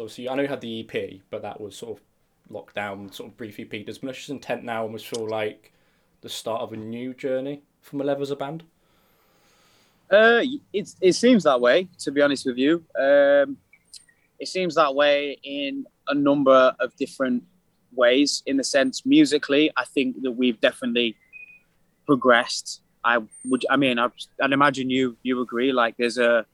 obviously 0.00 0.28
I 0.28 0.34
know 0.34 0.42
you 0.42 0.48
had 0.48 0.60
the 0.60 0.80
EP, 0.80 1.20
but 1.30 1.42
that 1.42 1.60
was 1.60 1.76
sort 1.76 1.98
of 1.98 2.04
locked 2.48 2.74
down, 2.74 3.12
sort 3.12 3.30
of 3.30 3.36
briefly 3.36 3.64
peaked. 3.64 3.86
Does 3.86 4.02
Malicious 4.02 4.28
Intent 4.28 4.64
now 4.64 4.82
almost 4.82 5.06
feel 5.06 5.26
like 5.26 5.72
the 6.20 6.28
start 6.28 6.62
of 6.62 6.72
a 6.72 6.76
new 6.76 7.14
journey 7.14 7.62
for 7.80 7.96
Malev 7.96 8.20
as 8.20 8.30
a 8.30 8.36
band? 8.36 8.64
Uh, 10.10 10.42
it 10.72 10.92
it 11.00 11.12
seems 11.12 11.44
that 11.44 11.60
way. 11.60 11.88
To 12.00 12.10
be 12.10 12.20
honest 12.20 12.44
with 12.44 12.58
you, 12.58 12.84
um, 12.98 13.56
it 14.38 14.48
seems 14.48 14.74
that 14.74 14.94
way 14.94 15.38
in 15.42 15.86
a 16.08 16.14
number 16.14 16.74
of 16.80 16.94
different 16.96 17.44
ways. 17.94 18.42
In 18.46 18.56
the 18.56 18.64
sense 18.64 19.06
musically, 19.06 19.70
I 19.76 19.84
think 19.84 20.22
that 20.22 20.32
we've 20.32 20.60
definitely 20.60 21.16
progressed. 22.06 22.82
I 23.04 23.18
would, 23.46 23.64
I 23.70 23.76
mean, 23.76 23.98
I, 23.98 24.08
I'd 24.42 24.52
imagine 24.52 24.90
you 24.90 25.16
you 25.22 25.40
agree. 25.40 25.72
Like 25.72 25.96
there's 25.96 26.18
a 26.18 26.44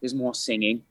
there's 0.00 0.14
more 0.14 0.34
singing. 0.34 0.82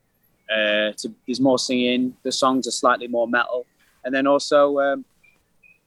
Uh, 0.50 0.92
to, 0.98 1.14
there's 1.26 1.42
more 1.42 1.58
singing. 1.58 2.16
The 2.24 2.32
songs 2.32 2.68
are 2.68 2.72
slightly 2.72 3.08
more 3.08 3.28
metal, 3.28 3.66
and 4.04 4.14
then 4.14 4.28
also 4.28 4.80
um, 4.80 5.06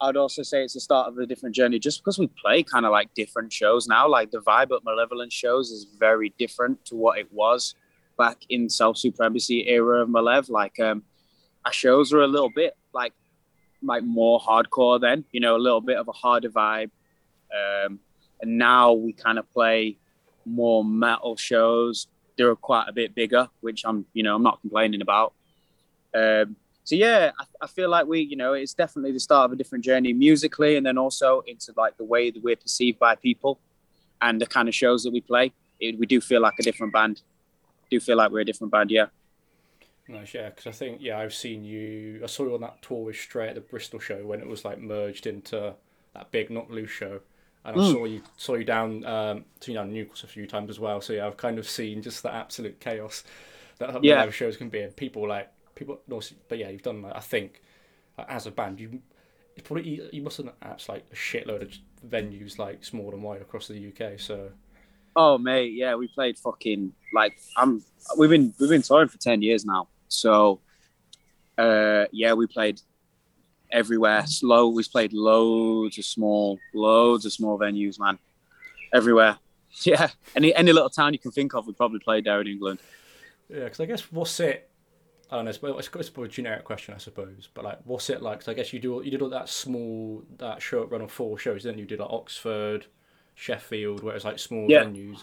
I'd 0.01 0.17
also 0.17 0.43
say 0.43 0.63
it's 0.63 0.75
the 0.75 0.81
start 0.81 1.09
of 1.09 1.19
a 1.19 1.27
different 1.27 1.55
journey 1.55 1.79
just 1.79 2.01
because 2.01 2.19
we 2.19 2.29
play 2.29 2.63
kind 2.63 2.87
of 2.87 2.93
like 2.93 3.13
different 3.15 3.53
shows 3.53 3.89
now. 3.89 4.09
Like 4.09 4.31
the 4.31 4.41
vibe 4.41 4.75
at 4.75 4.85
Malevolent 4.85 5.33
shows 5.33 5.71
is 5.71 5.87
very 5.99 6.33
different 6.39 6.85
to 6.87 6.95
what 6.95 7.19
it 7.19 7.33
was 7.33 7.75
back 8.17 8.39
in 8.49 8.69
self 8.69 8.97
supremacy 8.97 9.69
era 9.69 10.03
of 10.03 10.09
Malev. 10.09 10.51
Like 10.51 10.79
um, 10.79 11.03
our 11.65 11.73
shows 11.73 12.13
were 12.13 12.23
a 12.23 12.29
little 12.29 12.51
bit 12.51 12.77
like 12.93 13.13
like 13.83 14.05
more 14.05 14.41
hardcore 14.41 15.01
then, 15.01 15.25
you 15.33 15.41
know, 15.41 15.57
a 15.57 15.59
little 15.59 15.81
bit 15.81 15.97
of 15.97 16.09
a 16.09 16.13
harder 16.13 16.51
vibe. 16.51 16.91
Um, 17.53 18.01
and 18.41 18.59
now 18.59 18.93
we 18.93 19.13
kind 19.13 19.39
of 19.39 19.51
play 19.53 19.99
more 20.45 20.85
metal 20.85 21.37
shows. 21.37 22.07
They're 22.39 22.55
quite 22.57 22.87
a 22.89 22.93
bit 22.93 23.15
bigger, 23.15 23.49
which 23.61 23.83
I'm, 23.85 24.07
you 24.15 24.23
know, 24.23 24.37
I'm 24.37 24.43
not 24.43 24.61
complaining 24.61 25.03
about. 25.03 25.35
Um, 26.15 26.57
so 26.85 26.95
yeah, 26.95 27.33
I, 27.39 27.45
I, 27.61 27.67
feel 27.67 27.91
like 27.91 28.07
we, 28.07 28.21
you 28.21 28.37
know, 28.37 28.55
it's 28.55 28.73
definitely 28.73 29.13
the 29.13 29.21
start 29.21 29.45
of 29.45 29.53
a 29.53 29.57
different 29.57 29.85
journey 29.85 30.15
musically, 30.15 30.77
and 30.77 30.87
then 30.87 30.97
also 30.97 31.43
into 31.47 31.75
like 31.77 31.99
the 31.99 32.05
way 32.05 32.31
that 32.31 32.43
we're 32.43 32.57
perceived 32.57 32.99
by 32.99 33.15
people, 33.15 33.59
and 34.23 34.41
the 34.41 34.47
kind 34.47 34.69
of 34.69 34.75
shows 34.75 35.03
that 35.03 35.13
we 35.13 35.21
play. 35.21 35.53
It, 35.81 35.99
we 35.99 36.07
do 36.07 36.21
feel 36.21 36.41
like 36.41 36.55
a 36.59 36.63
different 36.63 36.95
band. 36.95 37.21
Do 37.91 38.01
feel 38.01 38.17
like 38.17 38.31
we're 38.31 38.41
a 38.41 38.45
different 38.45 38.73
band, 38.73 38.91
yeah. 38.91 39.07
Nice, 40.09 40.33
yeah, 40.33 40.49
because 40.49 40.67
I 40.67 40.71
think 40.71 41.03
yeah, 41.03 41.19
I've 41.19 41.35
seen 41.35 41.63
you. 41.65 42.21
I 42.23 42.27
saw 42.27 42.45
you 42.45 42.55
on 42.55 42.63
that 42.63 42.81
tour 42.81 43.05
with 43.05 43.17
Stray 43.17 43.49
at 43.49 43.55
the 43.55 43.61
Bristol 43.61 44.01
show 44.01 44.25
when 44.25 44.41
it 44.41 44.47
was 44.47 44.65
like 44.65 44.81
merged 44.81 45.27
into 45.27 45.75
that 46.15 46.31
big 46.31 46.49
Knocked 46.49 46.71
Loose 46.71 46.91
show, 46.91 47.21
and 47.65 47.77
I 47.77 47.85
mm. 47.85 47.93
saw 47.93 48.05
you 48.05 48.23
saw 48.37 48.55
you 48.55 48.65
down 48.65 49.05
um, 49.05 49.45
saw 49.61 49.73
you 49.73 49.75
down 49.75 49.93
Newcastle 49.93 50.29
a 50.29 50.33
few 50.33 50.47
times 50.47 50.71
as 50.71 50.81
well. 50.81 51.01
So 51.01 51.13
yeah, 51.13 51.27
I've 51.27 51.37
kind 51.37 51.59
of 51.59 51.69
seen 51.69 52.03
just 52.03 52.23
the 52.23 52.33
absolute 52.33 52.81
chaos 52.81 53.25
that 53.79 54.03
yeah. 54.03 54.23
live 54.23 54.35
shows 54.35 54.57
can 54.57 54.69
be, 54.69 54.81
and 54.81 54.95
people 54.95 55.29
like 55.29 55.51
people. 55.75 56.01
But 56.49 56.59
yeah, 56.59 56.69
you've 56.69 56.83
done. 56.83 57.03
Like, 57.03 57.17
I 57.17 57.21
think 57.21 57.63
like, 58.17 58.29
as 58.31 58.47
a 58.47 58.51
band, 58.51 58.81
you 58.81 59.01
you 59.57 59.63
probably 59.63 60.09
you 60.13 60.23
must 60.23 60.37
have 60.39 60.47
apps 60.61 60.89
like 60.89 61.05
a 61.13 61.15
shitload 61.15 61.63
of 61.63 61.73
venues 62.09 62.59
like 62.59 62.85
small 62.85 63.13
and 63.13 63.23
wide 63.23 63.43
across 63.43 63.69
the 63.69 63.89
UK. 63.89 64.19
So. 64.19 64.51
Oh 65.17 65.37
mate, 65.37 65.73
yeah, 65.73 65.97
we 65.97 66.07
played 66.07 66.39
fucking 66.39 66.93
like 67.13 67.39
I'm. 67.57 67.83
We've 68.17 68.31
been 68.31 68.55
we've 68.61 68.69
been 68.71 68.83
touring 68.83 69.09
for 69.09 69.19
ten 69.19 69.43
years 69.43 69.65
now, 69.65 69.89
so 70.07 70.61
uh, 71.57 72.05
yeah, 72.13 72.35
we 72.35 72.47
played 72.47 72.81
everywhere. 73.71 74.27
Slow, 74.27 74.69
we've 74.69 74.91
played 74.91 75.13
loads 75.13 75.99
of 75.99 76.05
small, 76.05 76.59
loads 76.75 77.25
of 77.27 77.33
small 77.33 77.59
venues, 77.59 77.99
man, 77.99 78.19
everywhere. 78.93 79.39
Yeah, 79.83 80.09
any 80.35 80.53
any 80.55 80.73
little 80.73 80.89
town 80.89 81.13
you 81.13 81.19
can 81.19 81.31
think 81.31 81.55
of, 81.55 81.67
we 81.67 81.75
probably 81.75 82.01
played 82.01 82.25
there 82.25 82.41
in 82.41 82.47
England. 82.49 82.81
Yeah, 83.51 83.65
because 83.65 83.79
I 83.79 83.85
guess 83.85 84.11
what's 84.11 84.41
it 84.41 84.69
I 85.31 85.37
don't 85.37 85.45
know. 85.45 85.77
It's, 85.79 85.89
it's, 85.95 86.11
a 86.17 86.29
generic 86.29 86.65
question, 86.65 86.95
I 86.95 86.99
suppose. 86.99 87.49
But 87.53 87.65
like, 87.65 87.79
what's 87.85 88.09
it 88.09 88.23
like? 88.23 88.41
Cause 88.41 88.49
I 88.49 88.55
guess 88.55 88.73
you 88.73 88.81
do 88.81 89.03
you 89.05 89.11
did 89.11 89.21
all 89.21 89.29
that 89.31 89.49
small 89.49 90.23
that 90.39 90.63
show 90.63 90.85
run 90.87 91.03
of 91.03 91.13
four 91.13 91.39
shows. 91.39 91.65
Then 91.65 91.77
you 91.79 91.85
did 91.85 92.01
like 92.01 92.11
Oxford, 92.11 92.87
Sheffield, 93.35 94.03
where 94.03 94.17
it's 94.17 94.25
like 94.25 94.39
small 94.39 94.67
yeah. 94.71 94.85
venues, 94.85 95.23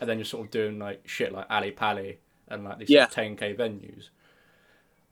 and 0.00 0.08
then 0.08 0.18
you're 0.18 0.26
sort 0.26 0.44
of 0.44 0.50
doing 0.50 0.78
like 0.78 1.08
shit 1.08 1.32
like 1.32 1.46
Ali 1.48 1.70
Pali 1.70 2.18
and 2.48 2.64
like 2.64 2.78
these 2.78 2.90
yeah. 2.90 3.06
10k 3.06 3.56
venues. 3.56 4.10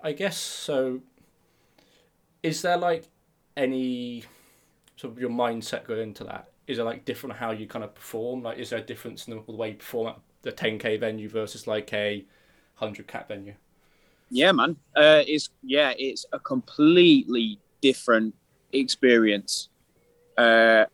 I 0.03 0.12
guess 0.12 0.37
so. 0.37 1.00
Is 2.44 2.60
there 2.60 2.77
like 2.77 3.09
any 3.56 4.22
sort 4.97 5.15
of 5.15 5.19
your 5.19 5.31
mindset 5.31 5.87
going 5.87 6.03
into 6.03 6.25
that? 6.25 6.50
Is 6.66 6.77
there 6.77 6.84
like 6.84 7.06
different 7.06 7.37
how 7.37 7.53
you 7.53 7.66
kind 7.66 7.82
of 7.82 7.94
perform? 7.94 8.43
Like, 8.43 8.59
is 8.59 8.69
there 8.69 8.81
a 8.81 8.82
difference 8.82 9.27
in 9.27 9.43
the 9.47 9.53
way 9.53 9.71
you 9.71 9.77
perform 9.77 10.09
at 10.09 10.19
the 10.43 10.53
10k 10.53 11.00
venue 11.00 11.27
versus 11.31 11.66
like 11.66 11.91
a 11.94 12.19
100 12.78 13.06
cap 13.06 13.28
venue? 13.28 13.55
Yeah, 14.31 14.53
man. 14.53 14.77
Uh, 14.94 15.22
it's 15.27 15.49
yeah, 15.62 15.94
it's 15.99 16.27
a 16.34 16.38
completely 16.38 17.59
different 17.81 18.34
experience 18.75 19.71
uh, 20.37 20.84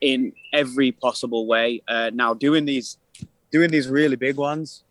in 0.00 0.32
every 0.52 0.90
possible 0.90 1.46
way. 1.46 1.80
Uh, 1.86 2.10
now, 2.12 2.34
doing 2.34 2.64
these 2.64 2.98
doing 3.52 3.70
these 3.70 3.86
really 3.86 4.16
big 4.16 4.36
ones, 4.36 4.82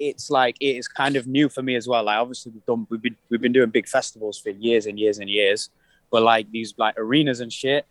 it's 0.00 0.30
like 0.30 0.56
it 0.60 0.76
is 0.76 0.88
kind 0.88 1.14
of 1.14 1.26
new 1.26 1.48
for 1.48 1.62
me 1.62 1.76
as 1.76 1.86
well. 1.86 2.04
Like 2.04 2.18
obviously 2.18 2.52
we've 2.52 2.64
done 2.64 2.86
we've 2.88 3.02
been 3.02 3.16
we've 3.28 3.40
been 3.40 3.52
doing 3.52 3.70
big 3.70 3.86
festivals 3.86 4.38
for 4.40 4.48
years 4.50 4.86
and 4.86 4.98
years 4.98 5.18
and 5.18 5.28
years, 5.28 5.68
but 6.10 6.22
like 6.22 6.50
these 6.50 6.74
like 6.78 6.94
arenas 6.98 7.40
and 7.40 7.52
shit, 7.52 7.86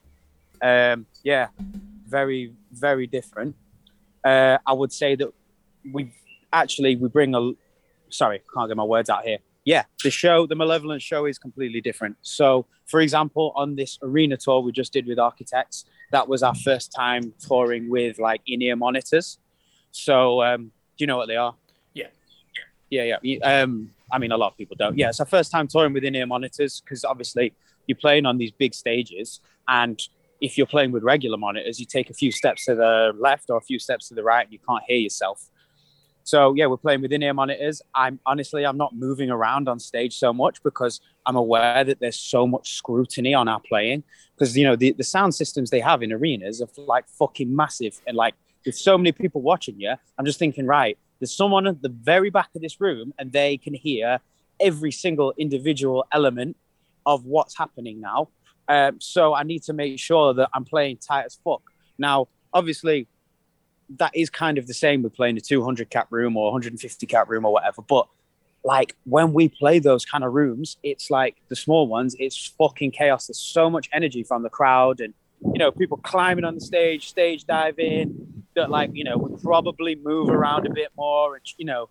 um, 0.61 1.05
yeah, 1.23 1.47
very 2.07 2.53
very 2.71 3.07
different. 3.07 3.55
Uh, 4.25 4.57
I 4.65 4.73
would 4.73 4.91
say 4.91 5.15
that 5.15 5.31
we 5.93 6.11
actually 6.51 6.95
we 6.95 7.07
bring 7.07 7.35
a 7.35 7.51
sorry, 8.09 8.41
can't 8.53 8.67
get 8.67 8.75
my 8.75 8.83
words 8.83 9.09
out 9.09 9.23
here. 9.23 9.37
Yeah, 9.63 9.83
the 10.03 10.09
show, 10.09 10.47
the 10.47 10.55
Malevolent 10.55 11.01
show 11.03 11.25
is 11.25 11.37
completely 11.37 11.79
different. 11.79 12.17
So, 12.23 12.65
for 12.87 13.01
example, 13.01 13.53
on 13.55 13.75
this 13.75 13.99
arena 14.01 14.35
tour 14.35 14.61
we 14.61 14.71
just 14.71 14.91
did 14.91 15.05
with 15.05 15.19
Architects, 15.19 15.85
that 16.11 16.27
was 16.27 16.41
our 16.41 16.55
first 16.55 16.91
time 16.91 17.33
touring 17.45 17.87
with 17.87 18.17
like 18.17 18.41
in-ear 18.47 18.75
monitors. 18.75 19.37
So, 19.91 20.41
um, 20.41 20.71
do 20.97 21.03
you 21.03 21.07
know 21.07 21.17
what 21.17 21.27
they 21.27 21.35
are? 21.35 21.53
Yeah. 22.89 23.17
Yeah. 23.21 23.61
Um, 23.61 23.91
I 24.11 24.17
mean, 24.17 24.31
a 24.31 24.37
lot 24.37 24.51
of 24.51 24.57
people 24.57 24.75
don't. 24.77 24.97
Yeah, 24.97 25.09
it's 25.09 25.19
our 25.19 25.25
first 25.25 25.51
time 25.51 25.67
touring 25.67 25.93
with 25.93 26.03
in-ear 26.03 26.25
monitors 26.25 26.81
because 26.81 27.05
obviously 27.05 27.53
you're 27.87 27.97
playing 27.97 28.25
on 28.25 28.37
these 28.37 28.51
big 28.51 28.73
stages, 28.73 29.39
and 29.67 30.01
if 30.41 30.57
you're 30.57 30.67
playing 30.67 30.91
with 30.91 31.03
regular 31.03 31.37
monitors, 31.37 31.79
you 31.79 31.85
take 31.85 32.09
a 32.09 32.13
few 32.13 32.31
steps 32.31 32.65
to 32.65 32.75
the 32.75 33.13
left 33.19 33.49
or 33.49 33.57
a 33.57 33.61
few 33.61 33.79
steps 33.79 34.07
to 34.09 34.15
the 34.15 34.23
right, 34.23 34.45
and 34.45 34.53
you 34.53 34.59
can't 34.67 34.83
hear 34.87 34.97
yourself. 34.97 35.49
So 36.23 36.53
yeah, 36.53 36.67
we're 36.67 36.77
playing 36.77 37.01
with 37.01 37.11
in-ear 37.11 37.33
monitors. 37.33 37.81
I'm 37.95 38.19
honestly, 38.25 38.65
I'm 38.65 38.77
not 38.77 38.95
moving 38.95 39.31
around 39.31 39.67
on 39.67 39.79
stage 39.79 40.15
so 40.17 40.31
much 40.31 40.61
because 40.63 41.01
I'm 41.25 41.35
aware 41.35 41.83
that 41.83 41.99
there's 41.99 42.19
so 42.19 42.45
much 42.45 42.73
scrutiny 42.73 43.33
on 43.33 43.47
our 43.47 43.59
playing. 43.59 44.03
Because 44.35 44.55
you 44.57 44.63
know 44.63 44.75
the, 44.75 44.91
the 44.93 45.03
sound 45.03 45.35
systems 45.35 45.69
they 45.69 45.79
have 45.79 46.01
in 46.01 46.11
arenas 46.11 46.61
are 46.61 46.69
like 46.77 47.07
fucking 47.09 47.53
massive, 47.55 47.99
and 48.07 48.15
like 48.15 48.35
with 48.65 48.75
so 48.75 48.97
many 48.97 49.11
people 49.11 49.41
watching 49.41 49.79
you, 49.79 49.93
I'm 50.17 50.25
just 50.25 50.39
thinking, 50.39 50.65
right, 50.65 50.97
there's 51.19 51.35
someone 51.35 51.67
at 51.67 51.81
the 51.81 51.89
very 51.89 52.29
back 52.29 52.49
of 52.55 52.61
this 52.61 52.79
room, 52.79 53.13
and 53.17 53.31
they 53.31 53.57
can 53.57 53.73
hear 53.73 54.19
every 54.59 54.91
single 54.91 55.33
individual 55.37 56.05
element 56.11 56.57
of 57.05 57.25
what's 57.25 57.57
happening 57.57 57.99
now. 58.01 58.29
Um, 58.67 58.99
so 59.01 59.33
I 59.33 59.43
need 59.43 59.63
to 59.63 59.73
make 59.73 59.99
sure 59.99 60.33
that 60.33 60.49
I'm 60.53 60.65
playing 60.65 60.97
tight 60.97 61.25
as 61.25 61.39
fuck. 61.43 61.61
Now, 61.97 62.27
obviously, 62.53 63.07
that 63.97 64.11
is 64.15 64.29
kind 64.29 64.57
of 64.57 64.67
the 64.67 64.73
same 64.73 65.01
with 65.01 65.15
playing 65.15 65.37
a 65.37 65.41
200 65.41 65.89
cap 65.89 66.07
room 66.11 66.37
or 66.37 66.45
150 66.51 67.05
cap 67.07 67.29
room 67.29 67.45
or 67.45 67.51
whatever. 67.51 67.81
But 67.81 68.07
like 68.63 68.95
when 69.05 69.33
we 69.33 69.49
play 69.49 69.79
those 69.79 70.05
kind 70.05 70.23
of 70.23 70.33
rooms, 70.33 70.77
it's 70.83 71.09
like 71.09 71.37
the 71.47 71.55
small 71.55 71.87
ones, 71.87 72.15
it's 72.19 72.53
fucking 72.57 72.91
chaos. 72.91 73.27
There's 73.27 73.39
so 73.39 73.69
much 73.69 73.89
energy 73.91 74.23
from 74.23 74.43
the 74.43 74.49
crowd 74.49 74.99
and, 74.99 75.13
you 75.41 75.57
know, 75.57 75.71
people 75.71 75.97
climbing 75.97 76.43
on 76.43 76.55
the 76.55 76.61
stage, 76.61 77.09
stage 77.09 77.45
diving, 77.45 78.38
that 78.59 78.69
like, 78.69 78.91
you 78.93 79.03
know, 79.03 79.17
would 79.17 79.41
probably 79.41 79.95
move 79.95 80.29
around 80.29 80.67
a 80.67 80.73
bit 80.81 80.89
more. 80.97 81.35
And, 81.35 81.45
you 81.57 81.65
know, 81.65 81.89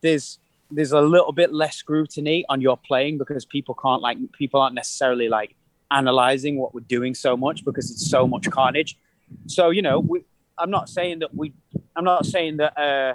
there's, 0.00 0.38
there's 0.70 0.92
a 0.92 1.00
little 1.00 1.32
bit 1.32 1.52
less 1.52 1.76
scrutiny 1.76 2.44
on 2.48 2.60
your 2.60 2.76
playing 2.76 3.18
because 3.18 3.44
people 3.44 3.74
can't 3.74 4.02
like, 4.02 4.18
people 4.32 4.60
aren't 4.60 4.74
necessarily 4.74 5.28
like 5.28 5.54
analyzing 5.90 6.58
what 6.58 6.74
we're 6.74 6.80
doing 6.80 7.14
so 7.14 7.36
much 7.36 7.64
because 7.64 7.90
it's 7.90 8.10
so 8.10 8.26
much 8.26 8.50
carnage. 8.50 8.98
So, 9.46 9.70
you 9.70 9.82
know, 9.82 10.00
we, 10.00 10.24
I'm 10.58 10.70
not 10.70 10.88
saying 10.88 11.20
that 11.20 11.34
we, 11.34 11.52
I'm 11.94 12.04
not 12.04 12.26
saying 12.26 12.56
that, 12.56 12.78
uh, 12.78 13.14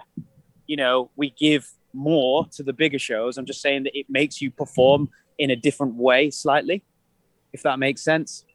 you 0.67 0.77
know, 0.77 1.11
we 1.15 1.31
give 1.31 1.69
more 1.93 2.47
to 2.55 2.63
the 2.63 2.73
bigger 2.73 2.99
shows. 2.99 3.37
I'm 3.37 3.45
just 3.45 3.61
saying 3.61 3.83
that 3.83 3.97
it 3.97 4.05
makes 4.09 4.41
you 4.41 4.51
perform 4.51 5.09
in 5.37 5.49
a 5.49 5.55
different 5.55 5.95
way 5.95 6.29
slightly, 6.29 6.83
if 7.51 7.63
that 7.63 7.79
makes 7.79 8.01
sense. 8.01 8.45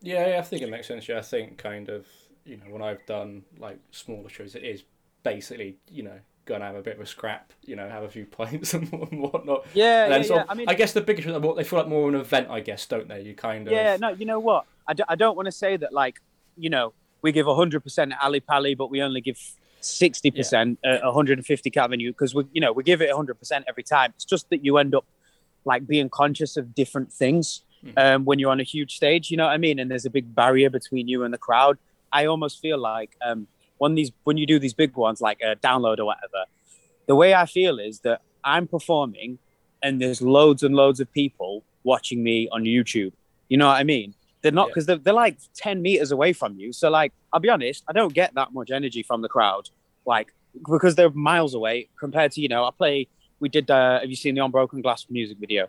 Yeah, 0.00 0.28
yeah 0.28 0.38
I 0.38 0.42
think 0.42 0.62
it 0.62 0.70
makes 0.70 0.86
sense. 0.86 1.08
Yeah, 1.08 1.18
I 1.18 1.22
think 1.22 1.58
kind 1.58 1.88
of, 1.88 2.06
you 2.46 2.56
know, 2.56 2.64
when 2.68 2.82
I've 2.82 3.04
done 3.06 3.42
like 3.58 3.78
smaller 3.90 4.28
shows, 4.28 4.54
it 4.54 4.62
is 4.64 4.84
basically, 5.22 5.76
you 5.90 6.02
know, 6.02 6.18
going 6.44 6.60
to 6.60 6.66
have 6.66 6.76
a 6.76 6.82
bit 6.82 6.94
of 6.94 7.00
a 7.00 7.06
scrap, 7.06 7.52
you 7.64 7.74
know, 7.76 7.88
have 7.88 8.04
a 8.04 8.08
few 8.08 8.24
pints 8.38 8.72
and 8.74 8.88
whatnot. 8.90 9.66
Yeah, 9.74 10.06
yeah, 10.08 10.22
yeah. 10.24 10.44
I 10.48 10.54
mean, 10.54 10.68
I 10.68 10.74
guess 10.74 10.92
the 10.92 11.00
bigger 11.00 11.22
shows, 11.22 11.56
they 11.56 11.64
feel 11.64 11.78
like 11.80 11.88
more 11.88 12.08
of 12.08 12.14
an 12.14 12.20
event, 12.20 12.48
I 12.50 12.60
guess, 12.60 12.86
don't 12.86 13.08
they? 13.08 13.22
You 13.22 13.34
kind 13.34 13.66
of. 13.66 13.72
Yeah, 13.72 13.96
no, 14.00 14.10
you 14.10 14.24
know 14.26 14.38
what? 14.38 14.64
I 14.86 14.94
d- 14.94 15.02
I 15.08 15.16
don't 15.16 15.36
want 15.36 15.46
to 15.46 15.52
say 15.52 15.76
that, 15.76 15.92
like, 15.92 16.20
you 16.56 16.70
know, 16.70 16.92
we 17.22 17.32
give 17.32 17.46
100% 17.46 18.12
Ali 18.22 18.40
Pali, 18.40 18.74
but 18.74 18.90
we 18.90 19.02
only 19.02 19.20
give 19.20 19.38
60% 19.82 20.76
yeah. 20.84 20.90
uh, 20.96 21.06
150 21.06 21.76
Avenue 21.76 22.10
because 22.12 22.34
we, 22.34 22.44
you 22.52 22.60
know, 22.60 22.72
we 22.72 22.82
give 22.84 23.02
it 23.02 23.10
100% 23.10 23.64
every 23.68 23.82
time. 23.82 24.12
It's 24.14 24.24
just 24.24 24.48
that 24.50 24.64
you 24.64 24.78
end 24.78 24.94
up 24.94 25.04
like 25.64 25.86
being 25.86 26.08
conscious 26.08 26.56
of 26.56 26.74
different 26.74 27.12
things 27.12 27.62
Mhm. 27.84 27.92
um, 27.98 28.24
when 28.24 28.38
you're 28.38 28.50
on 28.50 28.58
a 28.60 28.64
huge 28.64 28.96
stage. 28.96 29.30
You 29.30 29.36
know 29.36 29.44
what 29.46 29.52
I 29.52 29.58
mean? 29.58 29.78
And 29.78 29.90
there's 29.90 30.06
a 30.06 30.10
big 30.10 30.34
barrier 30.34 30.70
between 30.70 31.08
you 31.08 31.24
and 31.24 31.34
the 31.34 31.38
crowd. 31.38 31.76
I 32.18 32.26
almost 32.32 32.60
feel 32.64 32.78
like 32.78 33.10
um, 33.26 33.40
when 33.78 33.94
these 33.98 34.10
when 34.24 34.36
you 34.40 34.46
do 34.46 34.58
these 34.64 34.74
big 34.82 34.92
ones 35.06 35.18
like 35.28 35.40
a 35.50 35.52
download 35.68 35.98
or 36.02 36.06
whatever, 36.12 36.40
the 37.10 37.16
way 37.22 37.30
I 37.42 37.46
feel 37.46 37.74
is 37.88 38.00
that 38.06 38.18
I'm 38.52 38.66
performing 38.76 39.30
and 39.82 39.92
there's 40.02 40.20
loads 40.36 40.62
and 40.66 40.74
loads 40.82 40.98
of 41.00 41.08
people 41.22 41.52
watching 41.84 42.18
me 42.28 42.48
on 42.54 42.60
YouTube. 42.64 43.12
You 43.50 43.56
know 43.60 43.68
what 43.72 43.78
I 43.82 43.84
mean? 43.84 44.08
They're 44.42 44.52
not 44.60 44.66
Yeah. 44.68 44.70
because 44.72 44.86
they're, 44.86 45.02
they're 45.04 45.20
like 45.26 45.36
10 45.54 45.82
meters 45.82 46.10
away 46.12 46.32
from 46.32 46.50
you. 46.60 46.72
So 46.72 46.88
like, 47.00 47.12
I'll 47.32 47.40
be 47.48 47.50
honest, 47.56 47.84
I 47.88 47.92
don't 47.92 48.14
get 48.22 48.34
that 48.34 48.52
much 48.52 48.70
energy 48.70 49.02
from 49.02 49.20
the 49.22 49.28
crowd, 49.36 49.64
like 50.14 50.28
because 50.72 50.94
they're 50.96 51.10
miles 51.10 51.52
away 51.54 51.88
compared 52.04 52.32
to, 52.32 52.40
you 52.40 52.48
know, 52.48 52.64
I 52.64 52.70
play, 52.82 53.08
we 53.40 53.48
did, 53.56 53.70
uh, 53.70 54.00
have 54.00 54.08
you 54.08 54.16
seen 54.16 54.34
the 54.34 54.40
On 54.40 54.50
Broken 54.50 54.80
Glass 54.80 55.06
music 55.10 55.36
video? 55.38 55.64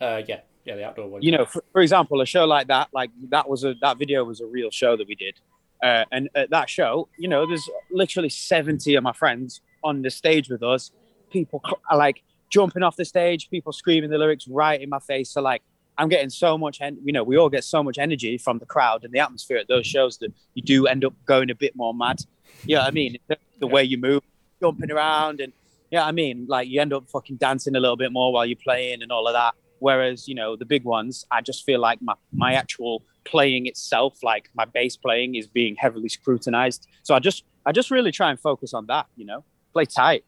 Uh, 0.00 0.20
yeah, 0.30 0.40
yeah, 0.64 0.74
the 0.76 0.84
outdoor 0.88 1.08
one. 1.08 1.22
you 1.22 1.30
know, 1.30 1.44
for, 1.46 1.62
for 1.72 1.80
example, 1.80 2.20
a 2.20 2.26
show 2.26 2.44
like 2.44 2.66
that, 2.74 2.88
like 2.92 3.10
that 3.30 3.48
was 3.48 3.62
a 3.64 3.72
that 3.80 3.94
video 3.98 4.24
was 4.24 4.40
a 4.40 4.46
real 4.46 4.70
show 4.70 4.92
that 4.98 5.06
we 5.06 5.14
did, 5.14 5.34
uh, 5.82 6.04
and 6.12 6.28
at 6.34 6.50
that 6.50 6.68
show, 6.68 7.08
you 7.18 7.28
know, 7.28 7.46
there's 7.46 7.68
literally 7.90 8.28
seventy 8.28 8.94
of 8.94 9.02
my 9.02 9.12
friends 9.12 9.60
on 9.82 10.02
the 10.02 10.10
stage 10.10 10.48
with 10.48 10.62
us. 10.62 10.90
People 11.30 11.60
are 11.90 11.96
like 11.96 12.22
jumping 12.50 12.82
off 12.82 12.96
the 12.96 13.04
stage, 13.04 13.50
people 13.50 13.72
screaming 13.72 14.10
the 14.10 14.18
lyrics 14.18 14.46
right 14.48 14.80
in 14.80 14.88
my 14.88 15.00
face. 15.00 15.30
So 15.30 15.40
like, 15.42 15.62
I'm 15.98 16.08
getting 16.08 16.30
so 16.30 16.56
much, 16.56 16.80
en- 16.80 16.98
you 17.04 17.12
know, 17.12 17.24
we 17.24 17.36
all 17.36 17.48
get 17.48 17.64
so 17.64 17.82
much 17.82 17.98
energy 17.98 18.38
from 18.38 18.58
the 18.58 18.66
crowd 18.66 19.04
and 19.04 19.12
the 19.12 19.18
atmosphere 19.18 19.56
at 19.56 19.68
those 19.68 19.86
shows 19.86 20.18
that 20.18 20.32
you 20.54 20.62
do 20.62 20.86
end 20.86 21.04
up 21.04 21.14
going 21.26 21.50
a 21.50 21.54
bit 21.54 21.74
more 21.74 21.94
mad. 21.94 22.20
Yeah, 22.64 22.84
I 22.84 22.90
mean, 22.90 23.18
the, 23.28 23.38
the 23.58 23.66
way 23.66 23.82
you 23.82 23.98
move, 23.98 24.22
jumping 24.60 24.90
around, 24.90 25.40
and 25.40 25.52
yeah, 25.90 26.04
I 26.04 26.12
mean, 26.12 26.46
like 26.48 26.68
you 26.68 26.80
end 26.80 26.92
up 26.92 27.08
fucking 27.10 27.36
dancing 27.36 27.76
a 27.76 27.80
little 27.80 27.96
bit 27.96 28.12
more 28.12 28.32
while 28.32 28.46
you're 28.46 28.56
playing 28.62 29.02
and 29.02 29.10
all 29.10 29.26
of 29.26 29.34
that. 29.34 29.54
Whereas, 29.78 30.26
you 30.26 30.34
know, 30.34 30.56
the 30.56 30.64
big 30.64 30.84
ones, 30.84 31.24
I 31.30 31.42
just 31.42 31.64
feel 31.64 31.80
like 31.80 32.00
my, 32.00 32.14
my 32.32 32.54
actual 32.54 33.02
playing 33.26 33.66
itself, 33.66 34.22
like 34.22 34.50
my 34.54 34.64
bass 34.64 34.96
playing 34.96 35.34
is 35.34 35.46
being 35.46 35.76
heavily 35.76 36.08
scrutinized. 36.08 36.86
So 37.02 37.14
I 37.14 37.18
just 37.18 37.44
I 37.66 37.72
just 37.72 37.90
really 37.90 38.12
try 38.12 38.30
and 38.30 38.40
focus 38.40 38.72
on 38.72 38.86
that, 38.86 39.06
you 39.16 39.26
know. 39.26 39.44
Play 39.72 39.84
tight. 39.84 40.24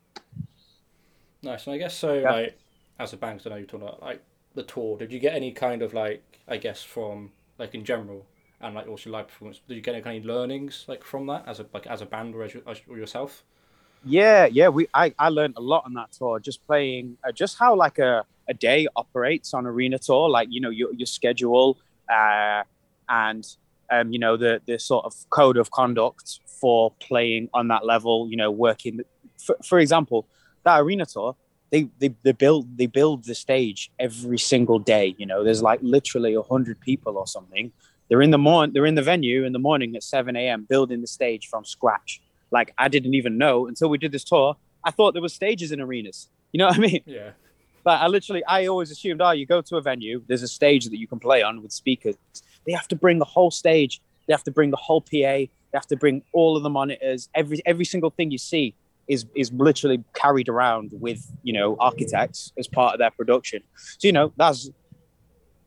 Nice. 1.43 1.67
And 1.67 1.75
I 1.75 1.79
guess 1.79 1.95
so. 1.95 2.15
Yeah. 2.15 2.31
Like 2.31 2.59
as 2.99 3.13
a 3.13 3.17
band, 3.17 3.43
I 3.47 3.51
know 3.51 3.57
you're 3.57 3.67
talking 3.67 3.87
about 3.87 4.03
like 4.03 4.23
the 4.55 4.65
tour. 4.65 4.99
Did 4.99 5.13
you 5.13 5.19
get 5.19 5.35
any 5.35 5.53
kind 5.53 5.83
of 5.83 5.95
like 5.95 6.23
I 6.49 6.57
guess 6.57 6.83
from 6.83 7.31
like 7.59 7.75
in 7.75 7.85
general 7.85 8.27
and 8.61 8.75
like 8.75 8.89
also 8.89 9.11
live 9.11 9.29
performance? 9.29 9.61
Did 9.67 9.77
you 9.77 9.81
get 9.81 9.95
any 9.95 10.03
kind 10.03 10.19
of 10.19 10.25
learnings 10.25 10.85
like 10.89 11.05
from 11.05 11.27
that 11.27 11.45
as 11.47 11.61
a 11.61 11.67
like 11.73 11.87
as 11.87 12.03
a 12.03 12.07
band 12.07 12.35
or 12.35 12.43
as, 12.43 12.57
as 12.67 12.81
or 12.89 12.99
yourself? 12.99 13.45
Yeah, 14.05 14.47
yeah. 14.47 14.69
We 14.69 14.89
I, 14.95 15.15
I 15.19 15.29
learned 15.29 15.55
a 15.57 15.61
lot 15.61 15.85
on 15.85 15.95
that 15.95 16.13
tour, 16.13 16.39
just 16.41 16.65
playing, 16.67 17.17
uh, 17.27 17.33
just 17.33 17.59
how 17.59 17.75
like 17.75 17.99
a, 17.99 18.25
a 18.49 18.55
day 18.55 18.87
operates 18.95 19.55
on 19.55 19.67
arena 19.67 19.99
tour, 19.99 20.29
like 20.29 20.49
you 20.51 20.61
know 20.61 20.71
your 20.71 20.93
your 20.95 21.07
schedule, 21.07 21.79
uh, 22.13 22.63
and 23.09 23.47
um, 23.91 24.13
you 24.13 24.19
know 24.19 24.37
the 24.37 24.61
the 24.67 24.79
sort 24.79 25.05
of 25.05 25.15
code 25.31 25.57
of 25.57 25.71
conduct 25.71 26.41
for 26.61 26.93
playing 27.01 27.49
on 27.55 27.69
that 27.69 27.85
level. 27.85 28.29
You 28.31 28.37
know, 28.37 28.51
working. 28.51 29.01
For, 29.39 29.57
for 29.65 29.79
example, 29.79 30.27
that 30.65 30.81
arena 30.81 31.07
tour, 31.07 31.37
they 31.71 31.89
they 31.99 32.15
they 32.23 32.33
build 32.33 32.77
they 32.77 32.87
build 32.87 33.25
the 33.25 33.35
stage 33.35 33.91
every 33.99 34.39
single 34.39 34.79
day. 34.79 35.15
You 35.19 35.27
know, 35.27 35.45
there's 35.45 35.63
like 35.63 35.81
literally 35.83 36.35
a 36.35 36.43
hundred 36.43 36.81
people 36.81 37.17
or 37.17 37.27
something. 37.27 37.73
They're 38.09 38.23
in 38.23 38.31
the 38.31 38.39
morning. 38.39 38.73
They're 38.73 38.87
in 38.87 38.95
the 38.95 39.03
venue 39.03 39.45
in 39.45 39.53
the 39.53 39.59
morning 39.59 39.95
at 39.95 40.03
seven 40.03 40.37
a.m. 40.37 40.67
building 40.69 41.01
the 41.01 41.07
stage 41.07 41.47
from 41.47 41.65
scratch 41.65 42.21
like 42.51 42.73
I 42.79 42.89
didn't 42.89 43.15
even 43.15 43.39
know 43.39 43.67
until 43.67 43.89
we 43.89 43.99
did 43.99 44.13
this 44.13 44.25
tour. 44.25 44.57
I 44.85 44.91
thought 44.91 45.13
there 45.13 45.23
were 45.23 45.29
stages 45.29 45.73
in 45.73 45.81
arenas. 45.81 46.29
You 46.53 46.59
know 46.59 46.67
what 46.67 46.77
I 46.77 46.81
mean? 46.81 47.03
Yeah. 47.07 47.31
But 47.85 48.01
I 48.01 48.07
literally, 48.07 48.45
I 48.45 48.67
always 48.67 48.91
assumed, 48.91 49.23
oh, 49.23 49.31
you 49.31 49.47
go 49.47 49.61
to 49.63 49.77
a 49.77 49.81
venue, 49.81 50.23
there's 50.27 50.43
a 50.43 50.49
stage 50.49 50.87
that 50.87 50.99
you 50.99 51.07
can 51.07 51.19
play 51.19 51.43
on 51.43 51.63
with 51.63 51.73
speakers. 51.73 52.17
They 52.67 52.73
have 52.73 52.89
to 52.89 52.97
bring 52.97 53.19
the 53.19 53.25
whole 53.25 53.51
stage. 53.51 54.01
They 54.27 54.33
have 54.35 54.45
to 54.45 54.51
bring 54.51 54.71
the 54.71 54.77
whole 54.77 55.01
PA. 55.01 55.09
They 55.11 55.51
have 55.75 55.87
to 55.87 55.97
bring 55.97 56.23
all 56.33 56.57
of 56.57 56.63
the 56.63 56.71
monitors. 56.71 57.29
Every 57.35 57.61
every 57.67 57.85
single 57.85 58.11
thing 58.11 58.31
you 58.31 58.39
see 58.39 58.75
is 59.07 59.27
is 59.35 59.53
literally 59.53 60.05
carried 60.15 60.49
around 60.49 60.93
with 60.93 61.31
you 61.43 61.53
know 61.53 61.77
architects 61.81 62.53
as 62.59 62.69
part 62.69 62.95
of 62.95 62.99
their 62.99 63.11
production. 63.11 63.63
So 63.99 64.07
you 64.09 64.13
know 64.13 64.33
that's 64.37 64.71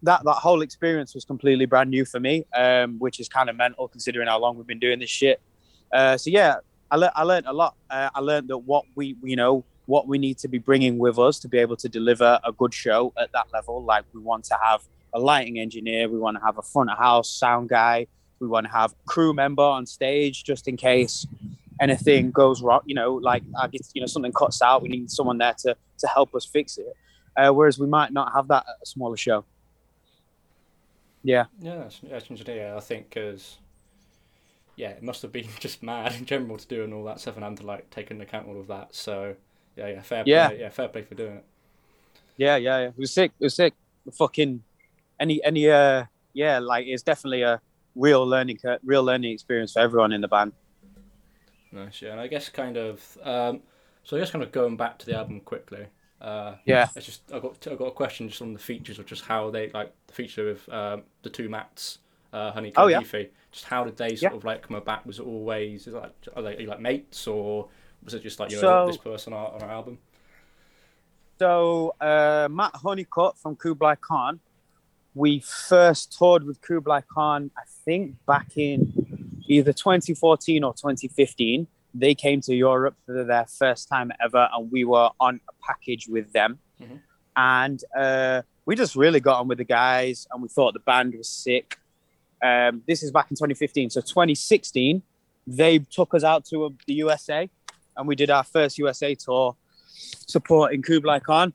that 0.04 0.24
that 0.24 0.36
whole 0.36 0.62
experience 0.62 1.14
was 1.14 1.26
completely 1.26 1.66
brand 1.66 1.90
new 1.90 2.06
for 2.06 2.20
me, 2.20 2.46
um, 2.56 2.98
which 3.00 3.20
is 3.20 3.28
kind 3.30 3.50
of 3.50 3.56
mental 3.56 3.88
considering 3.88 4.28
how 4.28 4.40
long 4.40 4.58
we've 4.58 4.68
been 4.68 4.80
doing 4.80 5.00
this 5.00 5.10
shit. 5.10 5.42
Uh, 5.94 6.18
so 6.18 6.30
yeah, 6.30 6.56
I, 6.90 6.96
le- 6.96 7.12
I 7.16 7.24
learned 7.24 7.48
a 7.48 7.54
lot. 7.54 7.76
Uh, 7.90 8.10
I 8.14 8.20
learned 8.20 8.48
that 8.50 8.58
what 8.60 8.86
we, 8.96 9.16
you 9.24 9.36
know, 9.36 9.64
what 9.86 10.08
we 10.08 10.18
need 10.18 10.38
to 10.40 10.48
be 10.48 10.58
bringing 10.58 10.98
with 10.98 11.20
us 11.20 11.40
to 11.40 11.48
be 11.48 11.58
able 11.58 11.76
to 11.78 11.90
deliver 11.90 12.40
a 12.44 12.52
good 12.52 12.74
show 12.74 13.14
at 13.20 13.32
that 13.34 13.48
level. 13.54 13.84
Like 13.84 14.06
we 14.14 14.22
want 14.22 14.46
to 14.46 14.58
have 14.64 14.82
a 15.14 15.20
lighting 15.20 15.60
engineer, 15.60 16.08
we 16.10 16.18
want 16.18 16.38
to 16.38 16.44
have 16.44 16.58
a 16.58 16.62
front 16.62 16.90
of 16.90 16.98
house 16.98 17.30
sound 17.30 17.70
guy, 17.70 18.08
we 18.40 18.48
want 18.48 18.66
to 18.66 18.72
have 18.72 18.94
crew 19.06 19.34
member 19.34 19.64
on 19.64 19.86
stage 19.86 20.44
just 20.44 20.68
in 20.68 20.78
case 20.78 21.26
anything 21.80 22.32
goes 22.32 22.62
wrong. 22.62 22.82
You 22.86 22.96
know, 22.96 23.16
like 23.16 23.44
I 23.60 23.68
get, 23.68 23.82
you 23.94 24.02
know, 24.02 24.08
something 24.08 24.32
cuts 24.32 24.62
out, 24.62 24.82
we 24.82 24.90
need 24.90 25.12
someone 25.12 25.38
there 25.38 25.54
to 25.60 25.76
to 26.00 26.08
help 26.08 26.34
us 26.36 26.46
fix 26.46 26.78
it. 26.78 26.96
Uh, 27.38 27.52
whereas 27.52 27.80
we 27.80 27.88
might 27.88 28.12
not 28.12 28.34
have 28.34 28.48
that 28.50 28.66
at 28.68 28.76
a 28.82 28.86
smaller 28.86 29.16
show. 29.18 29.46
Yeah, 31.24 31.46
Yeah, 31.62 31.76
that's, 31.76 32.00
that's 32.00 32.26
interesting. 32.30 32.58
Yeah, 32.58 32.76
I 32.76 32.80
think 32.80 33.10
because 33.10 33.58
yeah, 34.76 34.90
it 34.90 35.04
must 35.04 35.22
have 35.22 35.32
been 35.32 35.48
just 35.60 35.84
mad 35.84 36.14
in 36.16 36.26
general 36.26 36.58
to 36.58 36.68
doing 36.68 36.92
all 36.94 37.04
that 37.06 37.20
stuff 37.20 37.36
and 37.36 37.44
having 37.44 37.58
to 37.58 37.66
like 37.66 37.90
take 37.92 38.10
into 38.12 38.24
account 38.24 38.48
all 38.48 38.60
of 38.60 38.68
that. 38.68 38.96
So 38.96 39.36
yeah, 39.76 39.88
yeah, 39.90 40.02
fair 40.02 40.24
Yeah. 40.26 40.48
play. 40.48 40.60
Yeah, 40.60 40.70
fair 40.70 40.88
play 40.88 41.04
for 41.04 41.16
doing 41.16 41.38
it. 41.38 41.46
yeah, 42.38 42.56
yeah, 42.56 42.80
yeah. 42.80 42.88
It 42.88 42.98
was 42.98 43.14
sick. 43.14 43.32
It 43.40 43.44
was 43.44 43.56
sick. 43.56 43.74
Fucking 44.14 44.64
any 45.22 45.42
any 45.44 45.70
uh 45.70 46.06
yeah, 46.34 46.60
like 46.60 46.86
it's 46.88 47.04
definitely 47.04 47.44
a 47.44 47.62
real 47.96 48.26
learning 48.28 48.58
real 48.84 49.04
learning 49.04 49.32
experience 49.32 49.72
for 49.74 49.80
everyone 49.80 50.12
in 50.14 50.22
the 50.22 50.28
band. 50.28 50.52
Nice. 51.72 52.02
Yeah, 52.02 52.12
and 52.12 52.20
I 52.20 52.28
guess 52.28 52.50
kind 52.50 52.76
of 52.78 53.18
um, 53.24 53.62
so 54.04 54.18
I 54.18 54.20
guess 54.20 54.32
kind 54.32 54.44
of 54.44 54.52
going 54.52 54.76
back 54.78 54.98
to 55.00 55.06
the 55.06 55.16
album 55.16 55.40
quickly. 55.42 55.86
Uh, 56.20 56.56
Yeah. 56.66 56.88
It's 56.96 57.06
just 57.06 57.22
I 57.34 57.40
got 57.40 57.66
I 57.72 57.76
got 57.76 57.86
a 57.88 57.92
question 57.92 58.28
just 58.30 58.42
on 58.42 58.54
the 58.54 58.60
features 58.60 59.00
of 59.00 59.06
just 59.06 59.24
how 59.26 59.50
they 59.52 59.70
like 59.74 59.92
the 60.08 60.14
feature 60.14 60.50
of 60.50 60.70
um, 60.70 61.04
the 61.24 61.30
two 61.30 61.50
mats, 61.50 62.00
uh, 62.34 62.52
Honeycutt 62.52 62.84
Oh, 62.84 62.88
yeah. 62.88 63.02
Heafy. 63.02 63.30
Just 63.52 63.66
how 63.66 63.84
did 63.84 63.98
they 63.98 64.16
sort 64.16 64.34
Yeah. 64.34 64.38
of 64.38 64.44
like 64.44 64.62
come 64.68 64.76
about? 64.78 65.06
Was 65.06 65.20
it 65.20 65.26
always 65.26 65.88
is 65.88 65.94
it 65.94 65.98
like 65.98 66.14
are 66.36 66.42
they 66.44 66.64
are 66.64 66.68
like 66.68 66.80
mates 66.82 67.26
or 67.28 67.70
was 68.04 68.14
it 68.14 68.22
just 68.24 68.40
like 68.40 68.50
you 68.52 68.58
know 68.58 68.62
So- 68.62 68.88
this 68.88 68.98
person 68.98 69.34
on 69.34 69.40
our, 69.40 69.52
on 69.56 69.62
our 69.64 69.72
album? 69.72 69.98
So 71.40 71.96
uh, 72.00 72.48
Matt 72.52 72.76
Honeycutt 72.76 73.38
from 73.38 73.56
Kublai 73.56 73.96
Khan, 73.96 74.40
we 75.14 75.40
first 75.40 76.16
toured 76.18 76.44
with 76.44 76.62
Kublai 76.62 77.02
Khan, 77.14 77.52
I 77.58 77.62
think 77.86 78.16
back 78.26 78.52
in 78.56 78.94
either 79.48 79.74
2014 79.74 80.64
or 80.64 80.74
2015. 80.74 81.68
They 81.94 82.16
came 82.16 82.40
to 82.42 82.56
Europe 82.56 82.96
for 83.06 83.24
their 83.26 83.46
first 83.46 83.90
time 83.90 84.12
ever, 84.24 84.48
and 84.54 84.72
we 84.72 84.86
were 84.86 85.10
on 85.20 85.42
a 85.50 85.54
package 85.66 86.08
with 86.08 86.32
them. 86.32 86.60
Mhm. 86.82 87.02
And 87.36 87.84
uh, 87.98 88.44
we 88.66 88.76
just 88.76 88.96
really 88.96 89.20
got 89.20 89.40
on 89.40 89.48
with 89.50 89.58
the 89.58 89.66
guys, 89.66 90.26
and 90.32 90.42
we 90.42 90.48
thought 90.48 90.74
the 90.74 90.80
band 90.80 91.14
was 91.18 91.28
sick. 91.30 91.78
Um, 92.42 92.84
this 92.88 93.04
is 93.04 93.12
back 93.12 93.30
in 93.30 93.36
2015. 93.36 93.90
So 93.90 94.00
2016, 94.02 95.02
they 95.46 95.80
took 95.80 96.14
us 96.14 96.24
out 96.24 96.46
to 96.46 96.66
uh, 96.66 96.70
the 96.88 96.94
USA, 96.96 97.50
and 97.98 98.08
we 98.08 98.16
did 98.16 98.30
our 98.30 98.44
first 98.44 98.78
USA 98.78 99.14
tour 99.16 99.58
supporting 100.28 100.82
Kublai 100.82 101.20
Khan. 101.20 101.54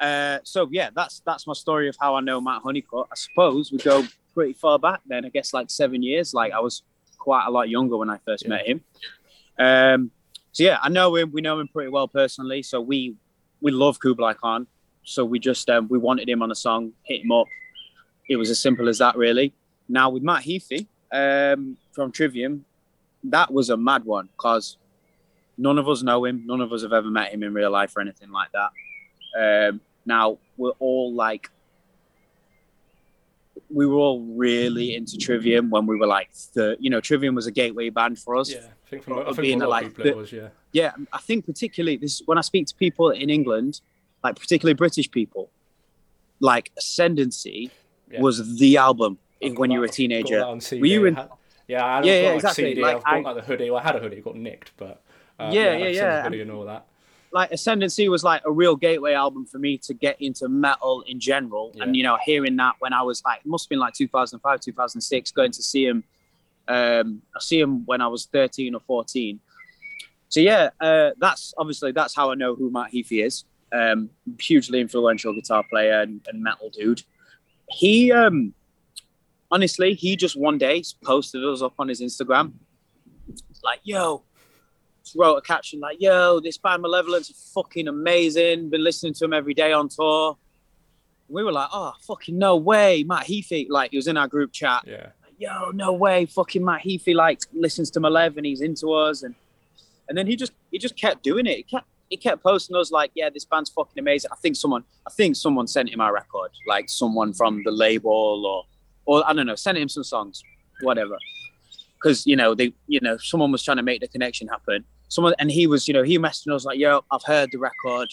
Uh, 0.00 0.38
so 0.44 0.68
yeah, 0.72 0.90
that's 0.94 1.20
that's 1.26 1.46
my 1.46 1.52
story 1.52 1.88
of 1.88 1.96
how 2.00 2.14
I 2.14 2.20
know 2.20 2.40
Matt 2.40 2.62
Honeycutt. 2.62 3.08
I 3.12 3.14
suppose 3.14 3.70
we 3.70 3.78
go 3.78 4.04
pretty 4.34 4.54
far 4.54 4.78
back 4.78 5.00
then. 5.06 5.24
I 5.26 5.28
guess 5.28 5.52
like 5.52 5.70
seven 5.70 6.02
years. 6.02 6.32
Like 6.32 6.52
I 6.52 6.60
was 6.60 6.82
quite 7.18 7.46
a 7.46 7.50
lot 7.50 7.68
younger 7.68 7.96
when 7.98 8.08
I 8.08 8.18
first 8.24 8.44
Yeah. 8.44 8.48
met 8.48 8.66
him. 8.66 8.80
Um, 9.58 10.10
so 10.52 10.62
yeah, 10.64 10.78
I 10.82 10.88
know 10.88 11.14
him. 11.16 11.30
We 11.32 11.42
know 11.42 11.60
him 11.60 11.68
pretty 11.68 11.90
well 11.90 12.08
personally. 12.08 12.62
So 12.62 12.80
we 12.80 13.14
we 13.60 13.70
love 13.72 14.00
Kublai 14.00 14.34
Khan. 14.34 14.66
So 15.04 15.24
we 15.24 15.38
just 15.38 15.68
um, 15.68 15.86
we 15.88 15.98
wanted 15.98 16.28
him 16.28 16.42
on 16.42 16.50
a 16.50 16.54
song, 16.54 16.92
hit 17.02 17.22
him 17.24 17.32
up. 17.32 17.46
It 18.28 18.36
was 18.36 18.48
as 18.50 18.58
simple 18.60 18.88
as 18.88 18.98
that, 18.98 19.16
really. 19.16 19.52
Now 19.88 20.08
with 20.10 20.22
Matt 20.22 20.44
Heafy 20.44 20.86
um, 21.12 21.76
from 21.92 22.12
Trivium, 22.12 22.64
that 23.24 23.52
was 23.52 23.68
a 23.70 23.76
mad 23.76 24.04
one 24.04 24.28
because 24.36 24.76
none 25.58 25.78
of 25.78 25.88
us 25.88 26.02
know 26.02 26.24
him. 26.24 26.44
None 26.46 26.60
of 26.60 26.72
us 26.72 26.82
have 26.82 26.92
ever 26.92 27.10
met 27.10 27.32
him 27.34 27.42
in 27.42 27.52
real 27.52 27.70
life 27.70 27.94
or 27.96 28.00
anything 28.00 28.30
like 28.30 28.48
that. 28.52 28.70
Um, 29.68 29.80
now 30.10 30.38
we're 30.58 30.72
all 30.78 31.14
like, 31.14 31.48
we 33.72 33.86
were 33.86 33.94
all 33.96 34.20
really 34.20 34.94
into 34.94 35.16
Trivium 35.16 35.70
when 35.70 35.86
we 35.86 35.96
were 35.96 36.06
like, 36.06 36.30
the, 36.54 36.76
you 36.80 36.90
know, 36.90 37.00
Trivium 37.00 37.34
was 37.34 37.46
a 37.46 37.52
gateway 37.52 37.88
band 37.90 38.18
for 38.18 38.36
us. 38.36 38.50
Yeah, 38.52 38.58
I 38.58 38.90
think 38.90 39.04
from 39.04 39.18
I 39.20 39.24
think 39.26 39.38
being 39.38 39.62
a 39.62 39.68
like 39.68 39.86
of 39.86 39.90
people 39.96 40.06
it 40.06 40.10
the- 40.12 40.16
was 40.16 40.32
yeah. 40.32 40.48
Yeah, 40.72 40.92
I 41.12 41.18
think 41.18 41.46
particularly 41.46 41.96
this 41.96 42.22
when 42.26 42.38
I 42.38 42.42
speak 42.42 42.66
to 42.68 42.74
people 42.74 43.10
in 43.10 43.28
England, 43.30 43.80
like 44.22 44.36
particularly 44.38 44.74
British 44.74 45.10
people, 45.10 45.50
like 46.40 46.70
Ascendancy 46.78 47.70
Yeah. 48.10 48.20
was 48.20 48.58
the 48.58 48.76
album 48.76 49.18
I've 49.42 49.56
when 49.58 49.70
you 49.70 49.80
were 49.80 49.86
a 49.86 49.88
teenager. 49.88 50.44
Were 50.46 50.86
you 50.86 51.06
in- 51.06 51.18
yeah, 51.66 51.84
I 51.84 52.02
Yeah, 52.02 52.04
yeah, 52.04 52.12
yeah, 52.12 52.22
got, 52.22 52.26
like, 52.28 52.34
exactly. 52.36 52.64
CD. 52.64 52.82
Like, 52.82 52.96
I've 52.96 53.02
got 53.04 53.14
I- 53.14 53.20
like 53.20 53.36
the 53.36 53.42
hoodie. 53.42 53.70
Well, 53.70 53.80
I 53.80 53.82
had 53.84 53.96
a 53.96 54.00
hoodie. 54.00 54.16
It 54.18 54.24
got 54.24 54.36
nicked, 54.36 54.72
but 54.76 55.02
uh, 55.38 55.50
Yeah, 55.52 55.70
had 55.72 55.80
yeah, 55.80 55.86
the 55.86 55.92
yeah. 55.94 56.22
Hoodie 56.24 56.40
and 56.42 56.50
all 56.50 56.64
that. 56.66 56.86
Like 57.32 57.52
Ascendancy 57.52 58.08
was 58.08 58.24
like 58.24 58.42
a 58.44 58.50
real 58.50 58.76
gateway 58.76 59.12
album 59.12 59.46
for 59.46 59.58
me 59.58 59.78
to 59.78 59.94
get 59.94 60.20
into 60.20 60.48
metal 60.48 61.02
in 61.06 61.20
general. 61.20 61.72
Yeah. 61.74 61.84
And 61.84 61.96
you 61.96 62.02
know, 62.02 62.18
hearing 62.24 62.56
that 62.56 62.74
when 62.80 62.92
I 62.92 63.02
was 63.02 63.22
like, 63.24 63.44
must 63.46 63.66
have 63.66 63.70
been 63.70 63.78
like 63.78 63.94
2005, 63.94 64.60
2006, 64.60 65.30
going 65.32 65.52
to 65.52 65.62
see 65.62 65.86
him. 65.86 66.04
Um, 66.68 67.22
I 67.34 67.40
see 67.40 67.60
him 67.60 67.84
when 67.86 68.00
I 68.00 68.08
was 68.08 68.26
13 68.26 68.74
or 68.74 68.80
14. 68.80 69.40
So 70.28 70.40
yeah, 70.40 70.70
uh, 70.80 71.10
that's 71.18 71.54
obviously 71.58 71.92
that's 71.92 72.14
how 72.14 72.30
I 72.30 72.34
know 72.34 72.54
who 72.54 72.70
Matt 72.70 72.92
Heafy 72.92 73.24
is. 73.24 73.44
Um, 73.72 74.10
hugely 74.38 74.80
influential 74.80 75.32
guitar 75.34 75.64
player 75.68 76.00
and, 76.00 76.20
and 76.28 76.42
metal 76.42 76.70
dude. 76.70 77.02
He 77.68 78.12
um, 78.12 78.54
honestly, 79.50 79.94
he 79.94 80.16
just 80.16 80.36
one 80.36 80.58
day 80.58 80.82
posted 81.04 81.44
us 81.44 81.62
up 81.62 81.74
on 81.78 81.88
his 81.88 82.00
Instagram, 82.00 82.52
like, 83.62 83.80
"Yo, 83.84 84.22
wrote 85.16 85.36
a 85.36 85.40
caption 85.40 85.80
like, 85.80 86.00
"Yo, 86.00 86.40
this 86.40 86.58
band 86.58 86.82
Malevolence 86.82 87.30
is 87.30 87.52
fucking 87.54 87.88
amazing. 87.88 88.70
Been 88.70 88.84
listening 88.84 89.14
to 89.14 89.20
them 89.20 89.32
every 89.32 89.54
day 89.54 89.72
on 89.72 89.88
tour." 89.88 90.36
We 91.28 91.44
were 91.44 91.52
like, 91.52 91.68
"Oh, 91.72 91.92
fucking 92.00 92.36
no 92.36 92.56
way, 92.56 93.04
Matt 93.04 93.26
Heafy!" 93.26 93.66
Like, 93.68 93.92
he 93.92 93.96
was 93.96 94.06
in 94.06 94.16
our 94.16 94.28
group 94.28 94.52
chat. 94.52 94.82
Yeah. 94.86 95.10
Like, 95.22 95.34
Yo, 95.38 95.70
no 95.70 95.92
way, 95.92 96.26
fucking 96.26 96.64
Matt 96.64 96.82
Heafy 96.82 97.14
like 97.14 97.40
listens 97.52 97.90
to 97.92 98.00
Malev 98.00 98.36
and 98.36 98.44
he's 98.44 98.60
into 98.60 98.92
us, 98.92 99.22
and 99.22 99.34
and 100.08 100.18
then 100.18 100.26
he 100.26 100.36
just 100.36 100.52
he 100.70 100.78
just 100.78 100.96
kept 100.96 101.22
doing 101.22 101.46
it. 101.46 101.56
He 101.56 101.62
kept 101.62 101.86
he 102.10 102.16
kept 102.16 102.42
posting 102.42 102.76
us 102.76 102.90
like, 102.90 103.12
"Yeah, 103.14 103.30
this 103.30 103.44
band's 103.44 103.70
fucking 103.70 103.98
amazing." 103.98 104.30
I 104.32 104.36
think 104.36 104.56
someone 104.56 104.84
I 105.06 105.10
think 105.10 105.36
someone 105.36 105.66
sent 105.68 105.88
him 105.88 106.00
our 106.00 106.12
record, 106.12 106.50
like 106.66 106.90
someone 106.90 107.32
from 107.32 107.62
the 107.64 107.70
label 107.70 108.44
or 108.44 108.66
or 109.06 109.26
I 109.26 109.32
don't 109.32 109.46
know, 109.46 109.54
sent 109.54 109.78
him 109.78 109.88
some 109.88 110.04
songs, 110.04 110.42
whatever. 110.82 111.16
Because 111.94 112.26
you 112.26 112.36
know 112.36 112.54
they, 112.54 112.72
you 112.88 113.00
know, 113.00 113.16
someone 113.16 113.52
was 113.52 113.62
trying 113.62 113.76
to 113.76 113.82
make 113.82 114.00
the 114.00 114.08
connection 114.08 114.48
happen. 114.48 114.84
Someone 115.10 115.34
and 115.38 115.50
he 115.50 115.66
was, 115.66 115.86
you 115.86 115.92
know, 115.92 116.02
he 116.02 116.18
messaged 116.18 116.50
us 116.54 116.64
like, 116.64 116.78
"Yo, 116.78 117.04
I've 117.10 117.22
heard 117.24 117.50
the 117.52 117.58
record. 117.58 118.08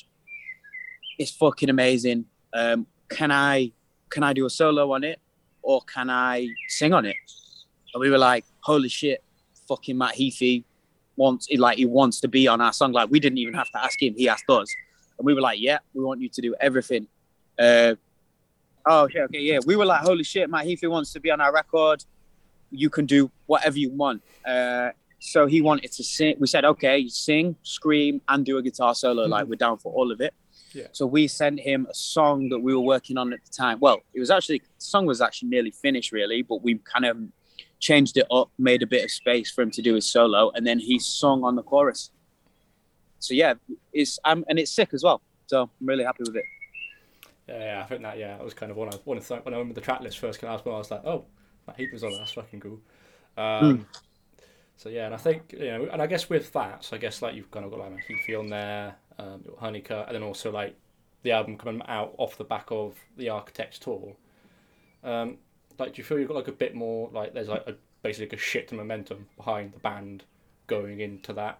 It's 1.17 1.31
fucking 1.31 1.69
amazing. 1.69 2.25
Um, 2.53 2.85
can 3.09 3.31
I, 3.31 3.71
can 4.09 4.23
I 4.23 4.33
do 4.33 4.45
a 4.45 4.49
solo 4.49 4.91
on 4.91 5.05
it, 5.05 5.19
or 5.61 5.81
can 5.83 6.09
I 6.09 6.49
sing 6.67 6.93
on 6.93 7.05
it?" 7.05 7.15
And 7.93 8.01
we 8.01 8.09
were 8.09 8.17
like, 8.17 8.43
"Holy 8.59 8.89
shit, 8.89 9.23
fucking 9.67 9.97
Matt 9.97 10.15
Heafy 10.15 10.65
wants, 11.15 11.47
like, 11.55 11.77
he 11.77 11.85
wants 11.85 12.19
to 12.19 12.27
be 12.27 12.47
on 12.47 12.59
our 12.59 12.73
song. 12.73 12.91
Like, 12.91 13.09
we 13.09 13.19
didn't 13.19 13.37
even 13.37 13.53
have 13.53 13.69
to 13.71 13.83
ask 13.83 14.01
him; 14.01 14.13
he 14.17 14.27
asked 14.27 14.49
us." 14.49 14.67
And 15.17 15.25
we 15.25 15.33
were 15.33 15.41
like, 15.41 15.59
"Yeah, 15.61 15.79
we 15.93 16.03
want 16.03 16.19
you 16.19 16.29
to 16.29 16.41
do 16.41 16.53
everything." 16.59 17.07
Uh, 17.57 17.95
Oh, 18.89 19.01
okay, 19.01 19.19
okay, 19.23 19.39
yeah. 19.39 19.59
We 19.65 19.75
were 19.75 19.85
like, 19.85 19.99
holy 19.99 20.23
shit, 20.23 20.49
Matt 20.49 20.65
Heafy 20.65 20.89
wants 20.89 21.11
to 21.11 21.19
be 21.19 21.29
on 21.29 21.41
our 21.41 21.53
record. 21.53 22.05
You 22.71 22.89
can 22.89 23.05
do 23.05 23.29
whatever 23.45 23.77
you 23.77 23.89
want. 23.89 24.23
Uh, 24.45 24.91
so 25.19 25.47
he 25.47 25.61
wanted 25.61 25.91
to 25.93 26.03
sing. 26.03 26.35
We 26.39 26.47
said, 26.47 26.65
okay, 26.65 27.07
sing, 27.07 27.55
scream, 27.63 28.21
and 28.27 28.45
do 28.45 28.57
a 28.57 28.61
guitar 28.61 28.93
solo. 28.95 29.25
Like, 29.25 29.47
we're 29.47 29.55
down 29.55 29.77
for 29.77 29.91
all 29.93 30.11
of 30.11 30.21
it. 30.21 30.33
Yeah. 30.73 30.87
So 30.91 31.05
we 31.05 31.27
sent 31.27 31.59
him 31.59 31.87
a 31.89 31.93
song 31.93 32.49
that 32.49 32.59
we 32.59 32.73
were 32.73 32.81
working 32.81 33.17
on 33.17 33.33
at 33.33 33.43
the 33.43 33.51
time. 33.51 33.79
Well, 33.79 33.99
it 34.13 34.19
was 34.19 34.29
actually, 34.29 34.59
the 34.59 34.65
song 34.77 35.05
was 35.05 35.21
actually 35.21 35.49
nearly 35.49 35.71
finished, 35.71 36.11
really, 36.11 36.41
but 36.41 36.61
we 36.61 36.75
kind 36.79 37.05
of 37.05 37.17
changed 37.79 38.17
it 38.17 38.25
up, 38.31 38.49
made 38.57 38.83
a 38.83 38.87
bit 38.87 39.03
of 39.03 39.11
space 39.11 39.51
for 39.51 39.61
him 39.61 39.71
to 39.71 39.81
do 39.81 39.95
his 39.95 40.09
solo, 40.09 40.51
and 40.51 40.65
then 40.67 40.79
he 40.79 40.99
sung 40.99 41.43
on 41.43 41.55
the 41.55 41.63
chorus. 41.63 42.11
So 43.19 43.33
yeah, 43.33 43.55
it's 43.93 44.19
um, 44.25 44.45
and 44.47 44.59
it's 44.59 44.71
sick 44.71 44.93
as 44.93 45.03
well. 45.03 45.21
So 45.47 45.63
I'm 45.63 45.87
really 45.87 46.03
happy 46.03 46.23
with 46.23 46.35
it. 46.35 46.43
Yeah, 47.47 47.59
yeah, 47.59 47.81
I 47.81 47.85
think 47.85 48.01
that 48.01 48.17
yeah, 48.17 48.37
that 48.37 48.43
was 48.43 48.53
kind 48.53 48.71
of 48.71 48.77
one 48.77 48.89
I 48.89 48.91
of 48.91 49.03
the, 49.03 49.35
when 49.37 49.53
I 49.53 49.57
remember 49.57 49.73
the 49.73 49.81
track 49.81 50.01
list 50.01 50.19
first 50.19 50.39
came 50.39 50.49
out, 50.49 50.65
I 50.65 50.69
was 50.69 50.91
like, 50.91 51.05
oh, 51.05 51.25
Matt 51.65 51.77
Heafy 51.77 51.93
was 51.93 52.03
on 52.03 52.11
it. 52.11 52.17
That's 52.17 52.33
fucking 52.33 52.59
cool. 52.59 52.79
Um, 53.37 53.87
So 54.77 54.89
yeah, 54.89 55.07
and 55.07 55.13
I 55.15 55.17
think 55.17 55.53
you 55.53 55.65
know, 55.65 55.89
and 55.91 56.01
I 56.01 56.07
guess 56.07 56.29
with 56.29 56.53
that, 56.53 56.83
so 56.85 56.95
I 56.95 56.99
guess 56.99 57.21
like 57.21 57.33
you've 57.35 57.49
kind 57.51 57.65
of 57.65 57.71
got 57.71 57.79
like 57.79 58.07
Heafy 58.07 58.39
on 58.39 58.47
there, 58.47 58.95
um, 59.17 59.41
you've 59.43 59.57
Honeycutt, 59.57 60.05
and 60.07 60.15
then 60.15 60.23
also 60.23 60.51
like 60.51 60.75
the 61.23 61.31
album 61.31 61.57
coming 61.57 61.81
out 61.87 62.13
off 62.17 62.37
the 62.37 62.43
back 62.43 62.67
of 62.69 62.95
the 63.17 63.29
Architects 63.29 63.79
tour. 63.79 64.15
Um, 65.03 65.37
like, 65.79 65.93
do 65.93 65.97
you 65.99 66.03
feel 66.03 66.19
you've 66.19 66.27
got 66.27 66.37
like 66.37 66.47
a 66.47 66.51
bit 66.53 66.75
more 66.75 67.09
like 67.11 67.33
there's 67.33 67.47
like 67.47 67.63
a 67.67 67.75
basically 68.03 68.27
like 68.27 68.33
a 68.33 68.41
shit 68.41 68.71
of 68.71 68.77
momentum 68.77 69.25
behind 69.35 69.73
the 69.73 69.79
band 69.79 70.23
going 70.67 70.99
into 70.99 71.33
that, 71.33 71.59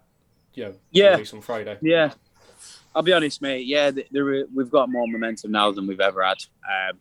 you 0.54 0.64
know, 0.64 0.74
Yeah. 0.92 1.12
release 1.12 1.34
on 1.34 1.40
Friday? 1.40 1.76
Yeah, 1.82 2.12
I'll 2.94 3.02
be 3.02 3.12
honest, 3.12 3.42
mate. 3.42 3.66
Yeah, 3.66 3.90
there, 4.12 4.46
we've 4.54 4.70
got 4.70 4.90
more 4.90 5.08
momentum 5.08 5.50
now 5.50 5.72
than 5.72 5.88
we've 5.88 6.00
ever 6.00 6.22
had. 6.22 6.38
Um, 6.64 6.98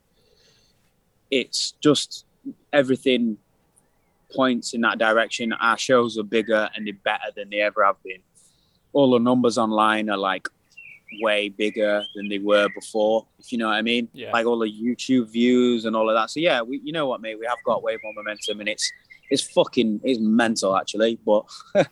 it's 1.29 1.73
just 1.79 2.25
everything 2.73 3.37
points 4.35 4.73
in 4.73 4.81
that 4.81 4.97
direction. 4.97 5.53
Our 5.53 5.77
shows 5.77 6.17
are 6.17 6.23
bigger 6.23 6.69
and 6.75 6.85
they're 6.85 6.93
better 6.93 7.31
than 7.35 7.49
they 7.49 7.61
ever 7.61 7.83
have 7.83 8.01
been. 8.03 8.21
All 8.93 9.11
the 9.11 9.19
numbers 9.19 9.57
online 9.57 10.09
are 10.09 10.17
like 10.17 10.47
way 11.21 11.49
bigger 11.49 12.03
than 12.15 12.29
they 12.29 12.39
were 12.39 12.69
before. 12.69 13.25
If 13.39 13.51
you 13.51 13.57
know 13.57 13.67
what 13.67 13.75
I 13.75 13.81
mean. 13.81 14.09
Yeah. 14.13 14.31
Like 14.31 14.45
all 14.45 14.59
the 14.59 14.71
YouTube 14.71 15.29
views 15.29 15.85
and 15.85 15.95
all 15.95 16.09
of 16.09 16.15
that. 16.15 16.29
So 16.29 16.39
yeah, 16.39 16.61
we, 16.61 16.79
you 16.83 16.91
know 16.91 17.07
what, 17.07 17.21
mate. 17.21 17.39
We 17.39 17.45
have 17.45 17.57
got 17.65 17.83
way 17.83 17.97
more 18.03 18.13
momentum, 18.13 18.59
and 18.59 18.69
it's 18.69 18.91
it's 19.29 19.43
fucking 19.43 20.01
it's 20.03 20.19
mental 20.19 20.75
actually, 20.75 21.19
but 21.25 21.45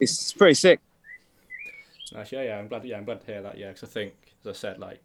it's 0.00 0.32
pretty 0.32 0.54
sick. 0.54 0.80
Nice, 2.12 2.32
yeah, 2.32 2.42
yeah. 2.42 2.58
I'm 2.58 2.68
glad. 2.68 2.84
Yeah, 2.84 2.96
I'm 2.96 3.04
glad 3.04 3.20
to 3.20 3.26
hear 3.26 3.42
that. 3.42 3.56
Yeah, 3.56 3.68
because 3.68 3.88
I 3.88 3.92
think, 3.92 4.14
as 4.44 4.48
I 4.48 4.52
said, 4.52 4.78
like, 4.78 5.00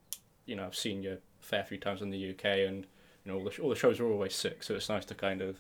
you 0.46 0.56
know, 0.56 0.66
I've 0.66 0.76
seen 0.76 1.04
you 1.04 1.14
a 1.14 1.18
fair 1.40 1.64
few 1.64 1.78
times 1.78 2.02
in 2.02 2.10
the 2.10 2.32
UK, 2.32 2.46
and 2.68 2.88
you 3.24 3.32
know, 3.32 3.38
all 3.38 3.44
the 3.44 3.62
all 3.62 3.70
the 3.70 3.76
shows 3.76 4.00
are 4.00 4.08
always 4.08 4.36
sick. 4.36 4.64
So 4.64 4.76
it's 4.76 4.90
nice 4.90 5.06
to 5.06 5.16
kind 5.16 5.42
of 5.42 5.58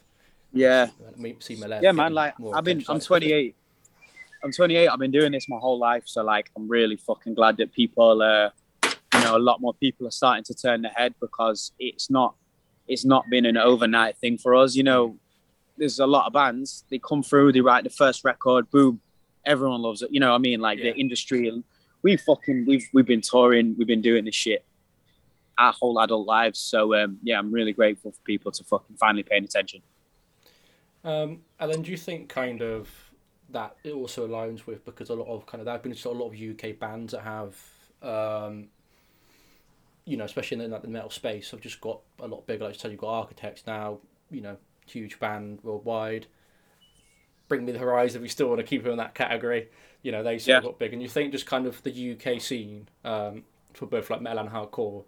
Yeah. 0.55 0.87
meet, 1.17 1.43
see 1.43 1.55
my 1.57 1.67
left. 1.67 1.83
yeah 1.83 1.91
man 1.91 2.13
like 2.13 2.33
i've 2.53 2.63
been 2.63 2.83
i'm 2.87 2.99
28 2.99 3.55
i'm 4.43 4.51
28 4.51 4.87
i've 4.87 4.99
been 4.99 5.11
doing 5.11 5.31
this 5.33 5.47
my 5.49 5.57
whole 5.57 5.77
life 5.77 6.03
so 6.05 6.23
like 6.23 6.49
i'm 6.55 6.67
really 6.67 6.95
fucking 6.95 7.33
glad 7.33 7.57
that 7.57 7.73
people 7.73 8.21
uh 8.21 8.49
you 9.13 9.19
know 9.21 9.35
a 9.35 9.43
lot 9.49 9.59
more 9.61 9.73
people 9.73 10.07
are 10.07 10.11
starting 10.11 10.43
to 10.45 10.53
turn 10.53 10.81
their 10.81 10.91
head 10.95 11.13
because 11.19 11.71
it's 11.79 12.09
not 12.09 12.35
it's 12.87 13.03
not 13.05 13.23
been 13.29 13.45
an 13.45 13.57
overnight 13.57 14.17
thing 14.17 14.37
for 14.37 14.55
us 14.55 14.75
you 14.75 14.83
know 14.83 15.17
there's 15.77 15.99
a 15.99 16.07
lot 16.07 16.25
of 16.27 16.33
bands 16.33 16.85
they 16.89 16.99
come 16.99 17.21
through 17.21 17.51
they 17.51 17.61
write 17.61 17.83
the 17.83 17.89
first 17.89 18.23
record 18.23 18.69
boom 18.71 18.99
everyone 19.45 19.81
loves 19.81 20.01
it 20.01 20.09
you 20.11 20.19
know 20.19 20.29
what 20.29 20.35
i 20.35 20.39
mean 20.39 20.59
like 20.59 20.79
Yeah. 20.79 20.91
the 20.91 20.97
industry 20.99 21.47
and 21.49 21.63
we 22.01 22.15
fucking 22.17 22.65
we've 22.67 22.87
we've 22.93 23.05
been 23.05 23.21
touring 23.21 23.75
we've 23.77 23.87
been 23.87 24.01
doing 24.01 24.25
this 24.25 24.35
shit 24.35 24.63
our 25.57 25.73
whole 25.73 25.99
adult 26.01 26.27
lives 26.27 26.59
so 26.59 26.93
um 26.95 27.17
yeah 27.23 27.37
i'm 27.39 27.51
really 27.51 27.73
grateful 27.73 28.11
for 28.11 28.21
people 28.23 28.51
to 28.51 28.63
fucking 28.63 28.95
finally 28.97 29.23
paying 29.23 29.43
attention 29.43 29.81
Um, 31.05 31.41
and 31.59 31.71
then 31.71 31.83
do 31.83 31.91
you 31.91 31.97
think 31.97 32.29
kind 32.29 32.61
of 32.63 32.89
that 33.51 33.77
it 33.85 33.93
also 33.93 34.27
aligns 34.27 34.67
with 34.67 34.85
because 34.85 35.11
a 35.11 35.15
lot 35.15 35.27
of 35.27 35.47
kind 35.47 35.61
of 35.61 35.65
there 35.65 35.75
have 35.75 35.83
been 35.83 35.95
a 36.05 36.09
lot 36.09 36.27
of 36.29 36.35
UK 36.35 36.73
bands 36.73 37.13
that 37.13 37.21
have, 37.23 37.55
um, 38.03 38.69
you 40.05 40.17
know, 40.17 40.25
especially 40.25 40.55
in 40.55 40.63
the, 40.63 40.67
like, 40.67 40.81
the 40.83 40.87
metal 40.87 41.09
space, 41.09 41.51
have 41.51 41.61
just 41.61 41.81
got 41.81 41.99
a 42.19 42.27
lot 42.27 42.45
bigger. 42.45 42.65
Like 42.65 42.75
you 42.75 42.79
said, 42.79 42.91
you've 42.91 42.99
got 42.99 43.09
Architects 43.09 43.63
now, 43.65 43.99
you 44.29 44.41
know, 44.41 44.57
huge 44.87 45.19
band 45.19 45.59
worldwide. 45.63 46.27
Bring 47.47 47.65
Me 47.65 47.71
the 47.71 47.79
Horizon, 47.79 48.21
we 48.21 48.27
still 48.27 48.47
want 48.49 48.59
to 48.59 48.65
keep 48.65 48.83
them 48.83 48.93
in 48.93 48.97
that 48.97 49.13
category. 49.15 49.69
You 50.01 50.11
know, 50.11 50.23
they 50.23 50.37
sort 50.39 50.57
of 50.57 50.61
Yeah. 50.61 50.63
got 50.63 50.79
big. 50.79 50.93
And 50.93 51.01
you 51.01 51.07
think 51.07 51.31
just 51.31 51.45
kind 51.45 51.67
of 51.67 51.81
the 51.83 51.91
UK 51.91 52.39
scene 52.39 52.87
um, 53.03 53.43
for 53.73 53.85
both 53.85 54.09
like 54.09 54.21
metal 54.21 54.39
and 54.39 54.49
hardcore 54.49 55.03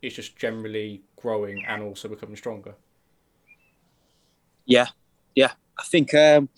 is 0.00 0.14
just 0.14 0.36
generally 0.36 1.02
growing 1.16 1.64
and 1.66 1.82
also 1.82 2.08
becoming 2.08 2.36
stronger. 2.36 2.74
Yeah, 4.64 4.86
yeah. 5.34 5.52
I 5.78 5.84
think 5.84 6.14
um, 6.14 6.48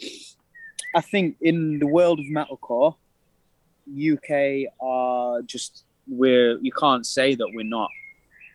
I 0.95 1.00
think 1.00 1.37
in 1.40 1.78
the 1.78 1.87
world 1.87 2.21
of 2.21 2.26
metalcore, 2.26 2.97
UK 3.88 4.73
are 4.81 5.43
just 5.43 5.85
we're 6.07 6.59
you 6.61 6.73
can't 6.73 7.07
say 7.07 7.35
that 7.35 7.49
we're 7.54 7.64
not 7.64 7.90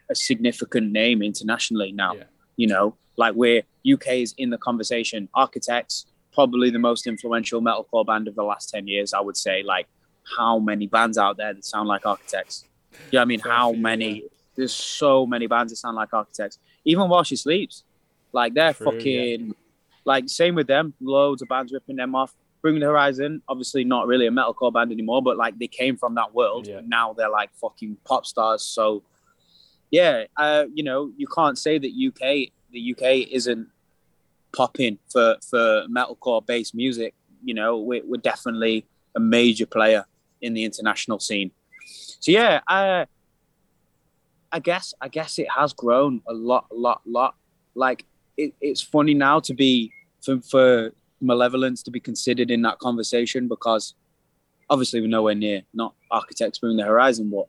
a 0.10 0.16
significant 0.16 0.92
name 0.92 1.22
internationally 1.22 1.92
now. 1.92 2.14
Yeah. 2.14 2.24
You 2.58 2.68
know, 2.68 2.96
like 3.18 3.36
we're 3.36 3.64
UK 3.92 4.08
is 4.08 4.34
in 4.38 4.50
the 4.50 4.58
conversation. 4.58 5.30
Architects 5.34 6.08
probably 6.34 6.70
the 6.70 6.80
most 6.80 7.08
influential 7.08 7.62
metalcore 7.62 8.06
band 8.06 8.28
of 8.28 8.36
the 8.36 8.44
last 8.44 8.70
ten 8.70 8.88
years. 8.88 9.14
I 9.14 9.22
would 9.22 9.38
say. 9.38 9.64
Like, 9.64 9.88
how 10.38 10.60
many 10.60 10.88
bands 10.88 11.18
out 11.18 11.38
there 11.38 11.54
that 11.54 11.66
sound 11.66 11.88
like 11.88 12.06
Architects? 12.06 12.66
Yeah, 13.12 13.22
I 13.22 13.26
mean, 13.26 13.40
how 13.40 13.72
few, 13.74 13.82
many? 13.82 14.24
There's 14.56 14.74
so 14.74 15.26
many 15.26 15.48
bands 15.48 15.72
that 15.72 15.78
sound 15.78 15.96
like 15.96 16.14
Architects. 16.14 16.60
Even 16.86 17.08
while 17.10 17.24
she 17.24 17.36
sleeps, 17.36 17.84
like 18.32 18.54
they're 18.54 18.74
True, 18.74 18.92
fucking 18.92 19.56
like 20.06 20.30
same 20.30 20.56
with 20.56 20.68
them. 20.68 20.94
Loads 21.02 21.42
of 21.42 21.48
bands 21.48 21.72
ripping 21.72 21.96
them 21.96 22.16
off. 22.16 22.34
Bring 22.62 22.80
the 22.80 22.88
Horizon, 22.88 23.42
obviously 23.48 23.86
not 23.86 24.08
really 24.08 24.28
a 24.28 24.32
metalcore 24.32 24.74
band 24.74 24.92
anymore, 24.92 25.22
but 25.22 25.38
like 25.38 25.58
they 25.58 25.68
came 25.68 25.96
from 25.96 26.16
that 26.16 26.34
world. 26.36 26.68
Yeah. 26.68 26.82
Now 26.86 27.14
they're 27.14 27.30
like 27.30 27.52
fucking 27.56 27.98
pop 28.04 28.26
stars. 28.26 28.64
So 28.66 29.04
yeah, 29.92 30.26
uh, 30.36 30.66
you 30.74 30.84
know, 30.84 31.12
you 31.16 31.26
can't 31.28 31.58
say 31.58 31.80
that 31.80 31.88
UK 31.88 32.52
the 32.72 32.92
UK 32.92 33.28
isn't 33.32 33.68
popping 34.56 35.00
for 35.12 35.38
for 35.50 35.86
metalcore 35.88 36.46
based 36.46 36.76
music. 36.76 37.14
You 37.44 37.54
know, 37.54 37.78
we're, 37.78 38.06
we're 38.06 38.22
definitely 38.22 38.86
a 39.16 39.20
major 39.20 39.66
player 39.66 40.06
in 40.42 40.54
the 40.54 40.64
international 40.64 41.20
scene. 41.20 41.52
So 42.20 42.32
yeah, 42.32 42.62
I 42.68 43.06
I 44.52 44.60
guess 44.60 44.94
I 45.02 45.08
guess 45.08 45.40
it 45.40 45.48
has 45.56 45.74
grown 45.74 46.22
a 46.28 46.34
lot, 46.34 46.68
a 46.72 46.76
lot, 46.76 47.02
lot. 47.06 47.36
Like 47.76 48.06
it, 48.40 48.54
it's 48.62 48.82
funny 48.82 49.14
now 49.14 49.40
to 49.42 49.54
be 49.54 49.92
for, 50.24 50.40
for 50.42 50.92
malevolence 51.22 51.84
to 51.84 51.92
be 51.92 52.00
considered 52.00 52.50
in 52.50 52.62
that 52.62 52.80
conversation 52.80 53.48
because 53.48 53.94
obviously 54.70 55.02
we're 55.02 55.08
nowhere 55.08 55.36
near 55.36 55.62
not 55.74 55.94
architects 56.12 56.62
moving 56.64 56.78
the 56.78 56.84
horizon, 56.84 57.30
but 57.30 57.48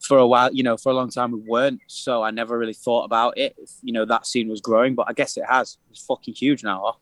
for 0.00 0.16
a 0.18 0.26
while, 0.26 0.50
you 0.52 0.62
know, 0.62 0.76
for 0.76 0.90
a 0.92 0.94
long 0.94 1.10
time 1.10 1.32
we 1.32 1.40
weren't. 1.40 1.80
So 1.86 2.22
I 2.22 2.30
never 2.30 2.56
really 2.56 2.72
thought 2.72 3.04
about 3.04 3.36
it. 3.36 3.54
If, 3.58 3.70
you 3.82 3.92
know, 3.92 4.06
that 4.06 4.26
scene 4.26 4.48
was 4.48 4.60
growing, 4.62 4.94
but 4.94 5.06
I 5.08 5.12
guess 5.12 5.36
it 5.36 5.44
has. 5.46 5.76
It's 5.90 6.04
fucking 6.06 6.34
huge 6.34 6.64
now. 6.64 6.82
Huh? 6.86 6.92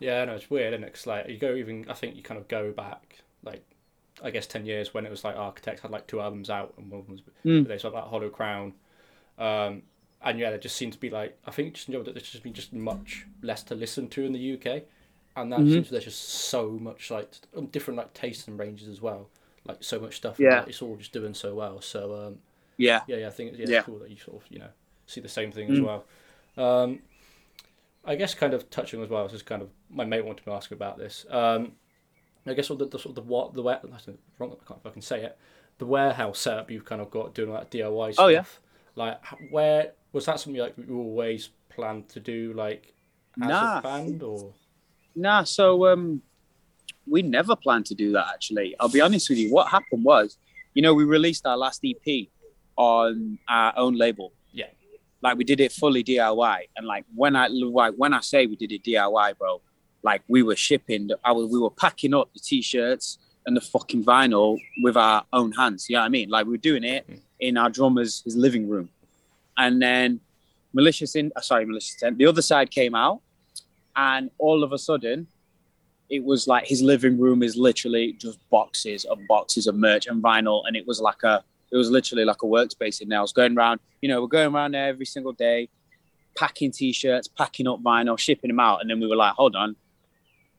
Yeah, 0.00 0.24
no, 0.24 0.34
it's 0.34 0.50
weird, 0.50 0.74
isn't 0.74 0.84
it? 0.84 0.94
Cause 0.94 1.06
like 1.06 1.28
you 1.28 1.38
go 1.38 1.54
even, 1.54 1.86
I 1.88 1.94
think 1.94 2.16
you 2.16 2.22
kind 2.22 2.40
of 2.40 2.48
go 2.48 2.72
back 2.72 3.18
like, 3.44 3.64
I 4.22 4.30
guess 4.30 4.46
ten 4.46 4.66
years 4.66 4.92
when 4.92 5.06
it 5.06 5.10
was 5.10 5.22
like 5.24 5.36
Architects 5.36 5.82
had 5.82 5.92
like 5.92 6.06
two 6.08 6.20
albums 6.20 6.50
out 6.50 6.74
and 6.76 6.90
one 6.90 7.04
was 7.08 7.22
Mm. 7.44 7.66
they 7.66 7.78
sort 7.78 7.94
of 7.94 8.00
like 8.00 8.10
Hollow 8.10 8.30
Crown, 8.30 8.72
um, 9.38 9.82
and 10.24 10.38
yeah, 10.38 10.50
there 10.50 10.58
just 10.58 10.76
seems 10.76 10.94
to 10.94 11.00
be 11.00 11.10
like 11.10 11.38
I 11.46 11.50
think 11.50 11.74
just 11.74 11.88
in 11.88 11.92
general 11.92 12.04
that 12.06 12.14
there's 12.14 12.30
just 12.30 12.42
been 12.42 12.52
just 12.52 12.72
much 12.72 13.26
less 13.42 13.62
to 13.64 13.74
listen 13.74 14.08
to 14.10 14.24
in 14.24 14.32
the 14.32 14.54
UK, 14.54 14.82
and 15.36 15.52
that 15.52 15.60
Mhm. 15.60 15.70
seems 15.72 15.90
there's 15.90 16.04
just 16.04 16.22
so 16.28 16.70
much 16.70 17.10
like 17.10 17.30
um, 17.56 17.66
different 17.66 17.98
like 17.98 18.12
tastes 18.14 18.46
and 18.48 18.58
ranges 18.58 18.88
as 18.88 19.00
well, 19.00 19.28
like 19.64 19.82
so 19.82 19.98
much 20.00 20.16
stuff. 20.16 20.38
Yeah. 20.38 20.64
it's 20.66 20.82
all 20.82 20.96
just 20.96 21.12
doing 21.12 21.34
so 21.34 21.54
well. 21.54 21.80
So 21.80 22.14
um, 22.26 22.38
Yeah. 22.76 23.02
yeah, 23.06 23.16
yeah, 23.16 23.26
I 23.28 23.30
think 23.30 23.50
it's, 23.52 23.58
yeah, 23.60 23.66
Yeah. 23.68 23.78
it's 23.78 23.86
cool 23.86 23.98
that 24.00 24.10
you 24.10 24.16
sort 24.16 24.42
of 24.42 24.50
you 24.50 24.58
know 24.60 24.68
see 25.06 25.20
the 25.20 25.28
same 25.28 25.50
thing 25.52 25.70
as 25.70 25.78
Mm. 25.78 25.84
well. 25.86 26.04
Um, 26.56 27.02
I 28.04 28.16
guess 28.16 28.34
kind 28.34 28.52
of 28.54 28.68
touching 28.70 29.02
as 29.02 29.08
well. 29.08 29.24
This 29.24 29.34
is 29.34 29.42
kind 29.42 29.62
of 29.62 29.70
my 29.88 30.04
mate 30.04 30.24
wanted 30.24 30.44
to 30.44 30.52
ask 30.52 30.70
about 30.72 30.98
this. 30.98 31.24
Um, 31.30 31.76
I 32.46 32.54
guess 32.54 32.68
all 32.70 32.76
the, 32.76 32.86
the 32.86 32.98
sort 32.98 33.10
of 33.10 33.14
the 33.14 33.22
what 33.22 33.54
the 33.54 33.62
where 33.62 33.78
that's 33.84 34.08
wrong. 34.38 34.56
I 34.60 34.66
can't 34.66 34.82
fucking 34.82 35.02
say 35.02 35.22
it. 35.24 35.38
The 35.78 35.86
warehouse 35.86 36.40
setup 36.40 36.70
you've 36.70 36.84
kind 36.84 37.00
of 37.00 37.10
got 37.10 37.34
doing 37.34 37.50
all 37.50 37.54
that 37.56 37.70
DIY 37.70 38.12
stuff. 38.14 38.24
Oh, 38.24 38.28
yeah. 38.28 38.44
Like 38.96 39.24
where 39.50 39.92
was 40.12 40.26
that 40.26 40.40
something 40.40 40.60
like 40.60 40.74
you 40.76 40.96
always 40.98 41.50
planned 41.68 42.08
to 42.10 42.20
do 42.20 42.52
like 42.54 42.92
as 43.42 43.48
Nah. 43.48 43.78
a 43.78 43.82
band 43.82 44.22
or 44.22 44.52
Nah, 45.14 45.44
so 45.44 45.86
um, 45.88 46.22
we 47.06 47.20
never 47.22 47.54
planned 47.54 47.84
to 47.86 47.94
do 47.94 48.12
that. 48.12 48.26
Actually, 48.32 48.74
I'll 48.80 48.88
be 48.88 49.00
honest 49.02 49.28
with 49.28 49.38
you. 49.38 49.52
What 49.52 49.68
happened 49.68 50.04
was, 50.04 50.38
you 50.74 50.80
know, 50.80 50.94
we 50.94 51.04
released 51.04 51.46
our 51.46 51.56
last 51.56 51.82
EP 51.84 52.28
on 52.76 53.38
our 53.48 53.74
own 53.76 53.96
label. 53.96 54.32
Yeah. 54.52 54.66
Like 55.20 55.36
we 55.36 55.44
did 55.44 55.60
it 55.60 55.72
fully 55.72 56.02
DIY, 56.02 56.58
and 56.76 56.86
like 56.86 57.04
when 57.14 57.36
I 57.36 57.48
like 57.48 57.94
when 57.96 58.14
I 58.14 58.20
say 58.20 58.46
we 58.46 58.56
did 58.56 58.72
it 58.72 58.82
DIY, 58.84 59.36
bro, 59.38 59.60
like 60.02 60.22
we 60.28 60.42
were 60.42 60.56
shipping. 60.56 61.10
I 61.24 61.32
was 61.32 61.50
we 61.50 61.58
were 61.58 61.70
packing 61.70 62.14
up 62.14 62.32
the 62.32 62.40
t-shirts 62.40 63.18
and 63.44 63.56
the 63.56 63.60
fucking 63.60 64.04
vinyl 64.04 64.58
with 64.82 64.96
our 64.96 65.24
own 65.32 65.52
hands. 65.52 65.88
You 65.90 65.96
know 65.96 66.00
what 66.00 66.06
I 66.06 66.10
mean? 66.10 66.30
Like 66.30 66.46
we 66.46 66.52
were 66.52 66.56
doing 66.58 66.84
it 66.84 67.06
Mm. 67.08 67.20
in 67.40 67.56
our 67.56 67.68
drummer's 67.70 68.22
his 68.24 68.36
living 68.36 68.68
room, 68.68 68.88
and 69.56 69.80
then 69.80 70.20
malicious 70.72 71.14
in 71.14 71.32
uh, 71.36 71.40
sorry 71.40 71.64
malicious 71.64 71.94
intent. 71.94 72.18
The 72.18 72.26
other 72.26 72.42
side 72.42 72.70
came 72.70 72.94
out, 72.94 73.20
and 73.96 74.30
all 74.38 74.64
of 74.64 74.72
a 74.72 74.78
sudden, 74.78 75.26
it 76.08 76.24
was 76.24 76.46
like 76.46 76.66
his 76.66 76.82
living 76.82 77.18
room 77.18 77.42
is 77.42 77.56
literally 77.56 78.14
just 78.14 78.38
boxes 78.50 79.04
and 79.04 79.26
boxes 79.28 79.66
of 79.66 79.74
merch 79.74 80.06
and 80.06 80.22
vinyl, 80.22 80.62
and 80.66 80.76
it 80.76 80.86
was 80.86 81.00
like 81.00 81.22
a 81.22 81.42
it 81.70 81.76
was 81.76 81.90
literally 81.90 82.24
like 82.24 82.42
a 82.42 82.46
workspace 82.46 83.00
in 83.00 83.08
there. 83.08 83.18
I 83.18 83.22
was 83.22 83.32
going 83.32 83.56
around, 83.56 83.80
you 84.02 84.08
know, 84.08 84.20
we're 84.20 84.28
going 84.28 84.54
around 84.54 84.74
there 84.74 84.88
every 84.88 85.06
single 85.06 85.32
day, 85.32 85.70
packing 86.36 86.70
t-shirts, 86.70 87.28
packing 87.28 87.66
up 87.66 87.82
vinyl, 87.82 88.18
shipping 88.18 88.48
them 88.48 88.60
out, 88.60 88.82
and 88.82 88.90
then 88.90 89.00
we 89.00 89.06
were 89.06 89.16
like, 89.16 89.32
hold 89.34 89.56
on, 89.56 89.74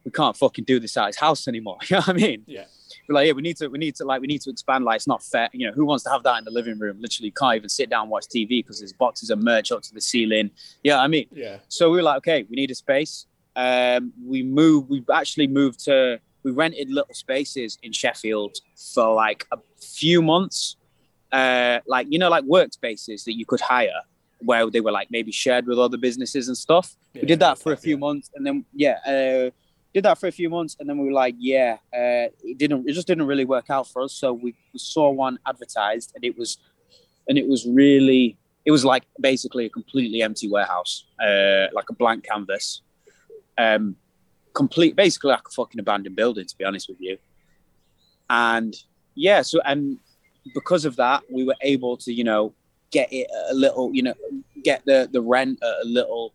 we 0.03 0.11
can't 0.11 0.35
fucking 0.35 0.65
do 0.65 0.79
this 0.79 0.97
at 0.97 1.07
his 1.07 1.17
house 1.17 1.47
anymore. 1.47 1.77
You 1.89 1.97
know 1.97 2.01
what 2.01 2.09
I 2.09 2.13
mean? 2.13 2.43
Yeah. 2.47 2.65
We're 3.07 3.15
like, 3.15 3.27
yeah, 3.27 3.33
we 3.33 3.41
need 3.41 3.57
to, 3.57 3.67
we 3.67 3.77
need 3.77 3.95
to, 3.95 4.05
like, 4.05 4.21
we 4.21 4.27
need 4.27 4.41
to 4.41 4.49
expand. 4.49 4.85
Like, 4.85 4.97
it's 4.97 5.07
not 5.07 5.23
fair. 5.23 5.49
You 5.51 5.67
know, 5.67 5.73
who 5.73 5.85
wants 5.85 6.03
to 6.05 6.09
have 6.09 6.23
that 6.23 6.37
in 6.37 6.45
the 6.45 6.51
living 6.51 6.79
room? 6.79 6.97
Literally, 7.01 7.31
can't 7.31 7.55
even 7.55 7.69
sit 7.69 7.89
down 7.89 8.03
and 8.03 8.11
watch 8.11 8.25
TV 8.25 8.63
because 8.63 8.79
there's 8.79 8.93
boxes 8.93 9.29
of 9.29 9.39
merch 9.39 9.71
up 9.71 9.81
to 9.83 9.93
the 9.93 10.01
ceiling. 10.01 10.51
Yeah, 10.83 10.99
I 11.01 11.07
mean, 11.07 11.27
yeah 11.31 11.57
so 11.67 11.89
we 11.89 11.97
were 11.97 12.03
like, 12.03 12.17
okay, 12.17 12.45
we 12.49 12.55
need 12.55 12.71
a 12.71 12.75
space. 12.75 13.25
Um, 13.55 14.13
we 14.25 14.43
moved. 14.43 14.89
We 14.89 15.03
actually 15.13 15.47
moved 15.47 15.83
to. 15.85 16.19
We 16.43 16.51
rented 16.51 16.89
little 16.89 17.13
spaces 17.13 17.77
in 17.83 17.93
Sheffield 17.93 18.57
for 18.93 19.13
like 19.13 19.47
a 19.51 19.57
few 19.81 20.21
months, 20.21 20.75
uh, 21.31 21.79
like 21.87 22.07
you 22.09 22.19
know, 22.19 22.29
like 22.29 22.43
workspaces 22.43 23.23
that 23.25 23.37
you 23.37 23.45
could 23.45 23.61
hire, 23.61 24.01
where 24.39 24.69
they 24.69 24.81
were 24.81 24.91
like 24.91 25.09
maybe 25.09 25.31
shared 25.31 25.65
with 25.67 25.79
other 25.79 25.97
businesses 25.97 26.47
and 26.47 26.57
stuff. 26.57 26.95
yeah, 27.13 27.21
we 27.21 27.27
did 27.27 27.39
that 27.39 27.57
for 27.57 27.71
a 27.71 27.75
yeah. 27.75 27.81
few 27.81 27.97
months, 27.97 28.29
and 28.35 28.45
then 28.45 28.65
yeah, 28.73 28.97
uh, 29.05 29.51
did 29.93 30.05
that 30.05 30.17
for 30.17 30.27
a 30.27 30.31
few 30.31 30.49
months, 30.49 30.75
and 30.79 30.89
then 30.89 30.97
we 30.97 31.05
were 31.05 31.13
like, 31.13 31.35
yeah, 31.37 31.77
uh, 31.93 32.27
it 32.43 32.57
didn't. 32.57 32.89
It 32.89 32.93
just 32.93 33.07
didn't 33.07 33.27
really 33.27 33.45
work 33.45 33.69
out 33.69 33.87
for 33.87 34.01
us. 34.01 34.13
So 34.13 34.33
we, 34.33 34.55
we 34.73 34.79
saw 34.79 35.11
one 35.11 35.37
advertised, 35.45 36.13
and 36.15 36.25
it 36.25 36.37
was, 36.37 36.57
and 37.27 37.37
it 37.37 37.47
was 37.47 37.67
really, 37.67 38.37
it 38.65 38.71
was 38.71 38.83
like 38.83 39.03
basically 39.19 39.65
a 39.65 39.69
completely 39.69 40.21
empty 40.21 40.49
warehouse, 40.49 41.05
uh, 41.21 41.67
like 41.73 41.89
a 41.89 41.93
blank 41.93 42.25
canvas, 42.25 42.81
um, 43.57 43.95
complete, 44.53 44.95
basically 44.95 45.29
like 45.29 45.47
a 45.47 45.51
fucking 45.51 45.79
abandoned 45.79 46.15
building, 46.15 46.45
to 46.45 46.57
be 46.57 46.65
honest 46.65 46.89
with 46.89 46.97
you. 46.99 47.17
And 48.29 48.75
yeah, 49.15 49.43
so 49.43 49.59
and 49.63 49.99
because 50.55 50.85
of 50.85 50.95
that, 50.95 51.23
we 51.31 51.43
were 51.43 51.55
able 51.61 51.97
to, 51.97 52.11
you 52.11 52.23
know, 52.23 52.53
get 52.89 53.13
it 53.13 53.27
a 53.49 53.53
little, 53.53 53.93
you 53.93 54.01
know, 54.01 54.15
get 54.63 54.83
the 54.85 55.07
the 55.11 55.21
rent 55.21 55.59
a 55.61 55.85
little 55.85 56.33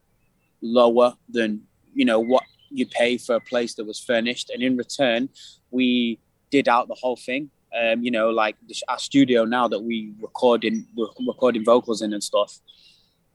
lower 0.61 1.15
than 1.29 1.63
you 1.95 2.05
know 2.05 2.21
what 2.21 2.43
you 2.71 2.87
pay 2.87 3.19
for 3.19 3.37
a 3.37 3.41
place 3.41 3.75
that 3.75 3.87
was 3.87 3.99
furnished, 3.99 4.51
and 4.51 4.63
in 4.63 4.77
return, 4.77 5.29
we 5.71 6.19
did 6.51 6.69
out 6.69 6.89
the 6.89 6.95
whole 6.95 7.17
thing. 7.17 7.51
Um, 7.79 8.03
you 8.03 8.11
know, 8.11 8.31
like 8.31 8.57
this, 8.67 8.83
our 8.89 8.99
studio 8.99 9.45
now 9.45 9.69
that 9.69 9.81
we 9.81 10.13
record 10.21 10.65
in, 10.65 10.87
we're 10.97 11.09
recording 11.27 11.65
vocals 11.65 12.01
in 12.01 12.13
and 12.15 12.23
stuff. 12.23 12.59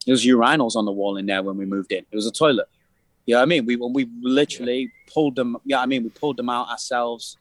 There 0.05 0.13
was 0.13 0.25
urinals 0.25 0.75
on 0.75 0.85
the 0.85 0.91
wall 0.91 1.17
in 1.17 1.27
there 1.27 1.43
when 1.43 1.57
we 1.57 1.65
moved 1.65 1.91
in. 1.91 2.05
It 2.11 2.15
was 2.15 2.25
a 2.25 2.31
toilet. 2.31 2.67
You 3.25 3.35
know 3.35 3.39
what 3.39 3.43
I 3.43 3.45
mean? 3.45 3.65
We 3.65 3.75
we 3.75 4.09
literally 4.21 4.91
pulled 5.13 5.35
them. 5.35 5.57
Yeah, 5.63 5.79
I 5.79 5.85
mean 5.85 6.03
we 6.03 6.09
pulled 6.09 6.37
them 6.37 6.49
out 6.49 6.69
ourselves, 6.69 7.37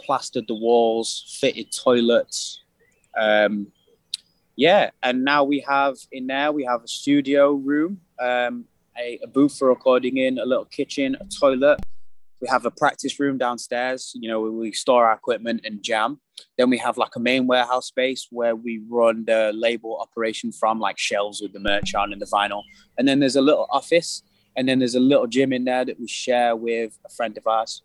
plastered 0.00 0.46
the 0.46 0.54
walls, 0.54 1.36
fitted 1.40 1.72
toilets. 1.72 2.62
Um, 3.18 3.72
yeah, 4.56 4.90
and 5.02 5.24
now 5.24 5.44
we 5.44 5.60
have 5.68 5.96
in 6.10 6.26
there 6.28 6.50
we 6.50 6.64
have 6.64 6.82
a 6.82 6.88
studio 6.88 7.52
room, 7.52 8.00
um, 8.18 8.64
a, 8.98 9.18
a 9.22 9.26
booth 9.26 9.56
for 9.56 9.68
recording 9.68 10.16
in, 10.18 10.38
a 10.38 10.44
little 10.44 10.64
kitchen, 10.64 11.16
a 11.20 11.24
toilet. 11.24 11.80
We 12.40 12.48
have 12.48 12.64
a 12.66 12.70
practice 12.70 13.18
room 13.18 13.38
downstairs. 13.38 14.12
You 14.14 14.28
know, 14.28 14.40
where 14.40 14.52
we 14.52 14.72
store 14.72 15.06
our 15.06 15.14
equipment 15.14 15.62
and 15.64 15.82
jam. 15.82 16.20
Then 16.56 16.70
we 16.70 16.78
have 16.78 16.96
like 16.96 17.16
a 17.16 17.20
main 17.20 17.46
warehouse 17.46 17.86
space 17.86 18.28
where 18.30 18.54
we 18.54 18.80
run 18.88 19.24
the 19.24 19.52
label 19.54 19.98
operation 20.00 20.52
from, 20.52 20.78
like 20.78 20.98
shelves 20.98 21.40
with 21.40 21.52
the 21.52 21.60
merch 21.60 21.94
on 21.94 22.12
and 22.12 22.22
the 22.22 22.26
vinyl. 22.26 22.62
And 22.96 23.08
then 23.08 23.18
there's 23.18 23.36
a 23.36 23.40
little 23.40 23.66
office, 23.70 24.22
and 24.56 24.68
then 24.68 24.78
there's 24.78 24.94
a 24.94 25.00
little 25.00 25.26
gym 25.26 25.52
in 25.52 25.64
there 25.64 25.84
that 25.84 25.98
we 25.98 26.06
share 26.06 26.54
with 26.54 26.96
a 27.04 27.08
friend 27.08 27.36
of 27.36 27.46
ours. 27.46 27.82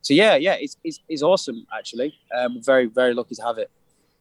So 0.00 0.14
yeah, 0.14 0.36
yeah, 0.36 0.56
it's 0.58 0.76
it's, 0.84 1.00
it's 1.08 1.22
awesome 1.22 1.66
actually. 1.76 2.14
Um, 2.34 2.62
very 2.62 2.86
very 2.86 3.12
lucky 3.12 3.34
to 3.34 3.42
have 3.42 3.58
it. 3.58 3.70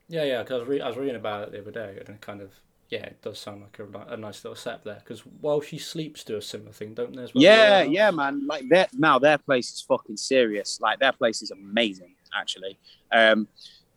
Yeah, 0.10 0.24
yeah. 0.24 0.44
Because 0.44 0.64
I, 0.64 0.66
re- 0.66 0.82
I 0.82 0.88
was 0.88 0.98
reading 0.98 1.16
about 1.16 1.44
it 1.44 1.52
the 1.52 1.62
other 1.62 1.72
day, 1.72 2.02
and 2.06 2.20
kind 2.20 2.42
of 2.42 2.52
yeah, 2.90 3.04
it 3.04 3.22
does 3.22 3.40
sound 3.40 3.64
like 3.64 3.80
a, 3.80 4.14
a 4.14 4.18
nice 4.18 4.44
little 4.44 4.56
setup 4.56 4.84
there. 4.84 5.02
Because 5.04 5.20
while 5.42 5.60
she 5.60 5.78
sleeps, 5.78 6.24
do 6.24 6.38
a 6.38 6.42
similar 6.42 6.72
thing, 6.72 6.94
don't 6.94 7.16
they? 7.16 7.24
As 7.24 7.34
well? 7.34 7.44
Yeah, 7.44 7.84
yeah, 7.84 8.12
man. 8.12 8.48
Like 8.48 8.70
their 8.70 8.88
now 8.94 9.20
their 9.20 9.38
place 9.38 9.74
is 9.74 9.82
fucking 9.82 10.18
serious. 10.18 10.80
Like 10.80 11.00
their 11.00 11.12
place 11.12 11.42
is 11.42 11.52
amazing, 11.52 12.16
actually. 12.38 12.78
Um, 13.12 13.48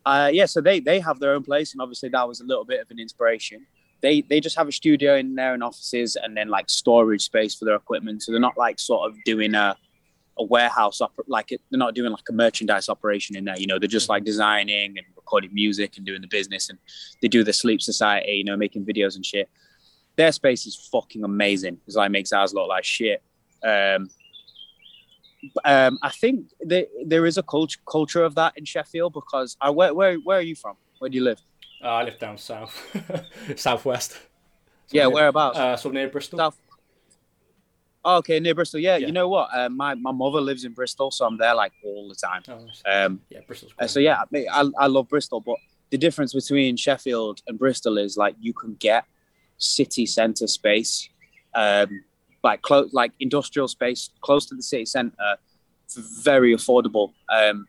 uh, 0.05 0.31
yeah, 0.33 0.47
so 0.47 0.61
they 0.61 0.81
they 0.81 0.99
have 0.99 1.21
their 1.21 1.35
own 1.35 1.45
place, 1.45 1.73
and 1.73 1.81
obviously 1.81 2.09
that 2.09 2.27
was 2.27 2.41
a 2.41 2.45
little 2.45 2.65
bit 2.65 2.81
of 2.81 2.91
an 2.91 2.99
inspiration. 2.99 3.65
They 4.01 4.23
they 4.23 4.41
just 4.41 4.57
have 4.57 4.67
a 4.67 4.73
studio 4.73 5.17
in 5.17 5.37
there 5.37 5.55
and 5.55 5.63
offices, 5.63 6.17
and 6.17 6.37
then 6.37 6.49
like 6.49 6.69
storage 6.69 7.23
space 7.23 7.55
for 7.55 7.67
their 7.67 7.77
equipment. 7.77 8.23
So 8.25 8.33
they're 8.33 8.41
not 8.41 8.59
like 8.59 8.81
sort 8.81 9.09
of 9.09 9.17
doing 9.25 9.55
a 9.55 9.77
a 10.37 10.43
warehouse 10.45 11.01
op- 11.01 11.13
like 11.29 11.53
it, 11.53 11.61
they're 11.71 11.79
not 11.79 11.95
doing 11.95 12.11
like 12.11 12.29
a 12.29 12.33
merchandise 12.33 12.89
operation 12.89 13.37
in 13.37 13.45
there. 13.45 13.59
You 13.59 13.69
know, 13.69 13.79
they're 13.79 13.87
just 13.87 14.09
like 14.09 14.25
designing 14.25 14.99
and 14.99 15.07
recording 15.31 15.55
music 15.55 15.97
and 15.97 16.05
doing 16.05 16.21
the 16.21 16.27
business, 16.27 16.69
and 16.69 16.79
they 17.23 17.29
do 17.29 17.45
the 17.45 17.53
Sleeps 17.53 17.85
Society. 17.85 18.33
You 18.33 18.45
know, 18.45 18.57
making 18.57 18.85
videos 18.85 19.15
and 19.15 19.25
shit. 19.25 19.49
Their 20.17 20.33
space 20.33 20.67
is 20.67 20.89
fucking 20.93 21.25
amazing 21.25 21.77
because 21.77 21.97
like 21.97 22.11
makes 22.11 22.33
ours 22.33 22.53
look 22.53 22.69
like 22.69 22.85
shit. 22.85 23.23
Um, 23.63 24.11
um, 25.65 25.99
I 26.03 26.11
think 26.11 26.47
there, 26.61 26.87
there 27.07 27.27
is 27.27 27.39
a 27.39 27.43
culture 27.43 27.79
culture 27.91 28.25
of 28.25 28.35
that 28.35 28.55
in 28.57 28.65
Sheffield 28.65 29.13
because 29.13 29.57
I 29.61 29.71
where, 29.71 29.95
where 29.95 30.17
where 30.17 30.39
are 30.39 30.43
you 30.43 30.57
from? 30.57 30.77
Where 30.99 31.09
do 31.09 31.17
you 31.17 31.25
live? 31.25 31.41
Uh, 31.83 31.89
I 31.89 32.03
live 32.03 32.19
down 32.19 32.37
south, 32.37 32.75
southwest. 33.57 34.19
Yeah, 34.91 35.05
near, 35.05 35.15
whereabouts? 35.15 35.59
Uh, 35.59 35.77
so 35.77 35.91
near 35.91 36.09
Bristol. 36.09 36.39
South. 36.39 36.59
Oh, 38.05 38.17
okay, 38.19 38.41
near 38.41 38.55
Bristol. 38.55 38.81
Yeah, 38.81 38.97
Yeah. 38.97 39.07
you 39.09 39.13
know 39.13 39.29
what? 39.29 39.51
Uh, 39.55 39.69
my 39.69 39.95
my 39.95 40.13
mother 40.13 40.41
lives 40.41 40.65
in 40.65 40.73
Bristol, 40.73 41.11
so 41.11 41.27
I'm 41.27 41.37
there 41.37 41.55
like 41.55 41.73
all 41.85 42.09
the 42.09 42.15
time. 42.15 42.43
Oh, 42.49 42.65
nice. 42.65 42.83
Um, 42.91 43.21
yeah, 43.29 43.41
Bristol's. 43.47 43.73
uh, 43.79 43.87
so 43.87 44.01
yeah, 44.01 44.23
I, 44.53 44.71
I 44.79 44.87
love 44.87 45.09
Bristol, 45.09 45.41
but 45.41 45.57
the 45.91 45.99
difference 45.99 46.33
between 46.33 46.77
Sheffield 46.77 47.43
and 47.47 47.59
Bristol 47.59 47.99
is 47.99 48.17
like 48.17 48.37
you 48.41 48.55
can 48.55 48.75
get 48.77 49.05
city 49.59 50.07
centre 50.07 50.47
space, 50.47 51.09
um, 51.55 52.03
like 52.43 52.63
close 52.63 52.93
like 52.95 53.13
industrial 53.21 53.69
space 53.69 54.09
close 54.23 54.47
to 54.47 54.55
the 54.55 54.63
city 54.63 54.87
centre, 54.87 55.37
very 56.23 56.55
affordable, 56.55 57.13
um, 57.31 57.67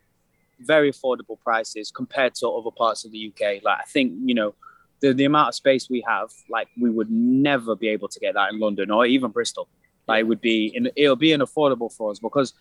very 0.62 0.92
affordable 0.92 1.38
prices 1.44 1.92
compared 1.92 2.36
to 2.36 2.48
other 2.48 2.72
parts 2.72 3.04
of 3.04 3.12
the 3.12 3.28
UK. 3.34 3.62
Like 3.64 3.80
I 3.80 3.84
think 3.88 4.14
you 4.26 4.34
know. 4.36 4.56
The, 5.04 5.16
the 5.16 5.26
amount 5.26 5.48
of 5.48 5.56
space 5.56 5.90
we 5.90 6.06
have, 6.08 6.30
like 6.48 6.68
we 6.80 6.88
would 6.92 7.10
never 7.10 7.76
be 7.76 7.88
able 7.88 8.08
to 8.08 8.20
get 8.20 8.36
that 8.36 8.54
in 8.54 8.60
London 8.60 8.92
or 8.92 9.04
even 9.08 9.32
Bristol. 9.32 9.68
Like 10.08 10.22
it 10.22 10.28
would 10.28 10.42
be, 10.42 10.68
in, 10.76 10.90
it'll 10.96 11.16
be 11.16 11.30
unaffordable 11.30 11.92
for 11.94 12.12
us 12.12 12.20
because 12.20 12.54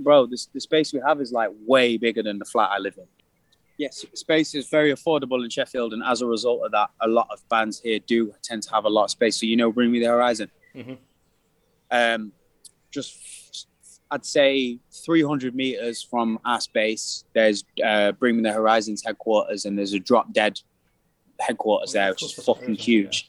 bro, 0.00 0.26
this 0.26 0.46
the 0.46 0.60
space 0.60 0.92
we 0.92 1.00
have 1.06 1.20
is 1.20 1.32
like 1.32 1.50
way 1.66 1.96
bigger 1.96 2.22
than 2.22 2.38
the 2.38 2.44
flat 2.44 2.70
I 2.72 2.78
live 2.78 2.96
in. 2.98 3.04
Yes, 3.78 4.04
space 4.14 4.54
is 4.54 4.68
very 4.68 4.92
affordable 4.92 5.44
in 5.44 5.50
Sheffield, 5.50 5.92
and 5.92 6.02
as 6.02 6.22
a 6.22 6.26
result 6.26 6.62
of 6.64 6.72
that, 6.72 6.88
a 7.02 7.08
lot 7.08 7.28
of 7.30 7.46
bands 7.50 7.80
here 7.80 7.98
do 7.98 8.32
tend 8.42 8.62
to 8.64 8.70
have 8.72 8.84
a 8.84 8.88
lot 8.88 9.04
of 9.04 9.10
space. 9.10 9.38
So 9.38 9.46
you 9.46 9.56
know, 9.56 9.70
Bring 9.70 9.90
Me 9.92 10.00
the 10.00 10.06
Horizon. 10.06 10.50
Mhm. 10.74 10.96
Um, 11.90 12.32
just 12.90 13.68
I'd 14.10 14.24
say 14.24 14.78
300 15.04 15.54
meters 15.54 16.00
from 16.02 16.38
our 16.44 16.60
space, 16.60 17.24
there's 17.34 17.64
uh, 17.84 18.12
Bring 18.12 18.36
Me 18.36 18.42
the 18.42 18.52
Horizon's 18.52 19.02
headquarters, 19.04 19.64
and 19.66 19.76
there's 19.78 19.92
a 19.92 19.98
Drop 19.98 20.32
Dead 20.32 20.58
headquarters 21.40 21.90
Oh, 21.94 21.98
there, 21.98 22.10
which 22.10 22.22
is 22.22 22.32
fucking 22.32 22.74
is, 22.76 22.78
yeah. 22.78 22.84
huge. 22.84 23.28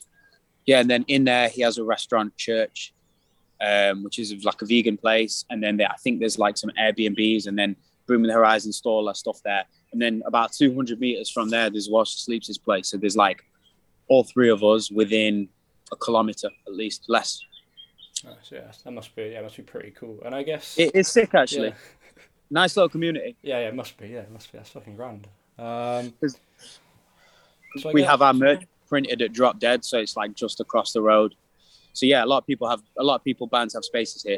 Yeah, 0.65 0.79
and 0.79 0.89
then 0.89 1.03
in 1.07 1.23
there 1.25 1.49
he 1.49 1.61
has 1.63 1.77
a 1.77 1.83
restaurant, 1.83 2.37
church, 2.37 2.93
um, 3.61 4.03
which 4.03 4.19
is 4.19 4.33
like 4.43 4.61
a 4.61 4.65
vegan 4.65 4.97
place, 4.97 5.45
and 5.49 5.61
then 5.63 5.77
there, 5.77 5.89
I 5.89 5.95
think 5.97 6.19
there's 6.19 6.37
like 6.37 6.57
some 6.57 6.71
Airbnbs, 6.79 7.47
and 7.47 7.57
then 7.57 7.75
Me 8.09 8.27
the 8.27 8.33
Horizon 8.33 8.71
store, 8.71 9.03
that 9.05 9.17
stuff 9.17 9.41
there, 9.43 9.65
and 9.91 10.01
then 10.01 10.21
about 10.25 10.53
200 10.53 10.99
meters 10.99 11.29
from 11.29 11.49
there, 11.49 11.69
there's 11.69 11.89
While 11.89 12.05
She 12.05 12.19
Sleeps' 12.19 12.57
place. 12.57 12.89
So 12.89 12.97
there's 12.97 13.17
like 13.17 13.43
all 14.07 14.23
three 14.23 14.49
of 14.49 14.63
us 14.63 14.89
within 14.89 15.49
a 15.91 15.95
kilometer 15.95 16.49
at 16.67 16.73
least, 16.73 17.05
less. 17.07 17.41
Yeah, 18.51 18.71
that 18.83 18.91
must 18.91 19.15
be 19.15 19.23
yeah, 19.33 19.41
must 19.41 19.57
be 19.57 19.63
pretty 19.63 19.91
cool. 19.91 20.19
And 20.25 20.33
I 20.33 20.43
guess 20.43 20.77
It 20.77 20.95
is 20.95 21.07
sick 21.07 21.35
actually. 21.35 21.69
yeah, 21.69 21.73
Nice 22.49 22.75
little 22.75 22.89
community. 22.89 23.35
yeah, 23.43 23.59
yeah, 23.59 23.67
it 23.67 23.75
must 23.75 23.97
be. 23.97 24.07
Yeah, 24.07 24.19
it 24.19 24.31
must 24.31 24.51
be. 24.51 24.57
That's 24.57 24.69
fucking 24.71 24.95
grand. 24.95 25.27
Um, 25.59 26.13
so 27.77 27.91
we 27.91 28.01
guess- 28.01 28.09
have 28.09 28.21
our 28.21 28.33
merch 28.33 28.63
printed 28.87 29.21
at 29.21 29.33
Drop 29.33 29.59
Dead, 29.59 29.83
so 29.83 29.99
it's 29.99 30.15
like 30.15 30.33
just 30.33 30.59
across 30.59 30.93
the 30.93 31.01
road. 31.01 31.35
So 31.97 32.05
yeah, 32.05 32.23
a 32.23 32.27
lot 32.27 32.37
of 32.37 32.45
people 32.45 32.69
have 32.69 32.83
a 32.95 33.03
lot 33.03 33.15
of 33.15 33.23
people 33.23 33.47
bands 33.47 33.73
have 33.73 33.83
spaces 33.83 34.21
here. 34.21 34.37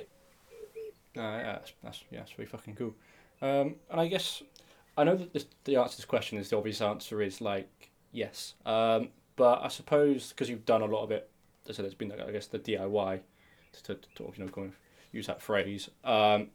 No, 1.14 1.24
yeah, 1.24 1.54
that's, 1.54 1.74
that's 1.84 2.04
yeah, 2.10 2.20
that's 2.20 2.38
really 2.38 2.48
fucking 2.48 2.76
cool. 2.76 2.96
Um, 3.42 3.76
and 3.92 4.00
I 4.00 4.08
guess 4.08 4.42
I 4.98 5.04
know 5.04 5.18
that 5.18 5.34
this, 5.34 5.46
the 5.66 5.76
answer 5.76 5.92
to 5.92 5.98
this 5.98 6.06
question 6.06 6.38
is 6.38 6.50
the 6.50 6.58
obvious 6.58 6.80
answer 6.80 7.22
is 7.22 7.42
like 7.42 7.92
yes. 8.14 8.54
Um, 8.66 9.10
but 9.36 9.62
I 9.62 9.68
suppose 9.68 10.30
because 10.30 10.50
you've 10.50 10.66
done 10.66 10.84
a 10.84 10.86
lot 10.86 11.04
of 11.04 11.12
it, 11.12 11.30
so 11.70 11.82
there's 11.82 11.94
been 11.94 12.14
I 12.14 12.32
guess 12.32 12.48
the 12.48 12.60
DIY 12.60 13.20
to, 13.74 13.84
to, 13.84 13.96
to 14.16 14.34
you 14.38 14.46
know 14.46 14.52
kind 14.52 14.68
of 14.68 14.76
use 15.12 15.28
that 15.28 15.42
phrase 15.42 15.90
um, 16.06 16.48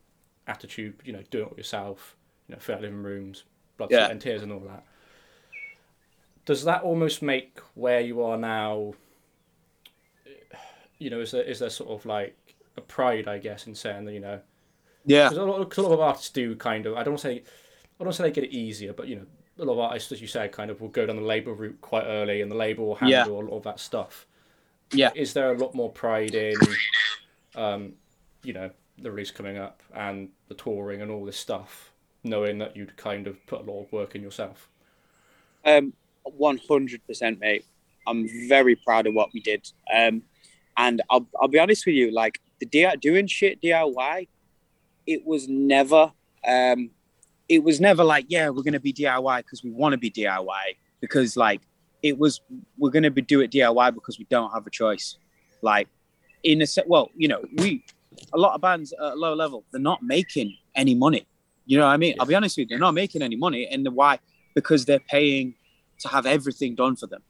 attitude, 0.46 0.94
you 1.04 1.12
know, 1.12 1.22
doing 1.30 1.48
it 1.50 1.58
yourself, 1.58 2.16
you 2.48 2.54
know, 2.54 2.60
fit 2.60 2.76
out 2.76 2.80
living 2.80 3.02
rooms, 3.02 3.44
blood, 3.76 3.90
Yeah. 3.90 3.98
sweat, 3.98 4.10
and 4.12 4.20
tears, 4.22 4.42
and 4.42 4.50
all 4.50 4.60
that. 4.60 4.84
Does 6.46 6.64
that 6.64 6.82
almost 6.82 7.20
make 7.20 7.58
where 7.74 8.00
you 8.00 8.22
are 8.22 8.38
now? 8.38 8.94
You 11.04 11.10
know, 11.10 11.20
is 11.20 11.32
there 11.32 11.42
is 11.42 11.58
there 11.58 11.68
sort 11.68 11.90
of 11.90 12.06
like 12.06 12.34
a 12.78 12.80
pride, 12.80 13.28
I 13.28 13.36
guess, 13.36 13.66
in 13.66 13.74
saying 13.74 14.06
that 14.06 14.12
you 14.14 14.20
know 14.20 14.40
Yeah, 15.04 15.28
because 15.28 15.36
a, 15.38 15.44
lot- 15.44 15.68
'cause 15.70 15.84
a 15.84 15.86
lot 15.88 15.92
of 15.92 16.00
artists 16.00 16.30
do 16.30 16.56
kind 16.56 16.86
of. 16.86 16.94
I 16.94 17.02
don't 17.02 17.12
want 17.12 17.20
to 17.22 17.28
say, 17.28 17.42
I 18.00 18.04
don't 18.04 18.12
say 18.14 18.22
they 18.24 18.30
get 18.30 18.44
it 18.44 18.52
easier, 18.52 18.94
but 18.94 19.06
you 19.06 19.16
know, 19.16 19.26
a 19.58 19.64
lot 19.66 19.74
of 19.74 19.78
artists, 19.80 20.10
as 20.12 20.22
you 20.22 20.26
said, 20.26 20.50
kind 20.52 20.70
of 20.70 20.80
will 20.80 20.88
go 20.88 21.04
down 21.04 21.16
the 21.16 21.22
label 21.22 21.52
route 21.52 21.78
quite 21.82 22.04
early, 22.04 22.40
and 22.40 22.50
the 22.50 22.56
label 22.56 22.86
will 22.86 22.94
handle 22.94 23.10
Yeah. 23.18 23.26
a 23.26 23.44
lot 23.48 23.56
of 23.58 23.62
that 23.64 23.80
stuff. 23.80 24.26
Yeah. 24.92 25.10
Is 25.14 25.34
there 25.34 25.52
a 25.52 25.58
lot 25.58 25.74
more 25.74 25.90
pride 25.92 26.34
in, 26.34 26.56
um, 27.54 27.92
you 28.42 28.54
know, 28.54 28.70
the 28.98 29.10
release 29.10 29.30
coming 29.30 29.58
up 29.58 29.82
and 29.94 30.30
the 30.48 30.54
touring 30.54 31.02
and 31.02 31.10
all 31.10 31.24
this 31.26 31.36
stuff, 31.36 31.92
knowing 32.22 32.56
that 32.58 32.76
you'd 32.76 32.96
kind 32.96 33.26
of 33.26 33.44
put 33.46 33.60
a 33.60 33.64
lot 33.70 33.82
of 33.82 33.92
work 33.92 34.14
in 34.14 34.22
yourself? 34.22 34.70
Um, 35.66 35.92
one 36.22 36.58
hundred 36.66 37.06
percent, 37.06 37.40
mate. 37.40 37.66
I'm 38.06 38.26
very 38.48 38.74
proud 38.76 39.06
of 39.06 39.12
what 39.14 39.32
we 39.34 39.40
did. 39.40 39.70
Um, 39.94 40.22
and 40.76 41.02
I'll 41.10 41.26
I'll 41.40 41.48
be 41.48 41.58
honest 41.58 41.86
with 41.86 41.94
you, 41.94 42.10
like 42.12 42.40
the 42.60 42.66
DIY, 42.66 43.00
doing 43.00 43.26
shit 43.26 43.60
DIY, 43.62 44.28
it 45.06 45.26
was 45.26 45.48
never 45.48 46.12
um, 46.46 46.90
it 47.48 47.62
was 47.62 47.80
never 47.80 48.04
like 48.04 48.26
yeah 48.28 48.48
we're 48.48 48.62
gonna 48.62 48.80
be 48.80 48.92
DIY 48.92 49.38
because 49.38 49.62
we 49.62 49.70
want 49.70 49.92
to 49.92 49.98
be 49.98 50.10
DIY 50.10 50.76
because 51.00 51.36
like 51.36 51.60
it 52.02 52.18
was 52.18 52.40
we're 52.78 52.90
gonna 52.90 53.10
be 53.10 53.22
do 53.22 53.40
it 53.40 53.50
DIY 53.50 53.94
because 53.94 54.18
we 54.18 54.26
don't 54.30 54.50
have 54.52 54.66
a 54.66 54.70
choice. 54.70 55.16
Like 55.62 55.88
in 56.42 56.60
a 56.62 56.66
set, 56.66 56.88
well, 56.88 57.10
you 57.16 57.28
know, 57.28 57.42
we 57.56 57.84
a 58.32 58.38
lot 58.38 58.54
of 58.54 58.60
bands 58.60 58.92
at 58.92 59.00
a 59.00 59.14
low 59.14 59.34
level 59.34 59.64
they're 59.72 59.80
not 59.80 60.02
making 60.02 60.56
any 60.74 60.94
money. 60.94 61.26
You 61.66 61.78
know 61.78 61.86
what 61.86 61.92
I 61.92 61.96
mean? 61.96 62.14
I'll 62.20 62.26
be 62.26 62.34
honest 62.34 62.56
with 62.56 62.64
you, 62.64 62.68
they're 62.68 62.78
not 62.78 62.94
making 62.94 63.22
any 63.22 63.36
money, 63.36 63.66
and 63.66 63.84
the 63.86 63.90
why 63.90 64.18
because 64.54 64.84
they're 64.84 65.00
paying 65.00 65.54
to 66.00 66.08
have 66.08 66.26
everything 66.26 66.74
done 66.74 66.96
for 66.96 67.06
them. 67.06 67.22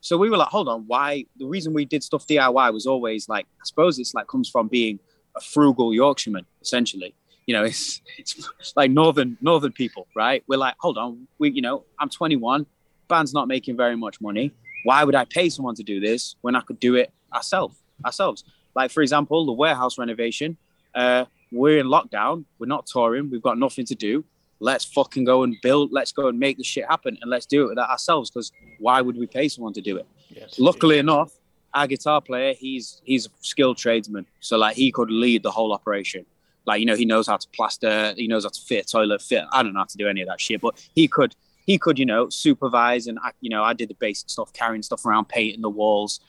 So 0.00 0.16
we 0.16 0.30
were 0.30 0.36
like, 0.36 0.48
hold 0.48 0.68
on, 0.68 0.84
why? 0.86 1.26
The 1.36 1.46
reason 1.46 1.72
we 1.74 1.84
did 1.84 2.02
stuff 2.02 2.26
DIY 2.26 2.72
was 2.72 2.86
always 2.86 3.28
like, 3.28 3.46
I 3.60 3.64
suppose 3.64 3.98
it's 3.98 4.14
like 4.14 4.26
comes 4.28 4.48
from 4.48 4.68
being 4.68 4.98
a 5.36 5.40
frugal 5.40 5.92
Yorkshireman, 5.92 6.46
essentially. 6.62 7.14
You 7.46 7.54
know, 7.54 7.64
it's 7.72 8.00
it's 8.18 8.74
like 8.76 8.90
northern 8.90 9.36
northern 9.40 9.72
people, 9.72 10.06
right? 10.16 10.42
We're 10.46 10.58
like, 10.58 10.74
hold 10.78 10.98
on, 10.98 11.28
we 11.38 11.50
you 11.50 11.62
know, 11.62 11.84
I'm 11.98 12.08
21, 12.08 12.66
band's 13.08 13.34
not 13.34 13.48
making 13.48 13.76
very 13.76 13.96
much 13.96 14.20
money. 14.20 14.52
Why 14.84 15.04
would 15.04 15.14
I 15.14 15.26
pay 15.26 15.50
someone 15.50 15.74
to 15.74 15.82
do 15.82 16.00
this 16.00 16.36
when 16.40 16.56
I 16.56 16.60
could 16.60 16.80
do 16.80 16.94
it 16.94 17.12
ourselves? 17.34 17.76
Ourselves. 18.04 18.44
Like 18.74 18.90
for 18.90 19.02
example, 19.02 19.44
the 19.44 19.52
warehouse 19.52 19.98
renovation. 19.98 20.56
Uh, 20.94 21.26
we're 21.52 21.78
in 21.78 21.86
lockdown. 21.86 22.44
We're 22.58 22.66
not 22.66 22.86
touring. 22.86 23.30
We've 23.30 23.42
got 23.42 23.58
nothing 23.58 23.84
to 23.86 23.94
do 23.94 24.24
let's 24.60 24.84
fucking 24.84 25.24
go 25.24 25.42
and 25.42 25.56
build 25.62 25.90
let's 25.92 26.12
go 26.12 26.28
and 26.28 26.38
make 26.38 26.56
this 26.58 26.66
shit 26.66 26.84
happen 26.88 27.16
and 27.20 27.30
let's 27.30 27.46
do 27.46 27.64
it 27.64 27.68
with 27.70 27.78
ourselves 27.78 28.30
because 28.30 28.52
why 28.78 29.00
would 29.00 29.16
we 29.16 29.26
pay 29.26 29.48
someone 29.48 29.72
to 29.72 29.80
do 29.80 29.96
it? 29.96 30.06
It's- 30.30 30.58
luckily 30.58 30.98
enough 30.98 31.32
our 31.74 31.86
guitar 31.86 32.20
player 32.20 32.54
he's 32.54 33.00
he's 33.04 33.26
a 33.26 33.30
skilled 33.40 33.78
tradesman. 33.78 34.26
So 34.40 34.56
like 34.58 34.76
he 34.76 34.90
could 34.92 35.10
lead 35.10 35.42
the 35.42 35.50
whole 35.50 35.72
operation. 35.72 36.26
Like 36.66 36.80
you 36.80 36.86
know 36.86 36.96
he 36.96 37.04
knows 37.04 37.26
how 37.26 37.36
to 37.38 37.48
plaster 37.56 38.14
he 38.16 38.28
knows 38.28 38.44
how 38.44 38.50
to 38.50 38.60
fit 38.60 38.84
a 38.84 38.88
toilet 38.88 39.22
fit. 39.22 39.44
I 39.52 39.62
don't 39.62 39.72
know 39.72 39.80
how 39.80 39.84
to 39.86 39.96
do 39.96 40.08
any 40.08 40.20
of 40.22 40.28
that 40.28 40.40
shit 40.40 40.60
but 40.60 40.74
he 40.94 41.08
could 41.08 41.34
he 41.66 41.78
could 41.78 41.98
you 41.98 42.06
know 42.06 42.28
supervise 42.28 43.06
and 43.06 43.18
I, 43.22 43.30
you 43.40 43.50
know 43.50 43.62
i 43.62 43.72
did 43.74 43.88
the 43.90 43.94
basic 43.94 44.28
stuff 44.30 44.52
carrying 44.52 44.82
stuff 44.82 45.04
around 45.06 45.28
painting 45.28 45.60
the 45.60 45.70
walls 45.70 46.20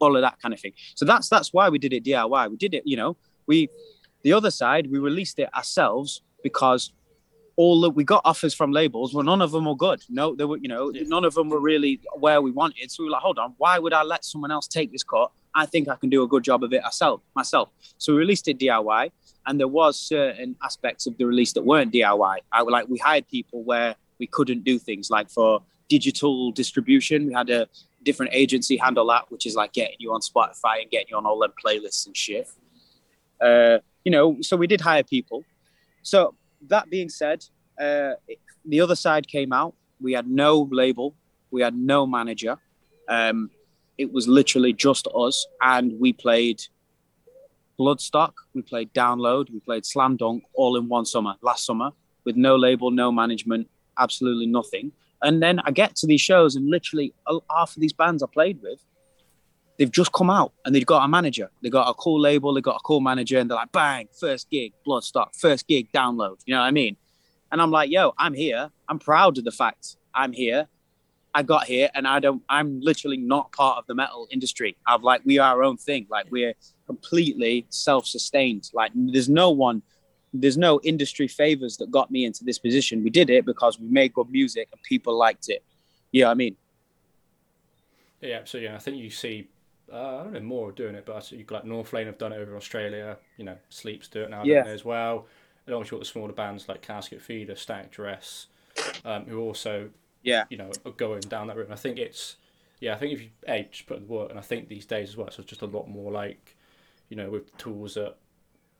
all 0.00 0.16
of 0.16 0.22
that 0.22 0.40
kind 0.40 0.54
of 0.54 0.60
thing. 0.60 0.72
So 0.94 1.04
that's 1.04 1.28
that's 1.28 1.52
why 1.52 1.68
we 1.68 1.78
did 1.78 1.92
it 1.92 2.04
diy 2.04 2.50
we 2.50 2.56
did 2.56 2.74
it 2.74 2.84
you 2.86 2.96
know 2.96 3.16
we 3.46 3.68
the 4.22 4.32
other 4.32 4.50
side 4.50 4.90
we 4.90 4.98
released 4.98 5.38
it 5.38 5.54
ourselves 5.54 6.22
because 6.42 6.92
all 7.60 7.80
that 7.80 7.90
we 7.98 8.04
got 8.04 8.22
offers 8.24 8.54
from 8.60 8.70
labels 8.80 9.08
well 9.14 9.24
none 9.32 9.42
of 9.46 9.50
them 9.54 9.64
were 9.70 9.74
good. 9.86 10.00
No 10.08 10.26
they 10.38 10.46
were 10.50 10.58
you 10.64 10.68
know 10.74 10.84
Yeah. 10.94 11.02
none 11.14 11.24
of 11.28 11.34
them 11.34 11.48
were 11.52 11.62
really 11.72 11.92
where 12.24 12.40
we 12.46 12.50
wanted. 12.60 12.86
So 12.92 13.02
we 13.02 13.06
were 13.08 13.14
like 13.16 13.22
hold 13.28 13.38
on 13.44 13.50
why 13.62 13.74
would 13.82 13.92
i 14.00 14.02
let 14.14 14.22
someone 14.24 14.52
else 14.56 14.66
take 14.78 14.90
this 14.92 15.02
cut? 15.14 15.28
I 15.62 15.64
think 15.72 15.84
i 15.94 15.96
can 16.02 16.08
do 16.16 16.20
a 16.26 16.28
good 16.34 16.44
job 16.50 16.60
of 16.66 16.70
it 16.76 16.82
myself 16.90 17.20
myself. 17.40 17.68
So 18.02 18.06
we 18.12 18.18
released 18.24 18.46
it 18.52 18.58
diy 18.64 19.10
and 19.46 19.54
there 19.60 19.72
was 19.80 19.92
certain 20.14 20.50
aspects 20.68 21.02
of 21.08 21.12
the 21.18 21.24
release 21.32 21.52
that 21.56 21.64
weren't 21.70 21.92
diy 21.92 22.36
i 22.52 22.60
like 22.76 22.86
we 22.94 22.98
hired 23.08 23.26
people 23.36 23.60
where 23.70 23.90
we 24.20 24.26
couldn't 24.36 24.62
do 24.70 24.78
things 24.88 25.10
like 25.16 25.28
for 25.36 25.50
digital 25.96 26.52
distribution 26.62 27.26
we 27.28 27.32
had 27.40 27.50
a 27.50 27.66
different 28.08 28.30
agency 28.42 28.76
handle 28.84 29.06
that 29.12 29.24
which 29.32 29.44
is 29.46 29.54
like 29.60 29.72
getting 29.80 29.96
you 30.04 30.12
on 30.16 30.20
spotify 30.20 30.74
and 30.82 30.88
getting 30.94 31.08
you 31.10 31.16
on 31.16 31.26
all 31.26 31.38
them 31.44 31.52
playlists 31.64 32.06
and 32.06 32.16
shit. 32.24 32.46
Uh, 33.40 33.78
you 34.04 34.12
know 34.16 34.26
so 34.48 34.52
we 34.62 34.66
did 34.72 34.80
hire 34.80 35.02
people. 35.16 35.40
So 36.02 36.34
that 36.66 36.90
being 36.90 37.08
said, 37.08 37.44
uh, 37.80 38.12
the 38.64 38.80
other 38.80 38.96
side 38.96 39.28
came 39.28 39.52
out. 39.52 39.74
We 40.00 40.12
had 40.12 40.28
no 40.28 40.68
label, 40.70 41.14
we 41.50 41.62
had 41.62 41.76
no 41.76 42.06
manager. 42.06 42.56
Um, 43.08 43.50
it 43.96 44.12
was 44.12 44.28
literally 44.28 44.72
just 44.72 45.08
us, 45.14 45.46
and 45.60 45.98
we 45.98 46.12
played 46.12 46.62
Bloodstock, 47.78 48.32
we 48.54 48.62
played 48.62 48.92
Download, 48.92 49.50
we 49.50 49.60
played 49.60 49.84
Slam 49.86 50.16
Dunk 50.16 50.44
all 50.54 50.76
in 50.76 50.88
one 50.88 51.04
summer, 51.04 51.34
last 51.42 51.64
summer, 51.64 51.90
with 52.24 52.36
no 52.36 52.56
label, 52.56 52.90
no 52.90 53.10
management, 53.10 53.68
absolutely 53.98 54.46
nothing. 54.46 54.92
And 55.22 55.42
then 55.42 55.60
I 55.64 55.72
get 55.72 55.96
to 55.96 56.06
these 56.06 56.20
shows, 56.20 56.54
and 56.54 56.68
literally 56.68 57.12
half 57.50 57.76
of 57.76 57.80
these 57.80 57.92
bands 57.92 58.22
I 58.22 58.26
played 58.32 58.60
with, 58.62 58.84
they've 59.78 59.90
just 59.90 60.12
come 60.12 60.28
out 60.28 60.52
and 60.64 60.74
they've 60.74 60.84
got 60.84 61.04
a 61.04 61.08
manager. 61.08 61.50
They 61.62 61.70
got 61.70 61.88
a 61.88 61.94
cool 61.94 62.20
label, 62.20 62.52
they 62.52 62.60
got 62.60 62.76
a 62.76 62.80
cool 62.84 63.00
manager, 63.00 63.38
and 63.38 63.48
they're 63.48 63.56
like, 63.56 63.72
bang, 63.72 64.08
first 64.18 64.50
gig, 64.50 64.72
Bloodstock, 64.86 65.34
first 65.36 65.66
gig, 65.66 65.90
download. 65.92 66.38
You 66.44 66.54
know 66.54 66.60
what 66.60 66.66
I 66.66 66.72
mean? 66.72 66.96
And 67.50 67.62
I'm 67.62 67.70
like, 67.70 67.90
yo, 67.90 68.12
I'm 68.18 68.34
here. 68.34 68.70
I'm 68.88 68.98
proud 68.98 69.38
of 69.38 69.44
the 69.44 69.52
fact 69.52 69.96
I'm 70.14 70.32
here. 70.32 70.66
I 71.34 71.42
got 71.42 71.66
here 71.66 71.88
and 71.94 72.06
I 72.06 72.20
don't, 72.20 72.42
I'm 72.48 72.80
literally 72.80 73.16
not 73.16 73.52
part 73.52 73.78
of 73.78 73.86
the 73.86 73.94
metal 73.94 74.26
industry. 74.30 74.76
I've 74.86 75.02
like, 75.02 75.22
we 75.24 75.38
are 75.38 75.54
our 75.54 75.62
own 75.62 75.76
thing. 75.76 76.06
Like, 76.10 76.26
we're 76.30 76.54
completely 76.86 77.66
self 77.68 78.06
sustained. 78.06 78.70
Like, 78.74 78.90
there's 78.94 79.28
no 79.28 79.50
one, 79.50 79.82
there's 80.34 80.58
no 80.58 80.80
industry 80.82 81.28
favors 81.28 81.76
that 81.76 81.90
got 81.90 82.10
me 82.10 82.24
into 82.24 82.44
this 82.44 82.58
position. 82.58 83.04
We 83.04 83.10
did 83.10 83.30
it 83.30 83.46
because 83.46 83.78
we 83.78 83.88
made 83.88 84.14
good 84.14 84.30
music 84.30 84.68
and 84.72 84.82
people 84.82 85.16
liked 85.16 85.48
it. 85.48 85.62
You 86.10 86.24
know 86.24 86.30
I 86.30 86.34
mean? 86.34 86.56
Yeah, 88.20 88.40
so 88.44 88.58
yeah, 88.58 88.74
I 88.74 88.78
think 88.78 88.96
you 88.96 89.10
see, 89.10 89.48
uh, 89.92 90.18
I 90.20 90.22
don't 90.24 90.32
know 90.34 90.40
more 90.40 90.72
doing 90.72 90.94
it, 90.94 91.06
but 91.06 91.30
you 91.32 91.44
like 91.50 91.64
Northlane 91.64 92.06
have 92.06 92.18
done 92.18 92.32
it 92.32 92.36
over 92.36 92.50
in 92.50 92.56
Australia. 92.56 93.18
You 93.36 93.44
know, 93.44 93.56
Sleeps 93.68 94.08
do 94.08 94.22
it 94.22 94.30
now, 94.30 94.44
Yeah. 94.44 94.64
as 94.64 94.84
well. 94.84 95.26
And 95.66 95.74
obviously, 95.74 95.96
got 95.96 96.00
the 96.00 96.06
smaller 96.10 96.32
bands 96.32 96.68
like 96.68 96.82
Casket 96.82 97.20
Feeder, 97.20 97.56
Static 97.56 97.90
Dress, 97.90 98.46
um, 99.04 99.26
who 99.26 99.40
also, 99.40 99.90
Yeah. 100.22 100.44
you 100.48 100.56
know, 100.56 100.70
are 100.84 100.92
going 100.92 101.20
down 101.20 101.46
that 101.48 101.56
route. 101.56 101.66
And 101.66 101.74
I 101.74 101.78
think 101.78 101.98
it's, 101.98 102.36
yeah, 102.80 102.94
I 102.94 102.98
think 102.98 103.12
if 103.14 103.22
you 103.22 103.30
a 103.46 103.64
just 103.64 103.86
put 103.86 103.98
in 103.98 104.06
the 104.06 104.12
work, 104.12 104.30
and 104.30 104.38
I 104.38 104.42
think 104.42 104.68
these 104.68 104.86
days 104.86 105.10
as 105.10 105.16
well, 105.16 105.30
so 105.30 105.40
it's 105.42 105.50
just 105.50 105.62
a 105.62 105.66
lot 105.66 105.88
more 105.88 106.12
like, 106.12 106.56
you 107.08 107.16
know, 107.16 107.30
with 107.30 107.56
tools 107.58 107.94
that 107.94 108.16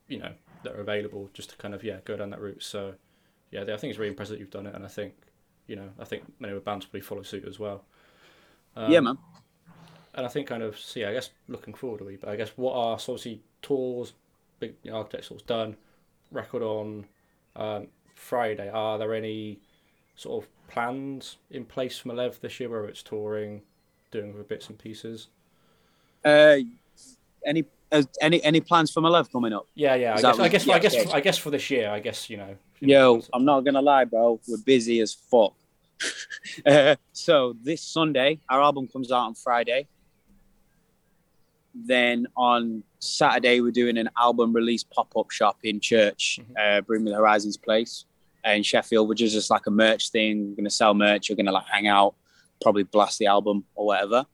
you 0.09 0.19
know 0.19 0.33
that 0.63 0.75
are 0.75 0.81
available 0.81 1.31
just 1.35 1.51
to 1.51 1.57
kind 1.57 1.75
of 1.75 1.85
yeah 1.85 1.99
go 2.05 2.17
down 2.17 2.31
that 2.31 2.41
route. 2.41 2.63
So 2.63 2.95
yeah, 3.51 3.63
I 3.63 3.77
think 3.77 3.91
it's 3.91 3.99
really 3.99 4.11
impressive 4.11 4.35
that 4.35 4.41
you've 4.41 4.51
done 4.51 4.67
it, 4.67 4.75
and 4.75 4.85
I 4.85 4.89
think 4.89 5.15
you 5.67 5.77
know 5.77 5.91
I 5.99 6.05
think 6.05 6.25
many 6.41 6.53
of 6.55 6.61
the 6.61 6.65
bands 6.65 6.87
will 6.87 6.91
probably 6.91 7.01
follow 7.03 7.23
suit 7.23 7.45
as 7.47 7.59
well. 7.59 7.85
Um, 8.77 8.93
yeah, 8.93 9.01
man. 9.01 9.19
And 10.19 10.27
I 10.27 10.29
think 10.29 10.49
kind 10.49 10.65
of 10.65 10.77
see, 10.77 11.05
I 11.05 11.13
guess 11.13 11.31
looking 11.47 11.75
forward 11.75 12.01
a 12.01 12.05
wee 12.05 12.19
but 12.21 12.29
I 12.29 12.35
guess 12.35 12.51
what 12.57 12.75
are 12.75 12.99
so 12.99 13.13
obviously 13.13 13.41
tours, 13.63 14.15
big 14.59 14.75
you 14.83 14.91
know, 14.91 15.09
done, 15.47 15.77
record 16.33 16.61
on 16.61 17.07
um, 17.55 17.87
Friday. 18.17 18.69
Are 18.69 18.99
there 18.99 19.15
any 19.15 19.61
sort 20.17 20.43
of 20.43 20.51
plans 20.67 21.37
in 21.53 21.65
place 21.65 21.99
for 21.99 22.09
Malev 22.09 22.41
this 22.41 22.59
year, 22.59 22.69
where 22.69 22.87
it's 22.87 23.01
touring, 23.01 23.63
doing 24.11 24.37
the 24.37 24.43
bits 24.43 24.69
and 24.69 24.77
pieces? 24.77 25.29
Uh, 26.25 26.57
any 27.47 27.65
uh, 27.93 28.03
any 28.21 28.43
any 28.43 28.61
plans 28.61 28.91
for 28.91 29.01
Malev 29.01 29.31
coming 29.31 29.53
up? 29.53 29.69
Yeah, 29.77 29.95
yeah. 29.95 30.15
I 30.17 30.21
guess, 30.21 30.39
I 30.41 30.49
guess, 30.49 30.67
yeah, 30.67 30.75
I 30.75 30.79
guess, 30.81 30.95
yeah. 30.97 31.05
for, 31.05 31.15
I 31.15 31.21
guess 31.21 31.39
for 31.39 31.51
this 31.51 31.71
year, 31.71 31.91
I 31.91 32.01
guess 32.01 32.29
you 32.29 32.39
know. 32.39 32.57
you 32.81 32.89
know, 32.89 33.15
Yo, 33.15 33.23
I'm 33.33 33.45
not 33.45 33.61
gonna 33.61 33.83
lie, 33.83 34.05
bro. 34.05 34.41
We're 34.49 34.57
busy 34.59 34.99
as 34.99 35.15
fuck. 35.15 35.55
uh, 36.67 36.97
so 37.13 37.55
this 37.63 37.83
Sunday, 37.83 38.41
our 38.49 38.61
album 38.61 38.89
comes 38.89 39.13
out 39.13 39.27
on 39.27 39.35
Friday. 39.35 39.87
Then 41.87 42.27
on 42.37 42.83
Saturday, 42.99 43.61
we're 43.61 43.71
doing 43.71 43.99
an 43.99 44.11
album 44.19 44.53
release 44.53 44.83
pop 44.83 45.17
up 45.17 45.31
shop 45.31 45.59
in 45.63 45.81
church, 45.81 46.41
uh, 46.61 46.81
Bring 46.81 47.05
Me 47.05 47.11
the 47.11 47.17
Horizons 47.17 47.57
place 47.57 48.05
uh, 48.47 48.51
in 48.51 48.63
Sheffield, 48.63 49.09
which 49.09 49.23
is 49.23 49.33
just 49.33 49.51
like 49.51 49.67
a 49.67 49.71
merch 49.71 50.11
thing. 50.11 50.51
We're 50.51 50.57
gonna 50.57 50.71
sell 50.71 50.95
merch. 50.95 51.31
We're 51.31 51.37
gonna 51.37 51.53
like 51.53 51.67
hang 51.67 51.87
out, 51.87 52.15
probably 52.61 52.83
blast 52.83 53.19
the 53.19 53.27
album 53.27 53.65
or 53.75 53.87
whatever. 53.87 54.27